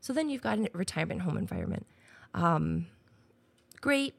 So 0.01 0.12
then 0.12 0.29
you've 0.31 0.42
got 0.42 0.59
a 0.59 0.68
retirement 0.73 1.23
home 1.23 1.37
environment. 1.37 1.87
Um, 2.35 2.87
great. 3.81 4.14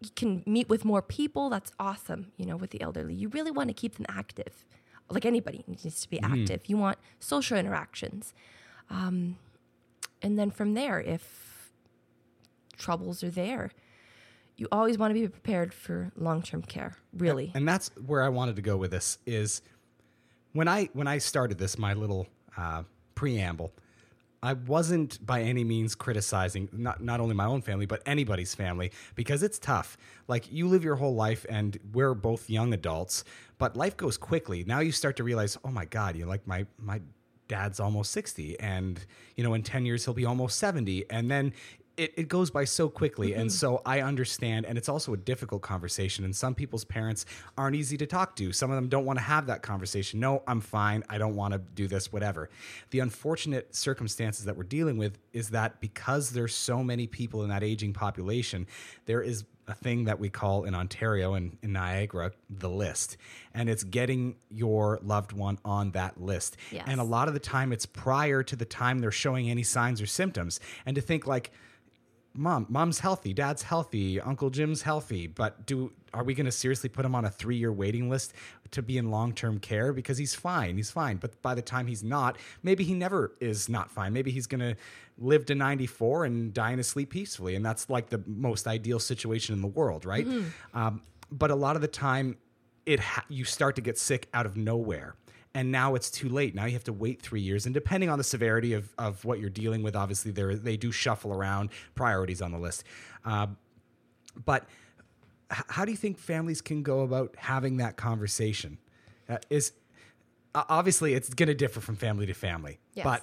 You 0.00 0.10
can 0.16 0.42
meet 0.46 0.68
with 0.68 0.84
more 0.84 1.02
people. 1.02 1.50
That's 1.50 1.72
awesome 1.78 2.32
you 2.36 2.46
know 2.46 2.56
with 2.56 2.70
the 2.70 2.80
elderly. 2.80 3.14
You 3.14 3.28
really 3.28 3.50
want 3.50 3.68
to 3.68 3.74
keep 3.74 3.96
them 3.96 4.06
active. 4.08 4.64
Like 5.10 5.26
anybody 5.26 5.62
needs 5.66 6.00
to 6.00 6.08
be 6.08 6.18
active. 6.20 6.62
You 6.66 6.78
want 6.78 6.98
social 7.20 7.58
interactions. 7.58 8.32
Um, 8.90 9.36
and 10.22 10.38
then 10.38 10.50
from 10.50 10.74
there 10.74 11.00
if 11.00 11.51
troubles 12.82 13.22
are 13.24 13.30
there. 13.30 13.70
You 14.56 14.68
always 14.70 14.98
want 14.98 15.14
to 15.14 15.20
be 15.20 15.26
prepared 15.26 15.72
for 15.72 16.12
long-term 16.16 16.62
care 16.62 16.94
really. 17.14 17.50
And 17.54 17.66
that's 17.66 17.90
where 18.06 18.22
I 18.22 18.28
wanted 18.28 18.56
to 18.56 18.62
go 18.62 18.76
with 18.76 18.90
this 18.90 19.18
is 19.26 19.62
when 20.52 20.68
I 20.68 20.88
when 20.92 21.06
I 21.06 21.18
started 21.18 21.58
this 21.58 21.78
my 21.78 21.94
little 21.94 22.26
uh, 22.56 22.82
preamble 23.14 23.72
I 24.42 24.54
wasn't 24.54 25.24
by 25.24 25.42
any 25.42 25.62
means 25.62 25.94
criticizing 25.94 26.68
not 26.72 27.02
not 27.02 27.20
only 27.20 27.34
my 27.34 27.46
own 27.46 27.62
family 27.62 27.86
but 27.86 28.02
anybody's 28.06 28.54
family 28.54 28.90
because 29.14 29.42
it's 29.42 29.58
tough. 29.58 29.96
Like 30.26 30.50
you 30.50 30.66
live 30.66 30.82
your 30.82 30.96
whole 30.96 31.14
life 31.14 31.46
and 31.48 31.78
we're 31.92 32.14
both 32.14 32.50
young 32.50 32.74
adults 32.74 33.22
but 33.58 33.76
life 33.76 33.96
goes 33.96 34.16
quickly. 34.16 34.64
Now 34.64 34.80
you 34.80 34.90
start 34.90 35.16
to 35.18 35.24
realize 35.24 35.56
oh 35.64 35.70
my 35.70 35.84
god 35.84 36.16
you 36.16 36.24
know, 36.24 36.28
like 36.28 36.46
my 36.46 36.66
my 36.76 37.00
dad's 37.46 37.78
almost 37.78 38.10
60 38.12 38.58
and 38.60 39.04
you 39.36 39.44
know 39.44 39.54
in 39.54 39.62
10 39.62 39.84
years 39.84 40.04
he'll 40.04 40.14
be 40.14 40.24
almost 40.24 40.58
70 40.58 41.04
and 41.10 41.30
then 41.30 41.52
it, 41.96 42.14
it 42.16 42.28
goes 42.28 42.50
by 42.50 42.64
so 42.64 42.88
quickly 42.88 43.34
and 43.34 43.50
mm-hmm. 43.50 43.56
so 43.56 43.82
i 43.84 44.00
understand 44.00 44.66
and 44.66 44.78
it's 44.78 44.88
also 44.88 45.12
a 45.12 45.16
difficult 45.16 45.62
conversation 45.62 46.24
and 46.24 46.34
some 46.34 46.54
people's 46.54 46.84
parents 46.84 47.26
aren't 47.56 47.76
easy 47.76 47.96
to 47.96 48.06
talk 48.06 48.34
to 48.36 48.52
some 48.52 48.70
of 48.70 48.76
them 48.76 48.88
don't 48.88 49.04
want 49.04 49.18
to 49.18 49.22
have 49.22 49.46
that 49.46 49.62
conversation 49.62 50.20
no 50.20 50.42
i'm 50.46 50.60
fine 50.60 51.02
i 51.08 51.18
don't 51.18 51.36
want 51.36 51.52
to 51.52 51.58
do 51.58 51.86
this 51.86 52.12
whatever 52.12 52.48
the 52.90 53.00
unfortunate 53.00 53.74
circumstances 53.74 54.44
that 54.44 54.56
we're 54.56 54.62
dealing 54.62 54.96
with 54.96 55.18
is 55.32 55.50
that 55.50 55.80
because 55.80 56.30
there's 56.30 56.54
so 56.54 56.82
many 56.82 57.06
people 57.06 57.42
in 57.42 57.48
that 57.48 57.62
aging 57.62 57.92
population 57.92 58.66
there 59.06 59.22
is 59.22 59.44
a 59.68 59.74
thing 59.74 60.04
that 60.04 60.18
we 60.18 60.28
call 60.28 60.64
in 60.64 60.74
Ontario 60.74 61.34
and 61.34 61.56
in 61.62 61.72
Niagara 61.72 62.32
the 62.50 62.68
list. 62.68 63.16
And 63.54 63.70
it's 63.70 63.84
getting 63.84 64.36
your 64.50 64.98
loved 65.02 65.32
one 65.32 65.58
on 65.64 65.92
that 65.92 66.20
list. 66.20 66.56
Yes. 66.72 66.84
And 66.86 67.00
a 67.00 67.04
lot 67.04 67.28
of 67.28 67.34
the 67.34 67.40
time 67.40 67.72
it's 67.72 67.86
prior 67.86 68.42
to 68.42 68.56
the 68.56 68.64
time 68.64 68.98
they're 68.98 69.12
showing 69.12 69.50
any 69.50 69.62
signs 69.62 70.02
or 70.02 70.06
symptoms. 70.06 70.58
And 70.84 70.96
to 70.96 71.00
think 71.00 71.26
like, 71.26 71.52
mom, 72.34 72.66
mom's 72.68 72.98
healthy, 72.98 73.32
dad's 73.32 73.62
healthy, 73.62 74.20
Uncle 74.20 74.50
Jim's 74.50 74.82
healthy, 74.82 75.26
but 75.26 75.66
do 75.66 75.92
are 76.14 76.24
we 76.24 76.34
going 76.34 76.46
to 76.46 76.52
seriously 76.52 76.90
put 76.90 77.04
him 77.04 77.14
on 77.14 77.24
a 77.24 77.30
three 77.30 77.56
year 77.56 77.72
waiting 77.72 78.10
list 78.10 78.34
to 78.70 78.82
be 78.82 78.98
in 78.98 79.10
long 79.10 79.32
term 79.32 79.58
care 79.58 79.92
because 79.92 80.18
he's 80.18 80.34
fine, 80.34 80.76
he's 80.76 80.90
fine. 80.90 81.16
But 81.16 81.40
by 81.42 81.54
the 81.54 81.62
time 81.62 81.86
he's 81.86 82.02
not, 82.02 82.36
maybe 82.62 82.84
he 82.84 82.94
never 82.94 83.32
is 83.40 83.68
not 83.68 83.90
fine. 83.90 84.12
Maybe 84.12 84.30
he's 84.30 84.46
going 84.46 84.60
to 84.60 84.76
live 85.18 85.46
to 85.46 85.54
94 85.54 86.24
and 86.24 86.52
die 86.52 86.72
in 86.72 86.78
his 86.78 86.88
sleep 86.88 87.10
peacefully, 87.10 87.54
and 87.54 87.64
that's 87.64 87.88
like 87.88 88.10
the 88.10 88.22
most 88.26 88.66
ideal 88.66 88.98
situation 88.98 89.54
in 89.54 89.62
the 89.62 89.68
world, 89.68 90.04
right? 90.04 90.26
Um, 90.74 91.02
but 91.30 91.50
a 91.50 91.54
lot 91.54 91.76
of 91.76 91.82
the 91.82 91.88
time, 91.88 92.36
it 92.84 93.00
ha- 93.00 93.24
you 93.28 93.44
start 93.44 93.76
to 93.76 93.82
get 93.82 93.98
sick 93.98 94.28
out 94.34 94.44
of 94.44 94.56
nowhere 94.56 95.14
and 95.54 95.70
now 95.70 95.94
it's 95.94 96.10
too 96.10 96.28
late. 96.28 96.54
Now 96.54 96.64
you 96.64 96.72
have 96.72 96.84
to 96.84 96.92
wait 96.92 97.20
three 97.20 97.40
years, 97.40 97.66
and 97.66 97.74
depending 97.74 98.08
on 98.10 98.18
the 98.18 98.24
severity 98.24 98.72
of, 98.72 98.92
of 98.98 99.24
what 99.24 99.38
you're 99.40 99.50
dealing 99.50 99.82
with, 99.82 99.94
obviously 99.96 100.30
they 100.32 100.54
they 100.54 100.76
do 100.76 100.90
shuffle 100.92 101.32
around 101.32 101.70
priorities 101.94 102.40
on 102.42 102.52
the 102.52 102.58
list. 102.58 102.84
Uh, 103.24 103.48
but 104.44 104.66
h- 105.52 105.62
how 105.68 105.84
do 105.84 105.90
you 105.90 105.96
think 105.96 106.18
families 106.18 106.60
can 106.62 106.82
go 106.82 107.00
about 107.00 107.34
having 107.36 107.76
that 107.78 107.96
conversation? 107.96 108.78
Uh, 109.28 109.38
is 109.50 109.72
uh, 110.54 110.64
obviously 110.68 111.14
it's 111.14 111.28
going 111.34 111.46
to 111.48 111.54
differ 111.54 111.80
from 111.80 111.96
family 111.96 112.26
to 112.26 112.34
family, 112.34 112.78
Yes. 112.94 113.04
but 113.04 113.22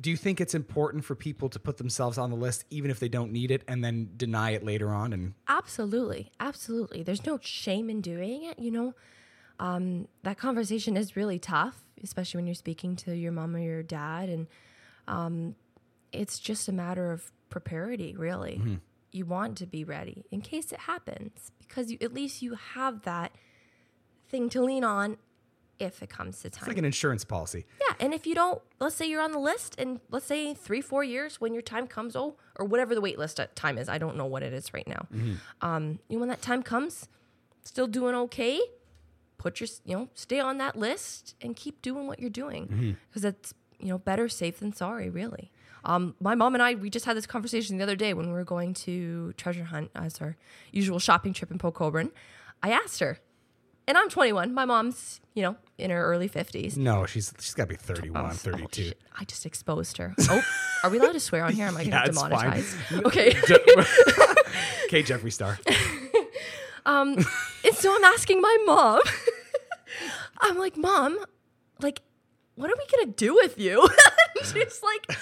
do 0.00 0.10
you 0.10 0.16
think 0.16 0.40
it's 0.40 0.54
important 0.54 1.04
for 1.04 1.14
people 1.14 1.48
to 1.50 1.58
put 1.58 1.76
themselves 1.76 2.16
on 2.16 2.30
the 2.30 2.36
list 2.36 2.64
even 2.70 2.90
if 2.90 2.98
they 2.98 3.08
don't 3.10 3.30
need 3.30 3.50
it 3.50 3.62
and 3.68 3.84
then 3.84 4.08
deny 4.16 4.52
it 4.52 4.64
later 4.64 4.88
on 4.90 5.12
and 5.12 5.34
Absolutely, 5.48 6.30
absolutely. 6.40 7.02
There's 7.02 7.26
no 7.26 7.38
shame 7.42 7.90
in 7.90 8.00
doing 8.00 8.44
it. 8.44 8.58
You 8.58 8.70
know, 8.70 8.94
um, 9.62 10.08
that 10.24 10.38
conversation 10.38 10.96
is 10.96 11.14
really 11.14 11.38
tough, 11.38 11.84
especially 12.02 12.38
when 12.38 12.46
you're 12.46 12.54
speaking 12.54 12.96
to 12.96 13.14
your 13.14 13.30
mom 13.30 13.54
or 13.54 13.60
your 13.60 13.82
dad, 13.84 14.28
and 14.28 14.46
um, 15.06 15.54
it's 16.12 16.38
just 16.40 16.68
a 16.68 16.72
matter 16.72 17.12
of 17.12 17.30
preparity. 17.48 18.14
Really, 18.16 18.60
you 19.12 19.24
want 19.24 19.56
to 19.58 19.66
be 19.66 19.84
ready 19.84 20.24
in 20.32 20.40
case 20.40 20.72
it 20.72 20.80
happens 20.80 21.52
because 21.60 21.92
you, 21.92 21.98
at 22.00 22.12
least 22.12 22.42
you 22.42 22.54
have 22.74 23.02
that 23.02 23.30
thing 24.28 24.48
to 24.48 24.62
lean 24.62 24.82
on 24.82 25.16
if 25.78 26.02
it 26.02 26.08
comes 26.08 26.40
to 26.42 26.50
time. 26.50 26.62
it's 26.62 26.68
like 26.68 26.78
an 26.78 26.84
insurance 26.84 27.24
policy. 27.24 27.64
Yeah, 27.80 27.94
and 28.00 28.12
if 28.12 28.26
you 28.26 28.34
don't, 28.34 28.60
let's 28.80 28.96
say 28.96 29.06
you're 29.08 29.22
on 29.22 29.32
the 29.32 29.38
list, 29.38 29.76
and 29.78 30.00
let's 30.10 30.26
say 30.26 30.54
three, 30.54 30.80
four 30.80 31.04
years 31.04 31.40
when 31.40 31.52
your 31.54 31.62
time 31.62 31.86
comes, 31.86 32.16
oh, 32.16 32.36
or 32.56 32.66
whatever 32.66 32.94
the 32.96 33.00
wait 33.00 33.18
list 33.18 33.38
at 33.38 33.54
time 33.54 33.78
is, 33.78 33.88
I 33.88 33.98
don't 33.98 34.16
know 34.16 34.26
what 34.26 34.42
it 34.42 34.52
is 34.52 34.74
right 34.74 34.86
now. 34.88 35.06
Um, 35.60 36.00
you 36.08 36.16
know, 36.16 36.20
when 36.20 36.28
that 36.30 36.42
time 36.42 36.62
comes, 36.64 37.08
still 37.62 37.86
doing 37.86 38.14
okay, 38.14 38.60
put 39.42 39.58
your, 39.60 39.68
you 39.84 39.96
know, 39.96 40.08
stay 40.14 40.38
on 40.38 40.58
that 40.58 40.76
list 40.76 41.34
and 41.40 41.56
keep 41.56 41.82
doing 41.82 42.06
what 42.06 42.20
you're 42.20 42.30
doing 42.30 42.68
mm-hmm. 42.68 42.90
because 43.08 43.24
it's, 43.24 43.52
you 43.80 43.88
know, 43.88 43.98
better 43.98 44.28
safe 44.28 44.60
than 44.60 44.72
sorry, 44.72 45.10
really. 45.10 45.50
Um, 45.84 46.14
my 46.20 46.36
mom 46.36 46.54
and 46.54 46.62
I, 46.62 46.74
we 46.74 46.88
just 46.90 47.06
had 47.06 47.16
this 47.16 47.26
conversation 47.26 47.76
the 47.76 47.82
other 47.82 47.96
day 47.96 48.14
when 48.14 48.28
we 48.28 48.32
were 48.32 48.44
going 48.44 48.72
to 48.74 49.32
treasure 49.36 49.64
hunt 49.64 49.90
uh, 49.96 50.02
as 50.04 50.20
our 50.20 50.36
usual 50.70 51.00
shopping 51.00 51.32
trip 51.32 51.50
in 51.50 51.58
Port 51.58 51.74
Colborne. 51.74 52.12
I 52.62 52.70
asked 52.70 53.00
her, 53.00 53.18
and 53.88 53.98
I'm 53.98 54.08
21. 54.08 54.54
My 54.54 54.64
mom's, 54.64 55.20
you 55.34 55.42
know, 55.42 55.56
in 55.78 55.90
her 55.90 56.04
early 56.04 56.28
50s. 56.28 56.76
No, 56.76 57.04
she's 57.06 57.34
she's 57.40 57.54
got 57.54 57.64
to 57.64 57.70
be 57.70 57.74
31, 57.74 58.24
Oh, 58.24 58.28
32. 58.30 58.82
shit. 58.82 59.00
I 59.18 59.24
just 59.24 59.44
exposed 59.44 59.96
her. 59.96 60.14
Oh, 60.30 60.40
are 60.84 60.90
we 60.90 61.00
allowed 61.00 61.14
to 61.14 61.20
swear 61.20 61.44
on 61.44 61.52
here? 61.52 61.66
Am 61.66 61.76
I 61.76 61.80
going 61.82 61.88
Yeah, 61.92 62.02
to 62.04 62.10
it's 62.10 62.20
fine. 62.20 62.30
demonetize? 62.30 63.02
Okay. 63.06 63.30
okay, 64.84 65.02
Jeffree 65.08 65.32
Star. 65.32 65.58
Um, 66.86 67.14
and 67.64 67.74
so 67.74 67.94
I'm 67.94 68.04
asking 68.04 68.40
my 68.40 68.56
mom. 68.66 69.00
I'm 70.42 70.58
like, 70.58 70.76
Mom, 70.76 71.18
like, 71.80 72.00
what 72.56 72.70
are 72.70 72.74
we 72.76 73.06
to 73.06 73.12
do 73.12 73.34
with 73.34 73.58
you? 73.58 73.88
She's 74.42 74.82
like, 74.82 75.18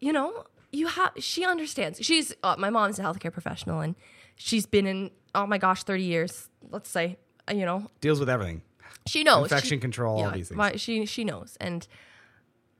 you 0.00 0.12
know, 0.12 0.44
you 0.72 0.86
have, 0.86 1.12
she 1.18 1.44
understands. 1.44 1.98
She's, 2.02 2.34
uh, 2.42 2.54
my 2.58 2.70
mom's 2.70 2.98
a 2.98 3.02
healthcare 3.02 3.32
professional 3.32 3.80
and 3.80 3.94
she's 4.36 4.64
been 4.66 4.86
in, 4.86 5.10
oh 5.34 5.46
my 5.46 5.58
gosh, 5.58 5.82
30 5.82 6.02
years, 6.04 6.48
let's 6.70 6.88
say, 6.88 7.18
uh, 7.50 7.54
you 7.54 7.66
know, 7.66 7.88
Deals 8.00 8.20
with 8.20 8.30
everything. 8.30 8.62
she 9.06 9.24
knows 9.24 9.44
Infection 9.50 9.76
She- 9.78 9.80
control, 9.80 10.22
all 10.24 10.30
these 10.30 10.48
things. 10.48 10.56
my- 10.56 10.76
she 10.76 11.04
she 11.06 11.24
knows, 11.24 11.56
and 11.60 11.86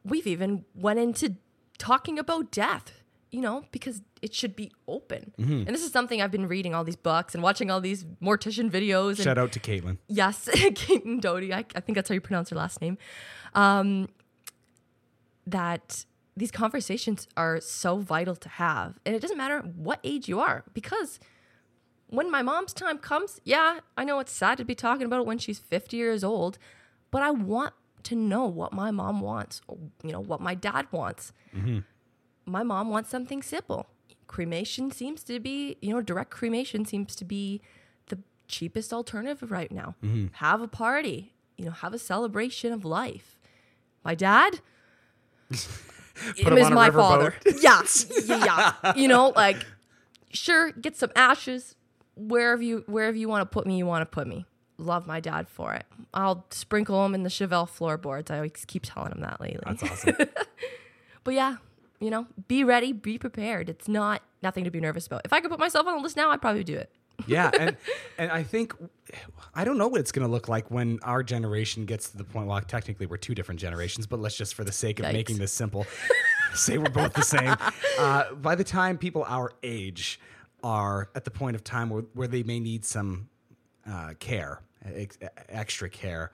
we've 0.04 0.26
even 0.26 0.64
went 0.74 0.98
into 1.00 1.34
talking 1.78 2.18
about 2.18 2.50
death 2.50 2.99
you 3.30 3.40
know, 3.40 3.64
because 3.70 4.02
it 4.22 4.34
should 4.34 4.56
be 4.56 4.72
open. 4.88 5.32
Mm-hmm. 5.38 5.52
And 5.66 5.68
this 5.68 5.84
is 5.84 5.92
something 5.92 6.20
I've 6.20 6.30
been 6.32 6.48
reading 6.48 6.74
all 6.74 6.84
these 6.84 6.96
books 6.96 7.34
and 7.34 7.42
watching 7.42 7.70
all 7.70 7.80
these 7.80 8.04
mortician 8.22 8.70
videos. 8.70 9.10
And 9.10 9.18
Shout 9.18 9.38
out 9.38 9.52
to 9.52 9.60
Caitlin. 9.60 9.98
yes, 10.08 10.48
Kate 10.74 11.20
Doughty, 11.20 11.52
I, 11.54 11.64
I 11.74 11.80
think 11.80 11.96
that's 11.96 12.08
how 12.08 12.14
you 12.14 12.20
pronounce 12.20 12.50
her 12.50 12.56
last 12.56 12.80
name. 12.80 12.98
Um, 13.54 14.08
that 15.46 16.04
these 16.36 16.50
conversations 16.50 17.28
are 17.36 17.60
so 17.60 17.98
vital 17.98 18.36
to 18.36 18.48
have. 18.48 18.98
And 19.04 19.14
it 19.14 19.20
doesn't 19.20 19.36
matter 19.36 19.60
what 19.60 20.00
age 20.04 20.28
you 20.28 20.40
are, 20.40 20.64
because 20.74 21.18
when 22.08 22.30
my 22.30 22.42
mom's 22.42 22.72
time 22.72 22.98
comes, 22.98 23.40
yeah, 23.44 23.80
I 23.96 24.04
know 24.04 24.18
it's 24.18 24.32
sad 24.32 24.58
to 24.58 24.64
be 24.64 24.74
talking 24.74 25.06
about 25.06 25.20
it 25.20 25.26
when 25.26 25.38
she's 25.38 25.58
50 25.58 25.96
years 25.96 26.24
old, 26.24 26.58
but 27.10 27.22
I 27.22 27.30
want 27.30 27.74
to 28.04 28.16
know 28.16 28.46
what 28.46 28.72
my 28.72 28.90
mom 28.90 29.20
wants, 29.20 29.60
or, 29.68 29.78
you 30.02 30.10
know, 30.12 30.20
what 30.20 30.40
my 30.40 30.54
dad 30.54 30.86
wants. 30.90 31.32
My 32.46 32.62
mom 32.62 32.90
wants 32.90 33.10
something 33.10 33.42
simple. 33.42 33.86
Cremation 34.26 34.90
seems 34.90 35.24
to 35.24 35.40
be, 35.40 35.76
you 35.80 35.92
know, 35.92 36.00
direct 36.00 36.30
cremation 36.30 36.84
seems 36.84 37.14
to 37.16 37.24
be 37.24 37.60
the 38.08 38.18
cheapest 38.48 38.92
alternative 38.92 39.50
right 39.50 39.70
now. 39.72 39.94
Mm-hmm. 40.02 40.26
Have 40.34 40.60
a 40.60 40.68
party, 40.68 41.32
you 41.56 41.64
know, 41.64 41.72
have 41.72 41.94
a 41.94 41.98
celebration 41.98 42.72
of 42.72 42.84
life. 42.84 43.38
My 44.04 44.14
dad, 44.14 44.60
him 46.36 46.58
is 46.58 46.70
my 46.70 46.90
father. 46.90 47.34
yeah, 47.60 47.82
yeah, 48.24 48.72
yeah. 48.82 48.94
You 48.94 49.08
know, 49.08 49.32
like, 49.36 49.66
sure, 50.30 50.70
get 50.72 50.96
some 50.96 51.10
ashes 51.16 51.74
wherever 52.16 52.62
you 52.62 52.84
wherever 52.86 53.16
you 53.16 53.28
want 53.28 53.42
to 53.42 53.46
put 53.46 53.66
me. 53.66 53.76
You 53.76 53.86
want 53.86 54.02
to 54.02 54.06
put 54.06 54.26
me. 54.26 54.46
Love 54.78 55.06
my 55.06 55.20
dad 55.20 55.48
for 55.48 55.74
it. 55.74 55.84
I'll 56.14 56.46
sprinkle 56.50 57.04
him 57.04 57.14
in 57.14 57.22
the 57.22 57.28
Chevelle 57.28 57.68
floorboards. 57.68 58.30
I 58.30 58.36
always 58.36 58.64
keep 58.66 58.84
telling 58.86 59.12
him 59.12 59.20
that 59.20 59.40
lately. 59.40 59.60
That's 59.66 59.82
awesome. 59.82 60.16
But 61.22 61.34
yeah, 61.34 61.56
you 62.00 62.10
know, 62.10 62.26
be 62.48 62.64
ready, 62.64 62.92
be 62.92 63.18
prepared. 63.18 63.68
It's 63.68 63.86
not 63.86 64.22
nothing 64.42 64.64
to 64.64 64.70
be 64.70 64.80
nervous 64.80 65.06
about. 65.06 65.22
If 65.24 65.32
I 65.32 65.40
could 65.40 65.50
put 65.50 65.60
myself 65.60 65.86
on 65.86 65.96
the 65.96 66.02
list 66.02 66.16
now, 66.16 66.30
I'd 66.30 66.40
probably 66.40 66.64
do 66.64 66.76
it. 66.76 66.90
yeah, 67.26 67.50
and 67.60 67.76
and 68.18 68.30
I 68.30 68.42
think 68.42 68.74
I 69.54 69.64
don't 69.64 69.76
know 69.78 69.88
what 69.88 70.00
it's 70.00 70.10
going 70.10 70.26
to 70.26 70.32
look 70.32 70.48
like 70.48 70.70
when 70.70 70.98
our 71.02 71.22
generation 71.22 71.84
gets 71.84 72.10
to 72.10 72.16
the 72.16 72.24
point. 72.24 72.46
Well, 72.48 72.60
technically 72.62 73.06
we're 73.06 73.18
two 73.18 73.34
different 73.34 73.60
generations, 73.60 74.06
but 74.06 74.18
let's 74.18 74.36
just 74.36 74.54
for 74.54 74.64
the 74.64 74.72
sake 74.72 74.98
of 74.98 75.06
Yikes. 75.06 75.12
making 75.12 75.38
this 75.38 75.52
simple, 75.52 75.86
say 76.54 76.78
we're 76.78 76.88
both 76.90 77.12
the 77.12 77.22
same. 77.22 77.54
Uh, 77.98 78.34
by 78.34 78.54
the 78.54 78.64
time 78.64 78.96
people 78.96 79.24
our 79.28 79.52
age 79.62 80.18
are 80.62 81.10
at 81.14 81.24
the 81.24 81.30
point 81.30 81.56
of 81.56 81.64
time 81.64 81.90
where, 81.90 82.02
where 82.14 82.28
they 82.28 82.42
may 82.42 82.60
need 82.60 82.84
some 82.84 83.28
uh, 83.90 84.12
care, 84.18 84.60
ex- 84.84 85.18
extra 85.48 85.88
care, 85.88 86.32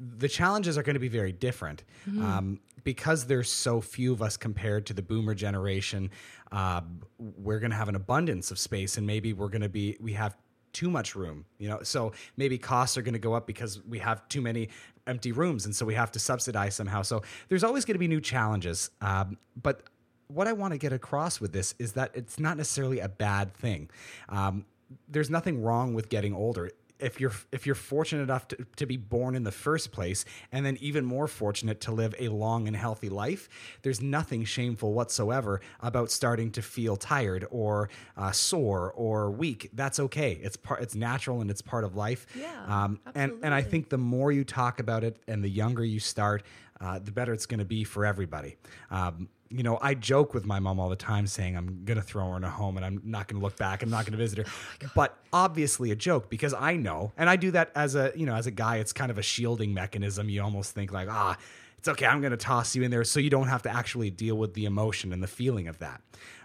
the 0.00 0.28
challenges 0.28 0.76
are 0.76 0.82
going 0.82 0.94
to 0.94 1.00
be 1.00 1.08
very 1.08 1.32
different 1.32 1.84
um, 2.20 2.60
because 2.86 3.26
there's 3.26 3.50
so 3.50 3.80
few 3.80 4.12
of 4.12 4.22
us 4.22 4.36
compared 4.36 4.86
to 4.86 4.94
the 4.94 5.02
boomer 5.02 5.34
generation. 5.34 6.08
Uh, 6.52 6.82
we're 7.18 7.58
going 7.58 7.72
to 7.72 7.76
have 7.76 7.88
an 7.88 7.96
abundance 7.96 8.52
of 8.52 8.60
space, 8.60 8.96
and 8.96 9.04
maybe 9.04 9.32
we're 9.32 9.48
going 9.48 9.60
to 9.60 9.68
be 9.68 9.96
we 10.00 10.12
have 10.12 10.36
too 10.72 10.88
much 10.88 11.16
room. 11.16 11.44
You 11.58 11.68
know, 11.68 11.82
so 11.82 12.12
maybe 12.36 12.58
costs 12.58 12.96
are 12.96 13.02
going 13.02 13.14
to 13.14 13.18
go 13.18 13.34
up 13.34 13.44
because 13.44 13.84
we 13.84 13.98
have 13.98 14.28
too 14.28 14.40
many 14.40 14.68
empty 15.08 15.32
rooms, 15.32 15.64
and 15.66 15.74
so 15.74 15.84
we 15.84 15.94
have 15.94 16.12
to 16.12 16.20
subsidize 16.20 16.76
somehow. 16.76 17.02
So 17.02 17.22
there's 17.48 17.64
always 17.64 17.84
going 17.84 17.96
to 17.96 17.98
be 17.98 18.06
new 18.06 18.20
challenges, 18.20 18.90
um, 19.00 19.36
but 19.60 19.82
what 20.28 20.46
I 20.46 20.52
want 20.52 20.72
to 20.72 20.78
get 20.78 20.92
across 20.92 21.40
with 21.40 21.52
this 21.52 21.74
is 21.80 21.94
that 21.94 22.12
it's 22.14 22.38
not 22.38 22.56
necessarily 22.56 23.00
a 23.00 23.08
bad 23.08 23.52
thing. 23.52 23.90
Um, 24.28 24.64
there's 25.08 25.28
nothing 25.28 25.60
wrong 25.60 25.92
with 25.92 26.08
getting 26.08 26.34
older. 26.34 26.70
If 26.98 27.20
you're 27.20 27.32
if 27.52 27.66
you're 27.66 27.74
fortunate 27.74 28.22
enough 28.22 28.48
to, 28.48 28.66
to 28.76 28.86
be 28.86 28.96
born 28.96 29.34
in 29.34 29.44
the 29.44 29.52
first 29.52 29.92
place, 29.92 30.24
and 30.52 30.64
then 30.64 30.76
even 30.80 31.04
more 31.04 31.28
fortunate 31.28 31.80
to 31.82 31.92
live 31.92 32.14
a 32.18 32.28
long 32.28 32.66
and 32.66 32.76
healthy 32.76 33.08
life, 33.08 33.48
there's 33.82 34.00
nothing 34.00 34.44
shameful 34.44 34.92
whatsoever 34.92 35.60
about 35.80 36.10
starting 36.10 36.50
to 36.52 36.62
feel 36.62 36.96
tired 36.96 37.46
or 37.50 37.88
uh, 38.16 38.32
sore 38.32 38.92
or 38.92 39.30
weak. 39.30 39.70
That's 39.72 40.00
okay. 40.00 40.32
It's 40.42 40.56
part. 40.56 40.82
It's 40.82 40.94
natural 40.94 41.40
and 41.40 41.50
it's 41.50 41.62
part 41.62 41.84
of 41.84 41.94
life. 41.96 42.26
Yeah, 42.34 42.84
Um, 42.84 43.00
and 43.14 43.32
and 43.42 43.52
I 43.54 43.62
think 43.62 43.88
the 43.90 43.98
more 43.98 44.32
you 44.32 44.44
talk 44.44 44.80
about 44.80 45.04
it 45.04 45.18
and 45.28 45.42
the 45.42 45.50
younger 45.50 45.84
you 45.84 46.00
start, 46.00 46.42
uh, 46.80 46.98
the 46.98 47.12
better 47.12 47.32
it's 47.32 47.46
going 47.46 47.58
to 47.60 47.64
be 47.64 47.84
for 47.84 48.04
everybody. 48.04 48.56
Um, 48.90 49.28
you 49.48 49.62
know, 49.62 49.78
I 49.80 49.94
joke 49.94 50.34
with 50.34 50.44
my 50.44 50.58
mom 50.58 50.80
all 50.80 50.88
the 50.88 50.96
time 50.96 51.26
saying 51.26 51.56
I'm 51.56 51.84
going 51.84 51.98
to 51.98 52.02
throw 52.02 52.30
her 52.30 52.36
in 52.36 52.44
a 52.44 52.50
home 52.50 52.76
and 52.76 52.84
I'm 52.84 53.00
not 53.04 53.28
going 53.28 53.40
to 53.40 53.44
look 53.44 53.56
back. 53.56 53.82
I'm 53.82 53.90
not 53.90 54.04
going 54.04 54.12
to 54.12 54.18
visit 54.18 54.38
her. 54.38 54.90
but 54.94 55.18
obviously 55.32 55.90
a 55.90 55.96
joke 55.96 56.28
because 56.28 56.52
I 56.52 56.76
know, 56.76 57.12
and 57.16 57.30
I 57.30 57.36
do 57.36 57.50
that 57.52 57.70
as 57.74 57.94
a, 57.94 58.12
you 58.16 58.26
know, 58.26 58.34
as 58.34 58.46
a 58.46 58.50
guy, 58.50 58.76
it's 58.78 58.92
kind 58.92 59.10
of 59.10 59.18
a 59.18 59.22
shielding 59.22 59.72
mechanism. 59.72 60.28
You 60.28 60.42
almost 60.42 60.72
think 60.72 60.92
like, 60.92 61.08
ah, 61.10 61.36
it's 61.78 61.88
okay. 61.88 62.06
I'm 62.06 62.20
going 62.20 62.32
to 62.32 62.36
toss 62.36 62.74
you 62.74 62.82
in 62.82 62.90
there 62.90 63.04
so 63.04 63.20
you 63.20 63.30
don't 63.30 63.48
have 63.48 63.62
to 63.62 63.70
actually 63.70 64.10
deal 64.10 64.36
with 64.36 64.54
the 64.54 64.64
emotion 64.64 65.12
and 65.12 65.22
the 65.22 65.28
feeling 65.28 65.68
of 65.68 65.78
that. 65.78 66.00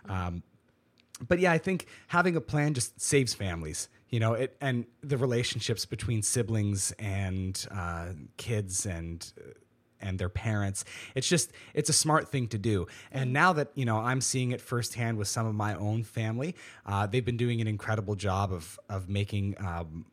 Um, 0.08 0.44
but 1.28 1.40
yeah, 1.40 1.52
I 1.52 1.58
think 1.58 1.88
having 2.08 2.36
a 2.36 2.42
plan 2.42 2.74
just 2.74 3.00
saves 3.00 3.34
families. 3.34 3.90
You 4.10 4.20
know, 4.20 4.34
it 4.34 4.58
and 4.60 4.86
the 5.02 5.18
relationships 5.18 5.86
between 5.86 6.22
siblings 6.22 6.92
and 7.00 7.66
uh, 7.72 8.10
kids 8.38 8.86
and 8.86 9.32
and 10.02 10.20
their 10.20 10.30
parents. 10.30 10.84
It's 11.16 11.28
just 11.28 11.52
it's 11.74 11.90
a 11.90 11.94
smart 11.94 12.30
thing 12.30 12.48
to 12.50 12.58
do. 12.58 12.88
And 13.12 13.34
now 13.34 13.54
that 13.54 13.72
you 13.76 13.86
know, 13.86 13.98
I'm 13.98 14.22
seeing 14.22 14.52
it 14.52 14.62
firsthand 14.62 15.18
with 15.18 15.28
some 15.28 15.46
of 15.46 15.56
my 15.56 15.76
own 15.76 16.04
family. 16.04 16.56
Uh, 16.86 17.08
they've 17.08 17.26
been 17.26 17.38
doing 17.38 17.62
an 17.62 17.68
incredible 17.68 18.16
job 18.16 18.52
of 18.52 18.80
of 18.90 19.10
making. 19.10 19.56
Um, 19.60 20.06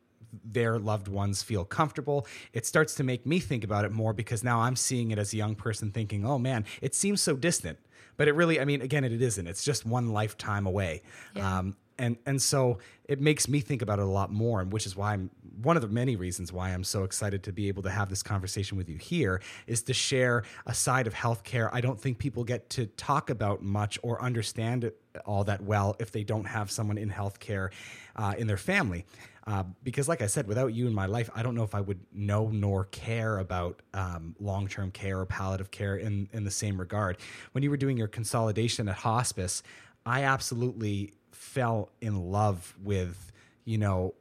their 0.43 0.77
loved 0.77 1.07
ones 1.07 1.41
feel 1.41 1.65
comfortable. 1.65 2.27
It 2.53 2.63
starts 2.63 2.93
to 2.95 3.03
make 3.03 3.25
me 3.25 3.39
think 3.39 3.63
about 3.63 3.83
it 3.83 3.91
more 3.91 4.13
because 4.13 4.43
now 4.43 4.59
I'm 4.59 4.75
seeing 4.75 5.09
it 5.09 5.17
as 5.17 5.33
a 5.33 5.37
young 5.37 5.55
person 5.55 5.91
thinking, 5.91 6.23
oh 6.23 6.37
man, 6.37 6.65
it 6.81 6.93
seems 6.93 7.19
so 7.19 7.35
distant. 7.35 7.79
But 8.15 8.27
it 8.27 8.33
really, 8.33 8.59
I 8.59 8.65
mean, 8.65 8.81
again, 8.81 9.03
it 9.03 9.19
isn't. 9.21 9.47
It's 9.47 9.63
just 9.63 9.85
one 9.85 10.13
lifetime 10.13 10.67
away. 10.67 11.01
Yeah. 11.35 11.59
Um, 11.59 11.77
and 11.97 12.17
and 12.25 12.41
so 12.41 12.79
it 13.05 13.19
makes 13.19 13.47
me 13.47 13.59
think 13.59 13.81
about 13.81 13.99
it 13.99 14.03
a 14.03 14.09
lot 14.09 14.31
more, 14.31 14.61
and 14.61 14.71
which 14.71 14.85
is 14.85 14.95
why 14.95 15.13
I'm 15.13 15.29
one 15.61 15.75
of 15.75 15.81
the 15.81 15.87
many 15.87 16.15
reasons 16.15 16.53
why 16.53 16.69
I'm 16.69 16.83
so 16.83 17.03
excited 17.03 17.43
to 17.43 17.51
be 17.51 17.67
able 17.67 17.83
to 17.83 17.89
have 17.89 18.09
this 18.09 18.23
conversation 18.23 18.77
with 18.77 18.89
you 18.89 18.97
here 18.97 19.41
is 19.67 19.83
to 19.83 19.93
share 19.93 20.43
a 20.65 20.73
side 20.73 21.07
of 21.07 21.13
healthcare 21.13 21.69
I 21.71 21.81
don't 21.81 21.99
think 21.99 22.17
people 22.17 22.43
get 22.43 22.69
to 22.71 22.85
talk 22.85 23.29
about 23.29 23.61
much 23.61 23.99
or 24.01 24.21
understand 24.21 24.91
all 25.25 25.43
that 25.45 25.61
well 25.61 25.95
if 25.99 26.11
they 26.11 26.23
don't 26.23 26.45
have 26.45 26.71
someone 26.71 26.97
in 26.97 27.09
healthcare 27.09 27.69
uh, 28.15 28.33
in 28.37 28.47
their 28.47 28.57
family. 28.57 29.05
Uh, 29.47 29.63
because, 29.83 30.07
like 30.07 30.21
I 30.21 30.27
said, 30.27 30.45
without 30.47 30.67
you 30.67 30.85
in 30.85 30.93
my 30.93 31.07
life, 31.07 31.29
I 31.33 31.41
don't 31.41 31.55
know 31.55 31.63
if 31.63 31.73
I 31.73 31.81
would 31.81 31.99
know 32.13 32.49
nor 32.49 32.85
care 32.85 33.39
about 33.39 33.81
um, 33.95 34.35
long 34.39 34.67
term 34.67 34.91
care 34.91 35.19
or 35.19 35.25
palliative 35.25 35.71
care 35.71 35.95
in, 35.95 36.29
in 36.33 36.43
the 36.43 36.51
same 36.51 36.79
regard. 36.79 37.17
When 37.53 37.63
you 37.63 37.71
were 37.71 37.77
doing 37.77 37.97
your 37.97 38.07
consolidation 38.07 38.87
at 38.87 38.95
hospice, 38.95 39.63
I 40.05 40.23
absolutely 40.23 41.13
fell 41.31 41.89
in 41.99 42.31
love 42.31 42.75
with, 42.83 43.31
you 43.65 43.79
know, 43.79 44.13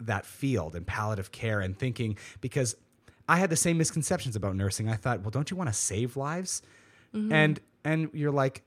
that 0.00 0.26
field 0.26 0.74
and 0.74 0.86
palliative 0.86 1.32
care 1.32 1.60
and 1.60 1.78
thinking 1.78 2.18
because 2.40 2.76
I 3.28 3.38
had 3.38 3.50
the 3.50 3.56
same 3.56 3.78
misconceptions 3.78 4.36
about 4.36 4.54
nursing. 4.54 4.88
I 4.88 4.94
thought, 4.96 5.22
well, 5.22 5.30
don't 5.30 5.50
you 5.50 5.56
want 5.56 5.68
to 5.68 5.74
save 5.74 6.16
lives? 6.16 6.62
And 7.32 7.60
and 7.84 8.10
you're 8.12 8.32
like, 8.32 8.62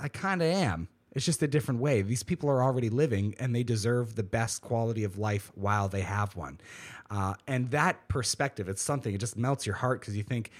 I 0.00 0.08
kind 0.08 0.42
of 0.42 0.48
am. 0.48 0.88
It's 1.12 1.24
just 1.24 1.42
a 1.42 1.48
different 1.48 1.80
way. 1.80 2.02
These 2.02 2.22
people 2.22 2.48
are 2.50 2.62
already 2.62 2.90
living 2.90 3.34
and 3.38 3.54
they 3.54 3.62
deserve 3.62 4.14
the 4.14 4.22
best 4.22 4.60
quality 4.62 5.02
of 5.04 5.18
life 5.18 5.50
while 5.54 5.88
they 5.88 6.02
have 6.02 6.36
one. 6.36 6.60
Uh, 7.10 7.34
and 7.46 7.70
that 7.70 8.06
perspective, 8.08 8.68
it's 8.68 8.82
something, 8.82 9.14
it 9.14 9.18
just 9.18 9.36
melts 9.36 9.66
your 9.66 9.74
heart 9.74 10.00
because 10.00 10.16
you 10.16 10.22
think, 10.22 10.50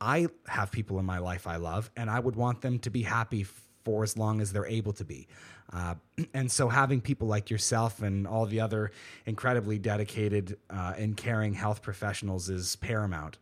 I 0.00 0.28
have 0.46 0.70
people 0.70 0.98
in 0.98 1.04
my 1.04 1.18
life 1.18 1.46
I 1.46 1.56
love 1.56 1.90
and 1.96 2.08
I 2.08 2.20
would 2.20 2.36
want 2.36 2.60
them 2.60 2.78
to 2.80 2.90
be 2.90 3.02
happy 3.02 3.46
for 3.84 4.02
as 4.02 4.16
long 4.16 4.40
as 4.40 4.52
they're 4.52 4.66
able 4.66 4.92
to 4.94 5.04
be. 5.04 5.28
Uh, 5.72 5.94
and 6.34 6.50
so 6.50 6.68
having 6.68 7.00
people 7.00 7.26
like 7.26 7.50
yourself 7.50 8.02
and 8.02 8.26
all 8.26 8.46
the 8.46 8.60
other 8.60 8.90
incredibly 9.26 9.78
dedicated 9.78 10.58
uh, 10.70 10.94
and 10.96 11.16
caring 11.16 11.54
health 11.54 11.82
professionals 11.82 12.48
is 12.48 12.76
paramount. 12.76 13.38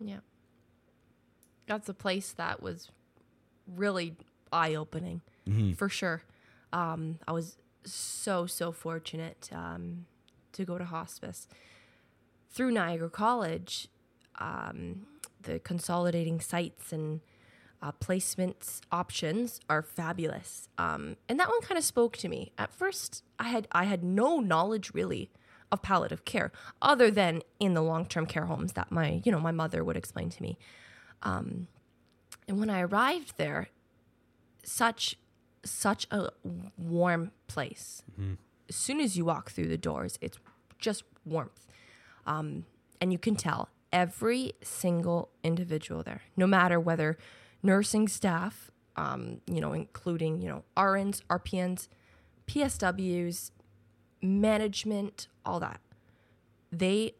Yeah. 0.00 0.20
That's 1.66 1.88
a 1.88 1.94
place 1.94 2.32
that 2.32 2.62
was 2.62 2.90
really 3.76 4.16
eye 4.52 4.74
opening 4.74 5.20
for 5.76 5.88
sure. 5.88 6.22
Um, 6.72 7.18
I 7.26 7.32
was 7.32 7.56
so, 7.84 8.46
so 8.46 8.72
fortunate 8.72 9.48
um, 9.52 10.06
to 10.52 10.64
go 10.64 10.78
to 10.78 10.84
hospice. 10.84 11.48
Through 12.50 12.72
Niagara 12.72 13.10
College, 13.10 13.88
um, 14.38 15.06
the 15.42 15.58
consolidating 15.58 16.40
sites 16.40 16.92
and 16.92 17.20
uh, 17.82 17.92
placements 17.92 18.80
options 18.92 19.60
are 19.68 19.82
fabulous. 19.82 20.68
Um, 20.76 21.16
and 21.28 21.38
that 21.40 21.48
one 21.48 21.60
kind 21.62 21.78
of 21.78 21.84
spoke 21.84 22.16
to 22.18 22.28
me. 22.28 22.52
At 22.58 22.72
first, 22.72 23.24
I 23.38 23.44
had 23.44 23.68
I 23.72 23.84
had 23.84 24.04
no 24.04 24.40
knowledge 24.40 24.92
really 24.92 25.30
of 25.72 25.82
palliative 25.82 26.24
care, 26.24 26.50
other 26.82 27.10
than 27.10 27.42
in 27.58 27.74
the 27.74 27.82
long 27.82 28.04
term 28.06 28.26
care 28.26 28.46
homes 28.46 28.72
that 28.74 28.90
my 28.90 29.22
you 29.24 29.32
know 29.32 29.40
my 29.40 29.52
mother 29.52 29.82
would 29.82 29.96
explain 29.96 30.28
to 30.30 30.42
me. 30.42 30.58
Um, 31.22 31.68
and 32.48 32.58
when 32.58 32.70
I 32.70 32.80
arrived 32.80 33.34
there, 33.36 33.68
such 34.62 35.16
such 35.64 36.06
a 36.10 36.30
warm 36.76 37.30
place. 37.46 38.02
As 38.68 38.76
soon 38.76 39.00
as 39.00 39.16
you 39.16 39.24
walk 39.24 39.50
through 39.50 39.68
the 39.68 39.78
doors, 39.78 40.18
it's 40.20 40.38
just 40.78 41.02
warmth, 41.24 41.66
um, 42.26 42.66
and 43.00 43.12
you 43.12 43.18
can 43.18 43.36
tell 43.36 43.68
every 43.92 44.52
single 44.62 45.30
individual 45.42 46.02
there, 46.02 46.22
no 46.36 46.46
matter 46.46 46.78
whether 46.78 47.18
nursing 47.62 48.08
staff 48.08 48.70
um, 49.00 49.40
you 49.46 49.60
know, 49.60 49.72
including, 49.72 50.42
you 50.42 50.48
know, 50.48 50.64
RNs, 50.76 51.22
RPNs, 51.30 51.88
PSWs, 52.46 53.50
management, 54.20 55.28
all 55.44 55.60
that. 55.60 55.80
They 56.70 57.14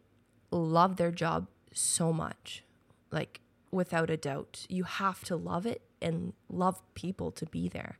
love 0.51 0.97
their 0.97 1.11
job 1.11 1.47
so 1.73 2.13
much. 2.13 2.63
Like, 3.11 3.41
without 3.71 4.09
a 4.09 4.17
doubt. 4.17 4.65
You 4.69 4.83
have 4.83 5.23
to 5.25 5.35
love 5.35 5.65
it 5.65 5.81
and 6.01 6.33
love 6.49 6.81
people 6.93 7.31
to 7.31 7.45
be 7.45 7.67
there. 7.67 7.97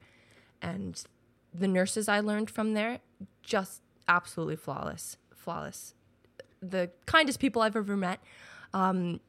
And 0.61 1.01
the 1.53 1.67
nurses 1.67 2.07
I 2.07 2.19
learned 2.19 2.49
from 2.49 2.73
there, 2.73 2.99
just 3.41 3.81
absolutely 4.07 4.57
flawless. 4.57 5.17
Flawless. 5.35 5.95
The 6.61 6.91
kindest 7.05 7.39
people 7.39 7.61
I've 7.61 7.75
ever 7.75 7.97
met. 7.97 8.19
Um, 8.73 9.21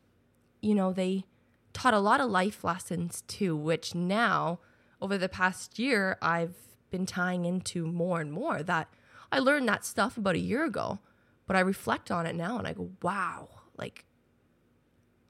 you 0.60 0.74
know, 0.74 0.92
they 0.92 1.24
taught 1.72 1.94
a 1.94 1.98
lot 1.98 2.20
of 2.20 2.30
life 2.30 2.64
lessons 2.64 3.22
too, 3.26 3.56
which 3.56 3.94
now, 3.94 4.60
over 5.00 5.18
the 5.18 5.28
past 5.28 5.78
year, 5.78 6.18
I've 6.22 6.54
been 6.90 7.06
tying 7.06 7.44
into 7.44 7.86
more 7.86 8.20
and 8.20 8.32
more 8.32 8.62
that 8.62 8.88
I 9.30 9.38
learned 9.38 9.68
that 9.68 9.84
stuff 9.84 10.16
about 10.16 10.34
a 10.34 10.40
year 10.40 10.64
ago, 10.64 10.98
but 11.46 11.56
I 11.56 11.60
reflect 11.60 12.10
on 12.10 12.26
it 12.26 12.34
now 12.34 12.58
and 12.58 12.66
I 12.68 12.74
go, 12.74 12.90
wow, 13.02 13.48
like 13.76 14.04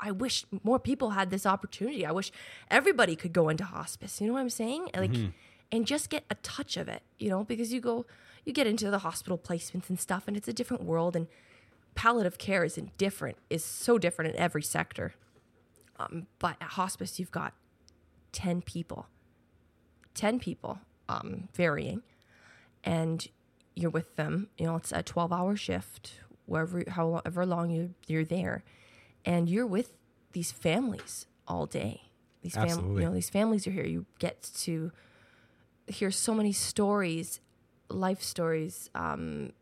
I 0.02 0.10
wish 0.10 0.44
more 0.64 0.80
people 0.80 1.10
had 1.10 1.30
this 1.30 1.46
opportunity. 1.46 2.04
I 2.04 2.10
wish 2.10 2.32
everybody 2.70 3.14
could 3.14 3.32
go 3.32 3.48
into 3.48 3.64
hospice. 3.64 4.20
You 4.20 4.26
know 4.26 4.32
what 4.32 4.40
I'm 4.40 4.50
saying? 4.50 4.88
Like, 4.94 5.12
mm-hmm. 5.12 5.30
and 5.70 5.86
just 5.86 6.10
get 6.10 6.24
a 6.28 6.34
touch 6.36 6.76
of 6.76 6.88
it, 6.88 7.02
you 7.18 7.30
know, 7.30 7.44
because 7.44 7.72
you 7.72 7.80
go, 7.80 8.04
you 8.44 8.52
get 8.52 8.66
into 8.66 8.90
the 8.90 8.98
hospital 8.98 9.38
placements 9.38 9.88
and 9.88 10.00
stuff, 10.00 10.24
and 10.26 10.36
it's 10.36 10.48
a 10.48 10.52
different 10.52 10.82
world. 10.82 11.14
And 11.14 11.28
palliative 11.94 12.36
care 12.36 12.64
is 12.64 12.78
different, 12.98 13.36
is 13.48 13.64
so 13.64 13.96
different 13.96 14.34
in 14.34 14.40
every 14.40 14.62
sector. 14.62 15.14
Um, 16.02 16.26
but 16.38 16.56
at 16.60 16.70
hospice, 16.70 17.18
you've 17.18 17.30
got 17.30 17.54
10 18.32 18.62
people, 18.62 19.06
10 20.14 20.38
people, 20.40 20.80
um, 21.08 21.48
varying, 21.54 22.02
and 22.82 23.28
you're 23.74 23.90
with 23.90 24.16
them. 24.16 24.48
You 24.58 24.66
know, 24.66 24.76
it's 24.76 24.92
a 24.92 25.02
12 25.02 25.32
hour 25.32 25.56
shift, 25.56 26.20
wherever, 26.46 26.82
however 26.88 27.46
long 27.46 27.70
you, 27.70 27.94
you're 28.06 28.24
there 28.24 28.64
and 29.24 29.48
you're 29.48 29.66
with 29.66 29.92
these 30.32 30.52
families 30.52 31.26
all 31.46 31.66
day. 31.66 32.02
These 32.42 32.54
families, 32.54 33.00
you 33.00 33.06
know, 33.06 33.14
these 33.14 33.30
families 33.30 33.66
are 33.66 33.70
here. 33.70 33.84
You 33.86 34.06
get 34.18 34.42
to 34.62 34.90
hear 35.86 36.10
so 36.10 36.34
many 36.34 36.52
stories, 36.52 37.40
life 37.88 38.20
stories. 38.20 38.90
Um, 38.94 39.52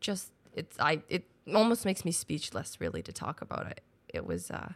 just 0.00 0.32
it's 0.52 0.76
I 0.80 1.02
it 1.08 1.24
almost 1.54 1.84
makes 1.84 2.04
me 2.04 2.10
speechless, 2.10 2.80
really, 2.80 3.02
to 3.02 3.12
talk 3.12 3.40
about 3.40 3.66
it. 3.68 3.82
It 4.12 4.26
was 4.26 4.50
uh, 4.50 4.72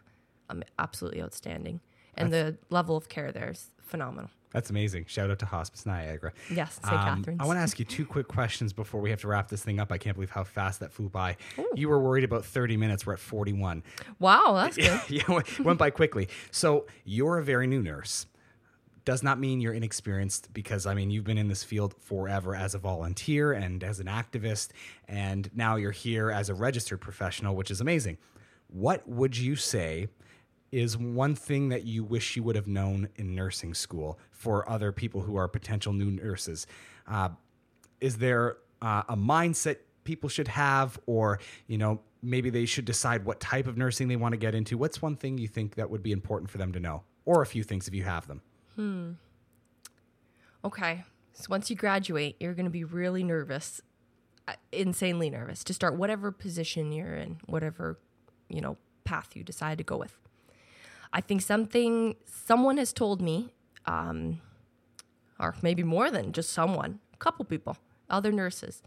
absolutely 0.79 1.23
outstanding, 1.23 1.81
and 2.17 2.33
That's, 2.33 2.57
the 2.57 2.75
level 2.75 2.97
of 2.97 3.09
care 3.09 3.33
there 3.33 3.51
is 3.51 3.71
phenomenal. 3.83 4.31
That's 4.55 4.71
amazing. 4.71 5.07
Shout 5.09 5.33
out 5.33 5.41
to 5.41 5.47
Hospice 5.47 5.85
Niagara. 5.85 6.33
Yes, 6.49 6.79
St. 6.85 6.95
Um, 6.95 7.17
Catharines. 7.19 7.41
I 7.41 7.45
want 7.47 7.57
to 7.57 7.61
ask 7.61 7.81
you 7.81 7.85
two 7.85 8.07
quick 8.07 8.29
questions 8.29 8.73
before 8.73 9.01
we 9.01 9.11
have 9.11 9.21
to 9.23 9.29
wrap 9.29 9.49
this 9.49 9.65
thing 9.65 9.81
up. 9.81 9.91
I 9.91 9.99
can't 9.99 10.15
believe 10.15 10.31
how 10.31 10.45
fast 10.45 10.79
that 10.79 10.93
flew 10.93 11.09
by. 11.09 11.37
Ooh. 11.59 11.69
You 11.75 11.89
were 11.89 11.99
worried 11.99 12.23
about 12.23 12.45
30 12.45 12.77
minutes. 12.77 13.05
We're 13.05 13.15
at 13.15 13.19
41. 13.19 13.83
Wow, 14.21 14.53
that's 14.55 14.77
good. 14.77 15.01
yeah, 15.09 15.41
went 15.59 15.79
by 15.79 15.91
quickly. 15.91 16.29
So 16.53 16.87
you're 17.05 17.39
a 17.39 17.45
very 17.45 17.67
new 17.67 17.83
nurse. 17.83 18.27
Does 19.05 19.25
not 19.25 19.41
mean 19.41 19.61
you're 19.61 19.75
inexperienced 19.75 20.55
because, 20.55 20.87
I 20.87 20.95
mean, 20.95 21.11
you've 21.11 21.25
been 21.25 21.37
in 21.37 21.49
this 21.49 21.65
field 21.65 21.97
forever 21.99 22.55
as 22.55 22.77
a 22.77 22.79
volunteer 22.79 23.53
and 23.53 23.83
as 23.83 23.99
an 23.99 24.07
activist, 24.07 24.69
and 25.09 25.51
now 25.53 25.75
you're 25.77 25.91
here 25.91 26.31
as 26.31 26.49
a 26.49 26.55
registered 26.55 27.01
professional, 27.01 27.57
which 27.57 27.73
is 27.73 27.81
amazing. 27.81 28.19
What 28.69 29.07
would 29.09 29.37
you 29.37 29.57
say 29.57 30.07
is 30.75 30.99
one 30.99 31.37
thing 31.37 31.69
that 31.69 31.85
you 31.85 32.03
wish 32.03 32.35
you 32.35 32.43
would 32.43 32.57
have 32.57 32.67
known 32.67 33.09
in 33.15 33.33
nursing 33.33 33.73
school 33.75 34.19
for 34.33 34.69
other 34.69 34.91
people 34.91 35.21
who 35.21 35.37
are 35.37 35.47
potential 35.47 35.93
new 35.93 36.11
nurses? 36.11 36.67
Uh, 37.07 37.29
is 38.01 38.19
there 38.19 38.57
uh, 38.83 39.05
a 39.09 39.17
mindset 39.17 39.77
people 40.03 40.29
should 40.29 40.49
have, 40.49 40.99
or 41.07 41.39
you 41.69 41.79
know, 41.79 42.01
maybe 42.23 42.51
they 42.51 42.67
should 42.67 42.85
decide 42.85 43.25
what 43.25 43.39
type 43.39 43.69
of 43.69 43.79
nursing 43.79 44.09
they 44.09 44.17
want 44.17 44.33
to 44.33 44.37
get 44.37 44.53
into? 44.53 44.77
What's 44.77 45.01
one 45.01 45.15
thing 45.15 45.39
you 45.39 45.47
think 45.47 45.77
that 45.77 45.89
would 45.89 46.03
be 46.03 46.11
important 46.11 46.51
for 46.51 46.59
them 46.59 46.73
to 46.73 46.81
know, 46.81 47.05
or 47.25 47.41
a 47.41 47.47
few 47.47 47.63
things 47.63 47.87
if 47.87 47.95
you 47.95 48.03
have 48.03 48.27
them? 48.27 48.43
Hmm. 48.75 49.13
Okay. 50.65 51.05
So 51.35 51.47
once 51.51 51.71
you 51.71 51.77
graduate, 51.77 52.35
you're 52.41 52.55
going 52.55 52.67
to 52.67 52.71
be 52.71 52.83
really 52.83 53.23
nervous, 53.23 53.81
uh, 54.49 54.55
insanely 54.73 55.31
nervous 55.31 55.63
to 55.65 55.73
start 55.73 55.97
whatever 55.97 56.33
position 56.33 56.91
you're 56.91 57.15
in, 57.15 57.39
whatever 57.47 58.01
you 58.49 58.61
know 58.61 58.77
path 59.05 59.37
you 59.37 59.45
decide 59.45 59.79
to 59.79 59.85
go 59.85 59.97
with. 59.97 60.19
I 61.15 61.21
think 61.21 61.43
something 61.43 62.17
someone 62.27 62.77
has 62.77 62.93
told 62.93 63.23
me, 63.23 63.55
um, 63.87 64.41
or 65.39 65.55
maybe 65.63 65.85
more 65.85 66.11
than 66.11 66.33
just 66.33 66.53
someone, 66.53 66.99
a 67.13 67.17
couple 67.19 67.45
people, 67.45 67.77
other 68.11 68.33
nurses, 68.33 68.83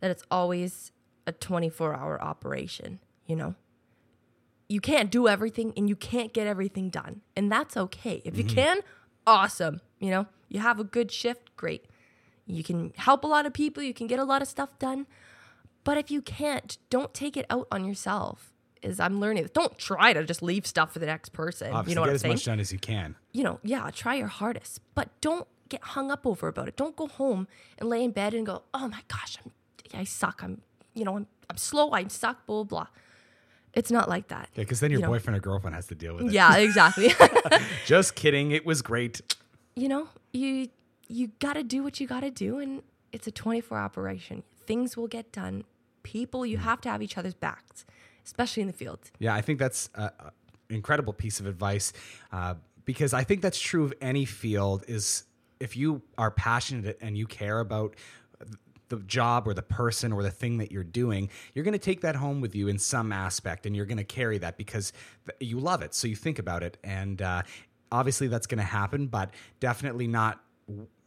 that 0.00 0.10
it's 0.10 0.22
always 0.30 0.92
a 1.26 1.32
24 1.32 1.94
hour 1.94 2.22
operation, 2.22 3.00
you 3.26 3.34
know? 3.34 3.56
You 4.68 4.80
can't 4.80 5.10
do 5.10 5.26
everything 5.26 5.72
and 5.76 5.88
you 5.88 5.96
can't 5.96 6.32
get 6.32 6.46
everything 6.46 6.88
done. 6.88 7.22
And 7.36 7.50
that's 7.50 7.76
okay. 7.76 8.22
If 8.24 8.38
you 8.38 8.44
mm-hmm. 8.44 8.54
can, 8.54 8.80
awesome. 9.26 9.80
You 9.98 10.10
know, 10.10 10.26
you 10.48 10.60
have 10.60 10.78
a 10.78 10.84
good 10.84 11.10
shift, 11.10 11.54
great. 11.56 11.86
You 12.46 12.62
can 12.62 12.92
help 12.96 13.24
a 13.24 13.26
lot 13.26 13.44
of 13.44 13.52
people, 13.52 13.82
you 13.82 13.92
can 13.92 14.06
get 14.06 14.20
a 14.20 14.24
lot 14.24 14.40
of 14.40 14.46
stuff 14.46 14.78
done. 14.78 15.06
But 15.82 15.98
if 15.98 16.12
you 16.12 16.22
can't, 16.22 16.78
don't 16.90 17.12
take 17.12 17.36
it 17.36 17.44
out 17.50 17.66
on 17.72 17.84
yourself 17.84 18.51
is 18.82 19.00
I'm 19.00 19.20
learning. 19.20 19.48
Don't 19.52 19.76
try 19.78 20.12
to 20.12 20.24
just 20.24 20.42
leave 20.42 20.66
stuff 20.66 20.92
for 20.92 20.98
the 20.98 21.06
next 21.06 21.30
person. 21.30 21.72
Obviously, 21.72 21.90
you 21.90 21.94
know 21.94 22.00
what 22.02 22.10
I'm 22.10 22.16
as 22.16 22.20
saying? 22.22 22.34
much 22.34 22.44
done 22.44 22.60
as 22.60 22.72
you 22.72 22.78
can. 22.78 23.16
You 23.32 23.44
know, 23.44 23.60
yeah, 23.62 23.90
try 23.92 24.14
your 24.14 24.28
hardest, 24.28 24.80
but 24.94 25.08
don't 25.20 25.46
get 25.68 25.82
hung 25.82 26.10
up 26.10 26.26
over 26.26 26.48
about 26.48 26.68
it. 26.68 26.76
Don't 26.76 26.96
go 26.96 27.06
home 27.06 27.48
and 27.78 27.88
lay 27.88 28.02
in 28.04 28.10
bed 28.10 28.34
and 28.34 28.44
go, 28.44 28.62
"Oh 28.74 28.88
my 28.88 29.00
gosh, 29.08 29.38
I'm, 29.44 29.52
I 29.98 30.04
suck. 30.04 30.42
I'm, 30.42 30.62
you 30.94 31.04
know, 31.04 31.16
I'm, 31.16 31.26
I'm 31.48 31.56
slow. 31.56 31.90
I 31.92 32.06
suck." 32.08 32.46
Blah 32.46 32.64
blah. 32.64 32.86
It's 33.74 33.90
not 33.90 34.08
like 34.08 34.28
that. 34.28 34.50
Yeah, 34.54 34.64
because 34.64 34.80
then 34.80 34.90
your 34.90 35.00
you 35.00 35.06
boyfriend 35.06 35.34
know? 35.34 35.38
or 35.38 35.40
girlfriend 35.40 35.74
has 35.74 35.86
to 35.86 35.94
deal 35.94 36.14
with 36.16 36.26
it. 36.26 36.32
Yeah, 36.32 36.56
exactly. 36.56 37.14
just 37.86 38.14
kidding. 38.14 38.50
It 38.50 38.66
was 38.66 38.82
great. 38.82 39.22
You 39.74 39.88
know, 39.88 40.08
you 40.32 40.68
you 41.08 41.28
got 41.38 41.54
to 41.54 41.62
do 41.62 41.82
what 41.82 42.00
you 42.00 42.06
got 42.06 42.20
to 42.20 42.30
do, 42.30 42.58
and 42.58 42.82
it's 43.12 43.26
a 43.26 43.30
24 43.30 43.78
operation. 43.78 44.42
Things 44.66 44.96
will 44.96 45.08
get 45.08 45.32
done. 45.32 45.64
People, 46.02 46.44
you 46.44 46.58
mm. 46.58 46.62
have 46.62 46.80
to 46.82 46.90
have 46.90 47.00
each 47.00 47.16
other's 47.16 47.34
backs 47.34 47.84
especially 48.24 48.62
in 48.62 48.66
the 48.66 48.72
field. 48.72 48.98
Yeah, 49.18 49.34
I 49.34 49.40
think 49.40 49.58
that's 49.58 49.90
an 49.94 50.10
incredible 50.70 51.12
piece 51.12 51.40
of 51.40 51.46
advice 51.46 51.92
uh, 52.32 52.54
because 52.84 53.14
I 53.14 53.24
think 53.24 53.42
that's 53.42 53.60
true 53.60 53.84
of 53.84 53.92
any 54.00 54.24
field. 54.24 54.84
Is 54.88 55.24
if 55.60 55.76
you 55.76 56.02
are 56.18 56.30
passionate 56.30 56.98
and 57.00 57.16
you 57.16 57.26
care 57.26 57.60
about 57.60 57.96
the 58.88 58.98
job 58.98 59.48
or 59.48 59.54
the 59.54 59.62
person 59.62 60.12
or 60.12 60.22
the 60.22 60.30
thing 60.30 60.58
that 60.58 60.70
you're 60.70 60.84
doing, 60.84 61.30
you're 61.54 61.64
going 61.64 61.72
to 61.72 61.78
take 61.78 62.02
that 62.02 62.14
home 62.14 62.42
with 62.42 62.54
you 62.54 62.68
in 62.68 62.78
some 62.78 63.10
aspect, 63.12 63.64
and 63.64 63.74
you're 63.74 63.86
going 63.86 63.98
to 63.98 64.04
carry 64.04 64.38
that 64.38 64.58
because 64.58 64.92
you 65.40 65.58
love 65.58 65.82
it. 65.82 65.94
So 65.94 66.06
you 66.06 66.16
think 66.16 66.38
about 66.38 66.62
it, 66.62 66.76
and 66.84 67.22
uh, 67.22 67.42
obviously 67.90 68.28
that's 68.28 68.46
going 68.46 68.58
to 68.58 68.64
happen, 68.64 69.06
but 69.06 69.30
definitely 69.60 70.06
not 70.08 70.40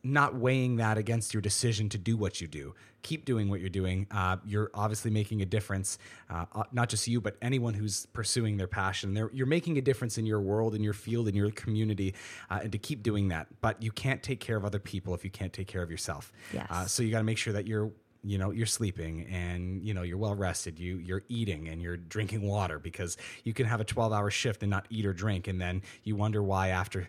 not 0.06 0.36
weighing 0.36 0.76
that 0.76 0.98
against 1.00 1.34
your 1.34 1.42
decision 1.42 1.90
to 1.90 1.98
do 1.98 2.16
what 2.16 2.40
you 2.40 2.48
do. 2.48 2.76
Keep 3.02 3.26
doing 3.26 3.50
what 3.50 3.60
you're 3.60 3.70
doing. 3.70 4.06
Uh, 4.12 4.38
you're 4.46 4.70
obviously 4.74 5.10
making 5.10 5.42
a 5.42 5.46
difference, 5.46 5.98
uh, 6.30 6.46
not 6.72 6.90
just 6.90 7.08
you, 7.08 7.20
but 7.20 7.38
anyone 7.42 7.74
who's 7.74 8.06
pursuing 8.08 8.58
their 8.58 8.68
passion. 8.68 9.16
They're, 9.16 9.32
you're 9.34 9.48
making 9.48 9.78
a 9.80 9.82
difference 9.82 10.18
in 10.20 10.26
your 10.26 10.40
world, 10.42 10.76
in 10.76 10.84
your 10.84 10.94
field, 10.94 11.28
in 11.28 11.34
your 11.34 11.50
community, 11.52 12.14
uh, 12.52 12.60
and 12.64 12.72
to 12.72 12.78
keep 12.78 13.02
doing 13.02 13.30
that. 13.30 13.48
But 13.62 13.82
you 13.82 13.92
can't 13.92 14.22
take 14.22 14.40
care 14.40 14.56
of 14.56 14.64
other 14.64 14.80
people 14.80 15.16
if 15.16 15.24
you 15.24 15.32
can't 15.32 15.52
take 15.52 15.68
care 15.68 15.82
of 15.82 15.90
yourself. 15.90 16.32
Yes. 16.54 16.68
Uh, 16.70 16.86
so 16.86 17.02
you 17.02 17.10
got 17.10 17.20
to 17.20 17.24
make 17.24 17.40
sure 17.40 17.54
that 17.54 17.66
you're 17.66 17.92
you 18.26 18.40
know 18.40 18.50
you're 18.50 18.66
sleeping 18.66 19.28
and 19.32 19.84
you 19.84 19.94
know 19.94 20.02
you're 20.02 20.18
well 20.18 20.34
rested 20.34 20.80
you 20.80 20.98
you're 20.98 21.22
eating 21.30 21.68
and 21.68 21.80
you're 21.82 21.96
drinking 21.96 22.42
water 22.42 22.80
because 22.80 23.18
you 23.44 23.54
can 23.54 23.68
have 23.68 23.80
a 23.80 23.84
12 23.84 24.12
hour 24.12 24.32
shift 24.32 24.64
and 24.64 24.70
not 24.72 24.88
eat 24.90 25.06
or 25.06 25.14
drink 25.14 25.48
and 25.48 25.62
then 25.62 25.82
you 26.04 26.16
wonder 26.16 26.42
why 26.42 26.70
after 26.70 27.08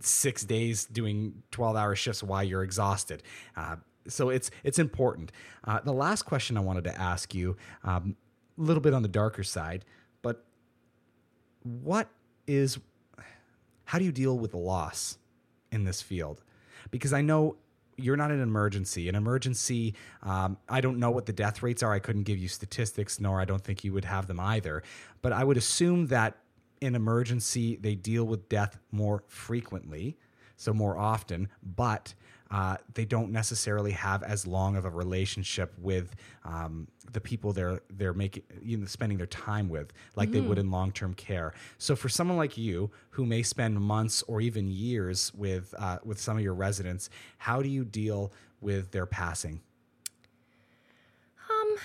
six 0.00 0.44
days 0.44 0.84
doing 0.86 1.42
12 1.50 1.76
hour 1.76 1.94
shifts 1.94 2.22
while 2.22 2.44
you're 2.44 2.62
exhausted 2.62 3.22
uh, 3.56 3.76
so 4.06 4.30
it's 4.30 4.50
it's 4.64 4.78
important 4.78 5.32
uh, 5.64 5.80
the 5.80 5.92
last 5.92 6.22
question 6.22 6.56
i 6.56 6.60
wanted 6.60 6.84
to 6.84 7.00
ask 7.00 7.34
you 7.34 7.56
a 7.84 7.90
um, 7.90 8.16
little 8.56 8.82
bit 8.82 8.94
on 8.94 9.02
the 9.02 9.08
darker 9.08 9.42
side 9.42 9.84
but 10.22 10.44
what 11.62 12.08
is 12.46 12.78
how 13.84 13.98
do 13.98 14.04
you 14.04 14.12
deal 14.12 14.38
with 14.38 14.50
the 14.50 14.58
loss 14.58 15.18
in 15.70 15.84
this 15.84 16.02
field 16.02 16.42
because 16.90 17.12
i 17.12 17.20
know 17.20 17.56
you're 17.98 18.16
not 18.16 18.30
an 18.30 18.40
emergency. 18.40 19.08
An 19.08 19.14
emergency, 19.14 19.94
um, 20.22 20.56
I 20.68 20.80
don't 20.80 20.98
know 20.98 21.10
what 21.10 21.26
the 21.26 21.32
death 21.32 21.62
rates 21.62 21.82
are. 21.82 21.92
I 21.92 21.98
couldn't 21.98 22.22
give 22.22 22.38
you 22.38 22.48
statistics, 22.48 23.20
nor 23.20 23.40
I 23.40 23.44
don't 23.44 23.62
think 23.62 23.84
you 23.84 23.92
would 23.92 24.04
have 24.04 24.28
them 24.28 24.40
either. 24.40 24.82
But 25.20 25.32
I 25.32 25.44
would 25.44 25.56
assume 25.56 26.06
that 26.06 26.36
in 26.80 26.94
emergency, 26.94 27.76
they 27.76 27.94
deal 27.94 28.24
with 28.24 28.48
death 28.48 28.78
more 28.92 29.24
frequently, 29.28 30.16
so 30.56 30.72
more 30.72 30.96
often. 30.96 31.48
But 31.62 32.14
uh, 32.50 32.76
they 32.94 33.04
don't 33.04 33.30
necessarily 33.30 33.90
have 33.92 34.22
as 34.22 34.46
long 34.46 34.74
of 34.76 34.86
a 34.86 34.90
relationship 34.90 35.74
with 35.78 36.14
um, 36.44 36.88
the 37.12 37.20
people 37.20 37.52
they're 37.52 37.82
they're 37.90 38.14
making 38.14 38.42
you 38.62 38.78
know 38.78 38.86
spending 38.86 39.18
their 39.18 39.26
time 39.26 39.68
with 39.68 39.92
like 40.16 40.30
they 40.30 40.40
would 40.40 40.58
in 40.58 40.70
long 40.70 40.90
term 40.90 41.12
care. 41.14 41.52
So 41.76 41.94
for 41.94 42.08
someone 42.08 42.38
like 42.38 42.56
you 42.56 42.90
who 43.10 43.26
may 43.26 43.42
spend 43.42 43.78
months 43.78 44.22
or 44.26 44.40
even 44.40 44.66
years 44.68 45.32
with 45.34 45.74
uh, 45.78 45.98
with 46.04 46.18
some 46.18 46.38
of 46.38 46.42
your 46.42 46.54
residents, 46.54 47.10
how 47.36 47.60
do 47.62 47.68
you 47.68 47.84
deal 47.84 48.32
with 48.60 48.90
their 48.92 49.06
passing? 49.06 49.60
Um, 51.50 51.76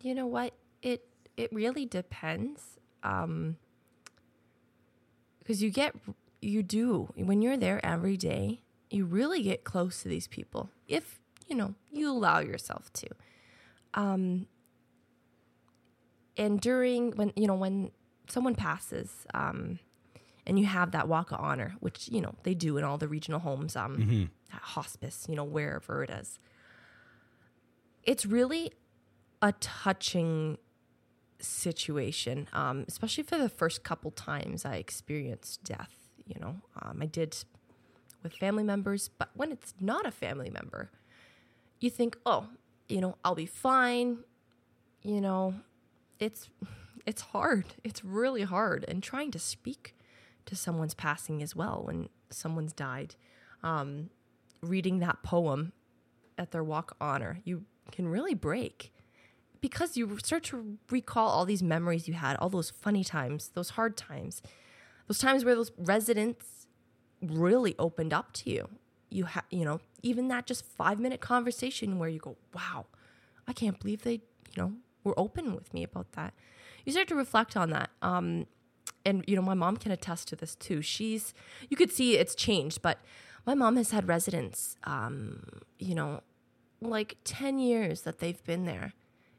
You 0.00 0.14
know 0.14 0.26
what? 0.26 0.54
It 0.82 1.06
it 1.36 1.52
really 1.52 1.86
depends. 1.86 2.78
Um 3.02 3.56
because 5.38 5.62
you 5.62 5.70
get 5.70 5.94
you 6.40 6.62
do 6.62 7.08
when 7.16 7.42
you're 7.42 7.56
there 7.56 7.84
every 7.84 8.16
day, 8.16 8.62
you 8.90 9.04
really 9.04 9.42
get 9.42 9.64
close 9.64 10.02
to 10.02 10.08
these 10.08 10.26
people 10.28 10.70
if, 10.88 11.20
you 11.48 11.56
know, 11.56 11.74
you 11.92 12.10
allow 12.10 12.38
yourself 12.40 12.92
to. 12.94 13.08
Um 13.94 14.46
and 16.36 16.60
during 16.60 17.12
when 17.12 17.32
you 17.36 17.46
know 17.46 17.54
when 17.54 17.90
someone 18.28 18.54
passes 18.54 19.26
um 19.34 19.78
and 20.46 20.58
you 20.58 20.66
have 20.66 20.90
that 20.92 21.06
walk 21.06 21.30
of 21.30 21.38
honor, 21.40 21.74
which 21.80 22.08
you 22.10 22.20
know 22.20 22.34
they 22.42 22.54
do 22.54 22.76
in 22.76 22.84
all 22.84 22.98
the 22.98 23.08
regional 23.08 23.38
homes, 23.40 23.76
um, 23.76 24.30
hospice, 24.50 25.26
you 25.28 25.36
know 25.36 25.44
wherever 25.44 26.02
it 26.02 26.10
is. 26.10 26.38
It's 28.02 28.26
really 28.26 28.72
a 29.40 29.52
touching 29.60 30.58
situation, 31.42 32.48
um, 32.52 32.84
especially 32.88 33.24
for 33.24 33.38
the 33.38 33.48
first 33.48 33.82
couple 33.84 34.10
times 34.10 34.64
I 34.64 34.76
experienced 34.76 35.64
death. 35.64 35.96
You 36.26 36.40
know, 36.40 36.56
um, 36.80 36.98
I 37.02 37.06
did 37.06 37.36
with 38.22 38.34
family 38.34 38.62
members, 38.62 39.10
but 39.18 39.30
when 39.34 39.50
it's 39.50 39.74
not 39.80 40.06
a 40.06 40.10
family 40.10 40.50
member, 40.50 40.90
you 41.80 41.90
think, 41.90 42.16
oh, 42.24 42.46
you 42.88 43.00
know, 43.00 43.16
I'll 43.24 43.34
be 43.34 43.46
fine. 43.46 44.18
You 45.02 45.20
know, 45.20 45.54
it's 46.18 46.48
it's 47.06 47.22
hard. 47.22 47.64
It's 47.82 48.04
really 48.04 48.42
hard, 48.42 48.84
and 48.86 49.02
trying 49.02 49.30
to 49.32 49.38
speak 49.38 49.96
to 50.46 50.56
someone's 50.56 50.94
passing 50.94 51.42
as 51.42 51.54
well 51.56 51.82
when 51.84 52.08
someone's 52.30 52.72
died. 52.72 53.14
Um, 53.62 54.10
reading 54.60 55.00
that 55.00 55.22
poem 55.22 55.72
at 56.38 56.50
their 56.52 56.64
walk 56.64 56.96
honor, 57.00 57.38
you 57.44 57.64
can 57.90 58.08
really 58.08 58.34
break 58.34 58.91
because 59.62 59.96
you 59.96 60.18
start 60.18 60.42
to 60.42 60.76
recall 60.90 61.28
all 61.28 61.46
these 61.46 61.62
memories 61.62 62.06
you 62.06 62.14
had, 62.14 62.36
all 62.36 62.50
those 62.50 62.68
funny 62.68 63.04
times, 63.04 63.52
those 63.54 63.70
hard 63.70 63.96
times, 63.96 64.42
those 65.06 65.18
times 65.18 65.44
where 65.44 65.54
those 65.54 65.70
residents 65.78 66.66
really 67.22 67.74
opened 67.78 68.12
up 68.12 68.32
to 68.32 68.50
you. 68.50 68.68
You 69.08 69.24
have, 69.24 69.44
you 69.50 69.64
know, 69.64 69.80
even 70.02 70.28
that 70.28 70.46
just 70.46 70.64
five 70.64 70.98
minute 70.98 71.20
conversation 71.20 71.98
where 71.98 72.08
you 72.08 72.18
go, 72.18 72.36
wow, 72.52 72.86
I 73.46 73.52
can't 73.52 73.78
believe 73.78 74.02
they, 74.02 74.14
you 74.54 74.56
know, 74.56 74.72
were 75.04 75.18
open 75.18 75.54
with 75.54 75.72
me 75.72 75.84
about 75.84 76.12
that. 76.12 76.34
You 76.84 76.92
start 76.92 77.06
to 77.08 77.14
reflect 77.14 77.56
on 77.56 77.70
that. 77.70 77.90
Um, 78.02 78.46
and 79.04 79.24
you 79.28 79.36
know, 79.36 79.42
my 79.42 79.54
mom 79.54 79.76
can 79.76 79.92
attest 79.92 80.28
to 80.28 80.36
this 80.36 80.56
too. 80.56 80.82
She's, 80.82 81.34
you 81.70 81.76
could 81.76 81.92
see 81.92 82.16
it's 82.16 82.34
changed, 82.34 82.82
but 82.82 82.98
my 83.46 83.54
mom 83.54 83.76
has 83.76 83.92
had 83.92 84.08
residents, 84.08 84.76
um, 84.84 85.44
you 85.78 85.94
know, 85.94 86.22
like 86.80 87.18
10 87.22 87.60
years 87.60 88.02
that 88.02 88.18
they've 88.18 88.42
been 88.44 88.64
there. 88.64 88.94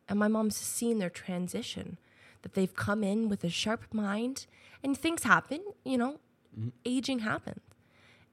And 0.07 0.19
my 0.19 0.27
mom's 0.27 0.57
seen 0.57 0.99
their 0.99 1.09
transition, 1.09 1.97
that 2.41 2.53
they've 2.53 2.75
come 2.75 3.03
in 3.03 3.29
with 3.29 3.43
a 3.43 3.49
sharp 3.49 3.93
mind 3.93 4.45
and 4.83 4.97
things 4.97 5.23
happen, 5.23 5.61
you 5.85 5.97
know, 5.97 6.19
mm-hmm. 6.57 6.69
aging 6.85 7.19
happens. 7.19 7.61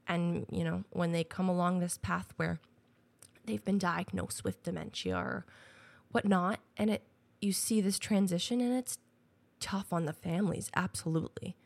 And, 0.08 0.46
you 0.50 0.64
know, 0.64 0.84
when 0.90 1.12
they 1.12 1.22
come 1.22 1.48
along 1.48 1.78
this 1.78 1.96
path 1.96 2.32
where 2.36 2.58
they've 3.44 3.64
been 3.64 3.78
diagnosed 3.78 4.42
with 4.42 4.62
dementia 4.64 5.16
or 5.16 5.46
whatnot, 6.10 6.58
and 6.76 6.90
it 6.90 7.02
you 7.40 7.52
see 7.52 7.80
this 7.80 7.98
transition 7.98 8.60
and 8.60 8.74
it's 8.74 8.98
tough 9.60 9.92
on 9.92 10.04
the 10.04 10.12
families, 10.12 10.70
absolutely. 10.74 11.56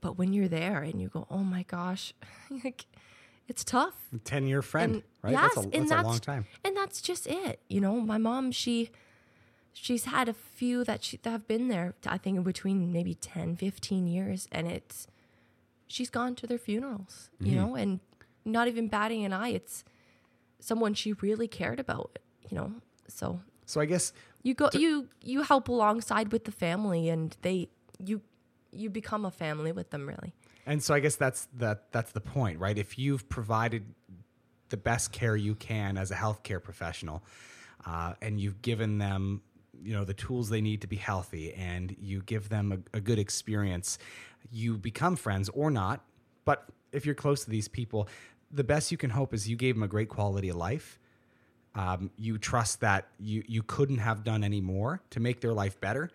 But 0.00 0.18
when 0.18 0.32
you're 0.32 0.48
there 0.48 0.82
and 0.82 1.00
you 1.00 1.08
go, 1.08 1.26
oh 1.30 1.44
my 1.44 1.62
gosh, 1.62 2.12
like 2.64 2.86
it's 3.48 3.64
tough. 3.64 4.08
10 4.24 4.46
year 4.46 4.62
friend, 4.62 4.94
And 4.94 5.02
right? 5.22 5.32
Yes, 5.32 5.54
that's 5.54 5.66
a, 5.66 5.76
and 5.76 5.88
that's 5.88 6.02
a 6.02 6.06
long 6.06 6.18
time. 6.18 6.46
And 6.64 6.76
that's 6.76 7.00
just 7.00 7.26
it. 7.26 7.60
You 7.68 7.80
know, 7.80 8.00
my 8.00 8.18
mom, 8.18 8.52
she 8.52 8.90
she's 9.72 10.04
had 10.04 10.28
a 10.28 10.34
few 10.34 10.84
that 10.84 11.02
she 11.04 11.16
that 11.18 11.30
have 11.30 11.46
been 11.48 11.68
there, 11.68 11.94
I 12.06 12.18
think 12.18 12.36
in 12.36 12.42
between 12.42 12.92
maybe 12.92 13.14
10, 13.14 13.56
15 13.56 14.06
years 14.06 14.48
and 14.52 14.66
it's 14.66 15.06
she's 15.88 16.10
gone 16.10 16.34
to 16.36 16.46
their 16.46 16.58
funerals, 16.58 17.30
you 17.42 17.54
Mm-hmm. 17.54 17.56
know, 17.56 17.74
and 17.76 18.00
not 18.44 18.68
even 18.68 18.88
batting 18.88 19.24
an 19.24 19.32
eye. 19.32 19.50
It's 19.50 19.84
someone 20.60 20.94
she 20.94 21.12
really 21.14 21.48
cared 21.48 21.80
about, 21.80 22.18
you 22.48 22.56
know. 22.56 22.72
So 23.08 23.40
So 23.66 23.80
I 23.80 23.86
guess 23.86 24.12
you 24.42 24.54
go 24.54 24.68
you 24.72 25.08
you 25.22 25.42
help 25.42 25.68
alongside 25.68 26.32
with 26.32 26.44
the 26.44 26.52
family 26.52 27.08
and 27.08 27.36
they 27.42 27.68
you 27.98 28.20
you 28.72 28.88
become 28.90 29.24
a 29.24 29.30
family 29.30 29.72
with 29.72 29.90
them 29.90 30.08
really. 30.08 30.32
And 30.66 30.82
so 30.82 30.94
I 30.94 31.00
guess 31.00 31.16
that's 31.16 31.48
that 31.58 31.90
that's 31.92 32.12
the 32.12 32.20
point, 32.20 32.58
right? 32.58 32.78
If 32.78 32.98
you've 32.98 33.28
provided 33.28 33.84
the 34.68 34.76
best 34.76 35.12
care 35.12 35.36
you 35.36 35.54
can 35.54 35.98
as 35.98 36.10
a 36.10 36.14
healthcare 36.14 36.62
professional, 36.62 37.22
uh, 37.84 38.14
and 38.22 38.40
you've 38.40 38.62
given 38.62 38.96
them, 38.98 39.42
you 39.82 39.94
know, 39.94 40.04
the 40.04 40.14
tools 40.14 40.48
they 40.48 40.60
need 40.60 40.80
to 40.82 40.86
be 40.86 40.96
healthy, 40.96 41.52
and 41.54 41.94
you 42.00 42.22
give 42.22 42.48
them 42.48 42.84
a, 42.92 42.96
a 42.98 43.00
good 43.00 43.18
experience, 43.18 43.98
you 44.50 44.76
become 44.76 45.16
friends 45.16 45.48
or 45.50 45.70
not. 45.70 46.04
But 46.44 46.68
if 46.92 47.06
you're 47.06 47.14
close 47.14 47.44
to 47.44 47.50
these 47.50 47.68
people, 47.68 48.08
the 48.50 48.64
best 48.64 48.90
you 48.90 48.98
can 48.98 49.10
hope 49.10 49.32
is 49.34 49.48
you 49.48 49.56
gave 49.56 49.74
them 49.74 49.82
a 49.82 49.88
great 49.88 50.08
quality 50.08 50.48
of 50.48 50.56
life. 50.56 50.98
Um, 51.74 52.10
you 52.18 52.36
trust 52.36 52.80
that 52.80 53.08
you 53.18 53.42
you 53.46 53.62
couldn't 53.62 53.98
have 53.98 54.24
done 54.24 54.44
any 54.44 54.60
more 54.60 55.00
to 55.10 55.20
make 55.20 55.40
their 55.40 55.54
life 55.54 55.80
better. 55.80 56.10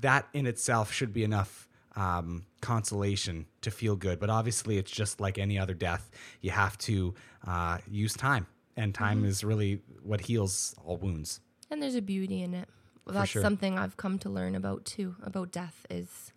That 0.00 0.28
in 0.32 0.46
itself 0.46 0.92
should 0.92 1.12
be 1.12 1.22
enough 1.22 1.68
um, 1.94 2.46
consolation 2.60 3.46
to 3.62 3.70
feel 3.70 3.96
good. 3.96 4.18
But 4.18 4.30
obviously, 4.30 4.76
it's 4.76 4.90
just 4.90 5.20
like 5.20 5.38
any 5.38 5.58
other 5.58 5.74
death. 5.74 6.10
You 6.40 6.50
have 6.50 6.76
to 6.78 7.14
uh, 7.46 7.78
use 7.88 8.14
time, 8.14 8.46
and 8.76 8.94
time 8.94 9.24
is 9.24 9.44
really 9.44 9.82
what 10.02 10.20
heals 10.20 10.74
all 10.84 10.96
wounds. 10.96 11.40
And 11.70 11.82
there's 11.82 11.94
a 11.94 12.02
beauty 12.02 12.42
in 12.42 12.54
it. 12.54 12.68
That's 13.14 13.30
sure. 13.30 13.42
something 13.42 13.78
I've 13.78 13.96
come 13.96 14.18
to 14.20 14.28
learn 14.28 14.54
about 14.54 14.84
too. 14.84 15.16
About 15.22 15.50
death 15.50 15.86
is, 15.90 16.32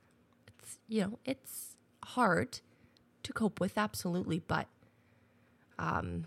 it's 0.48 0.78
you 0.88 1.02
know 1.02 1.20
it's 1.26 1.76
hard 2.04 2.60
to 3.24 3.34
cope 3.34 3.60
with 3.60 3.78
absolutely, 3.78 4.40
but 4.40 4.68
um, 5.78 6.26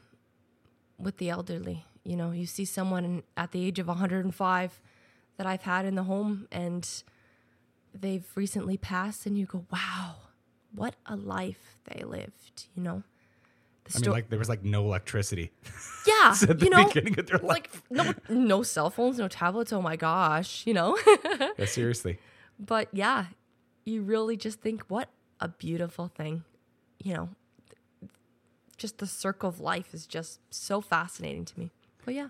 with 0.99 1.19
the 1.19 1.31
elderly, 1.31 1.85
you 2.05 2.17
know, 2.17 2.33
you 2.33 2.47
see 2.47 2.65
someone 2.65 3.23
at 3.37 3.53
the 3.53 3.65
age 3.65 3.79
of 3.79 3.89
105 3.89 4.81
that 5.37 5.47
I've 5.47 5.63
had 5.63 5.85
in 5.85 5.95
the 5.95 6.05
home, 6.05 6.47
and 6.53 6.89
they've 7.95 8.27
recently 8.35 8.77
passed, 8.77 9.27
and 9.27 9.39
you 9.39 9.47
go, 9.47 9.65
wow, 9.71 10.17
what 10.75 10.95
a 11.07 11.17
life 11.17 11.77
they 11.85 12.05
lived, 12.05 12.67
you 12.77 12.83
know. 12.83 13.03
I 13.95 13.99
mean, 13.99 14.11
like 14.11 14.31
there 14.31 14.39
was 14.39 14.49
like 14.49 14.65
no 14.65 14.85
electricity 14.85 15.53
yeah, 16.07 16.35
at 16.49 16.59
the 16.59 16.65
you 16.65 16.71
know, 16.71 16.87
beginning 16.87 17.19
of 17.19 17.27
their 17.27 17.39
life. 17.39 17.49
like 17.49 17.71
no 17.91 18.15
no 18.29 18.63
cell 18.63 18.91
phones, 18.91 19.19
no 19.19 19.29
tablets. 19.29 19.73
Oh 19.73 19.83
my 19.83 19.97
gosh, 19.97 20.67
you 20.67 20.73
know. 20.73 20.97
yeah, 21.59 21.67
seriously. 21.67 22.19
but 22.59 22.89
yeah, 22.93 23.27
you 23.85 24.03
really 24.03 24.37
just 24.37 24.61
think 24.61 24.83
what 24.89 25.11
a 25.41 25.49
beautiful 25.49 26.09
thing, 26.09 26.45
you 27.03 27.15
know. 27.15 27.29
Just 28.77 28.99
the 28.99 29.07
circle 29.07 29.49
of 29.49 29.61
life 29.61 29.93
is 29.95 30.07
just 30.07 30.41
so 30.51 30.81
fascinating 30.81 31.45
to 31.45 31.59
me. 31.59 31.71
But 32.05 32.15
yeah, 32.15 32.29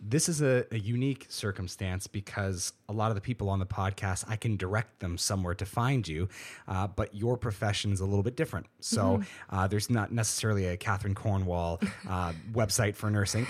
This 0.00 0.28
is 0.28 0.42
a, 0.42 0.64
a 0.70 0.78
unique 0.78 1.26
circumstance 1.28 2.06
because 2.06 2.72
a 2.88 2.92
lot 2.92 3.10
of 3.10 3.14
the 3.14 3.20
people 3.20 3.48
on 3.48 3.58
the 3.58 3.66
podcast, 3.66 4.24
I 4.28 4.36
can 4.36 4.56
direct 4.56 5.00
them 5.00 5.16
somewhere 5.18 5.54
to 5.54 5.64
find 5.64 6.06
you, 6.06 6.28
uh, 6.68 6.86
but 6.86 7.14
your 7.14 7.36
profession 7.36 7.92
is 7.92 8.00
a 8.00 8.04
little 8.04 8.22
bit 8.22 8.36
different. 8.36 8.66
So 8.80 9.22
uh, 9.50 9.66
there's 9.66 9.90
not 9.90 10.12
necessarily 10.12 10.66
a 10.66 10.76
Catherine 10.76 11.14
Cornwall 11.14 11.80
uh, 12.08 12.32
website 12.52 12.94
for 12.94 13.10
nursing, 13.10 13.46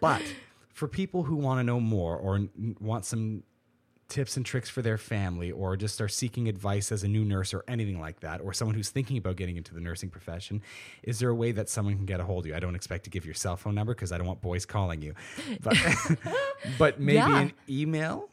but 0.00 0.22
for 0.74 0.86
people 0.86 1.22
who 1.22 1.36
want 1.36 1.58
to 1.58 1.64
know 1.64 1.80
more 1.80 2.16
or 2.16 2.36
n- 2.36 2.76
want 2.80 3.04
some 3.04 3.42
tips 4.08 4.36
and 4.36 4.46
tricks 4.46 4.68
for 4.70 4.82
their 4.82 4.96
family 4.98 5.50
or 5.50 5.76
just 5.76 6.00
are 6.00 6.08
seeking 6.08 6.48
advice 6.48 6.92
as 6.92 7.02
a 7.02 7.08
new 7.08 7.24
nurse 7.24 7.52
or 7.52 7.64
anything 7.66 8.00
like 8.00 8.20
that 8.20 8.40
or 8.40 8.52
someone 8.52 8.74
who's 8.74 8.88
thinking 8.90 9.18
about 9.18 9.34
getting 9.36 9.56
into 9.56 9.74
the 9.74 9.80
nursing 9.80 10.08
profession 10.10 10.62
is 11.02 11.18
there 11.18 11.28
a 11.28 11.34
way 11.34 11.50
that 11.50 11.68
someone 11.68 11.96
can 11.96 12.06
get 12.06 12.20
a 12.20 12.24
hold 12.24 12.44
of 12.44 12.48
you 12.50 12.54
i 12.54 12.60
don't 12.60 12.76
expect 12.76 13.02
to 13.02 13.10
give 13.10 13.24
your 13.24 13.34
cell 13.34 13.56
phone 13.56 13.74
number 13.74 13.94
because 13.94 14.12
i 14.12 14.16
don't 14.18 14.26
want 14.28 14.40
boys 14.40 14.64
calling 14.64 15.02
you 15.02 15.12
but 15.60 15.76
but 16.78 17.00
maybe 17.00 17.16
Yeah. 17.16 17.40
an 17.40 17.52
email 17.68 18.28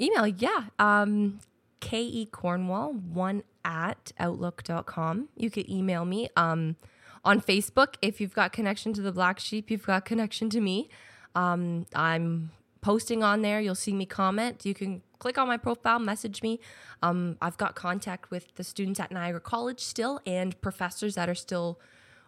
email, 0.00 0.26
yeah. 0.26 0.64
Um, 0.78 1.38
K.E. 1.80 2.26
Cornwall, 2.26 2.92
one 2.94 3.44
at 3.64 4.10
outlook.com. 4.18 5.28
You 5.36 5.50
could 5.50 5.68
email 5.70 6.04
me. 6.04 6.28
Um, 6.36 6.76
on 7.24 7.40
Facebook, 7.40 7.94
if 8.02 8.20
you've 8.20 8.34
got 8.34 8.52
connection 8.52 8.92
to 8.94 9.00
the 9.02 9.12
Black 9.12 9.38
Sheep, 9.38 9.70
you've 9.70 9.86
got 9.86 10.04
connection 10.04 10.50
to 10.50 10.60
me. 10.60 10.88
Um, 11.34 11.86
I'm 11.94 12.50
posting 12.80 13.22
on 13.22 13.42
there. 13.42 13.60
You'll 13.60 13.74
see 13.74 13.92
me 13.92 14.04
comment. 14.04 14.64
You 14.66 14.74
can 14.74 15.02
click 15.18 15.38
on 15.38 15.46
my 15.46 15.56
profile, 15.56 15.98
message 15.98 16.42
me. 16.42 16.60
Um, 17.02 17.36
I've 17.40 17.56
got 17.56 17.74
contact 17.74 18.30
with 18.30 18.54
the 18.56 18.64
students 18.64 19.00
at 19.00 19.10
Niagara 19.10 19.40
College 19.40 19.80
still 19.80 20.20
and 20.26 20.60
professors 20.60 21.14
that 21.14 21.28
are 21.28 21.34
still 21.34 21.80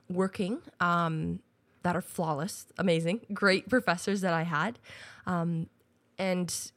working 0.09 0.61
um, 0.81 1.41
that 1.83 1.97
are 1.97 2.03
flawless, 2.03 2.67
amazing, 2.79 3.21
great 3.33 3.69
professors 3.69 4.21
that 4.21 4.35
I 4.35 4.43
had. 4.43 4.79
Um, 5.27 5.69
and 6.19 6.73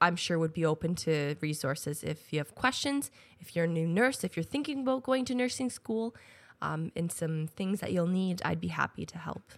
I'm 0.00 0.16
sure 0.16 0.38
would 0.38 0.52
be 0.52 0.64
open 0.64 0.94
to 0.96 1.36
resources 1.40 2.02
if 2.02 2.32
you 2.32 2.38
have 2.38 2.54
questions, 2.54 3.10
if 3.40 3.54
you're 3.54 3.66
a 3.66 3.68
new 3.68 3.86
nurse, 3.86 4.24
if 4.24 4.36
you're 4.36 4.44
thinking 4.44 4.80
about 4.80 5.04
going 5.04 5.24
to 5.26 5.34
nursing 5.34 5.70
school, 5.70 6.14
um, 6.60 6.92
and 6.96 7.10
some 7.10 7.48
things 7.48 7.80
that 7.80 7.92
you'll 7.92 8.06
need, 8.06 8.40
I'd 8.44 8.60
be 8.60 8.68
happy 8.68 9.04
to 9.04 9.18
help. 9.18 9.52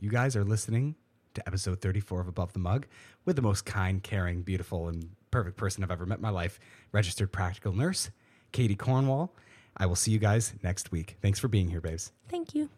You 0.00 0.10
guys 0.10 0.36
are 0.36 0.44
listening 0.44 0.94
to 1.34 1.46
episode 1.46 1.80
34 1.80 2.20
of 2.22 2.28
Above 2.28 2.52
the 2.52 2.58
Mug 2.58 2.86
with 3.24 3.36
the 3.36 3.42
most 3.42 3.64
kind, 3.64 4.02
caring, 4.02 4.42
beautiful, 4.42 4.88
and 4.88 5.10
perfect 5.30 5.56
person 5.56 5.82
I've 5.84 5.90
ever 5.90 6.06
met 6.06 6.18
in 6.18 6.22
my 6.22 6.30
life, 6.30 6.58
registered 6.92 7.32
practical 7.32 7.72
nurse, 7.72 8.10
Katie 8.52 8.76
Cornwall. 8.76 9.34
I 9.76 9.86
will 9.86 9.96
see 9.96 10.10
you 10.10 10.18
guys 10.18 10.54
next 10.62 10.90
week. 10.90 11.16
Thanks 11.22 11.38
for 11.38 11.48
being 11.48 11.68
here, 11.68 11.80
babes. 11.80 12.12
Thank 12.28 12.54
you. 12.54 12.68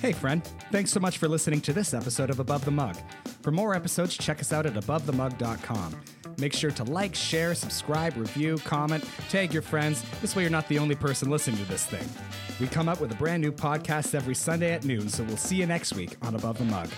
Hey, 0.00 0.12
friend. 0.12 0.42
Thanks 0.72 0.90
so 0.90 1.00
much 1.00 1.18
for 1.18 1.28
listening 1.28 1.60
to 1.62 1.72
this 1.72 1.92
episode 1.92 2.30
of 2.30 2.40
Above 2.40 2.64
the 2.64 2.70
Mug. 2.70 2.96
For 3.42 3.50
more 3.50 3.74
episodes, 3.74 4.16
check 4.16 4.40
us 4.40 4.52
out 4.52 4.66
at 4.66 4.74
abovethemug.com. 4.74 6.00
Make 6.40 6.54
sure 6.54 6.70
to 6.70 6.84
like, 6.84 7.14
share, 7.14 7.54
subscribe, 7.54 8.16
review, 8.16 8.56
comment, 8.64 9.04
tag 9.28 9.52
your 9.52 9.62
friends. 9.62 10.02
This 10.22 10.34
way, 10.34 10.42
you're 10.42 10.50
not 10.50 10.66
the 10.68 10.78
only 10.78 10.94
person 10.94 11.28
listening 11.28 11.58
to 11.58 11.64
this 11.66 11.84
thing. 11.84 12.08
We 12.58 12.66
come 12.66 12.88
up 12.88 13.00
with 13.00 13.12
a 13.12 13.16
brand 13.16 13.42
new 13.42 13.52
podcast 13.52 14.14
every 14.14 14.34
Sunday 14.34 14.72
at 14.72 14.84
noon, 14.84 15.10
so 15.10 15.22
we'll 15.24 15.36
see 15.36 15.56
you 15.56 15.66
next 15.66 15.94
week 15.94 16.16
on 16.22 16.34
Above 16.34 16.56
the 16.56 16.64
Mug. 16.64 16.88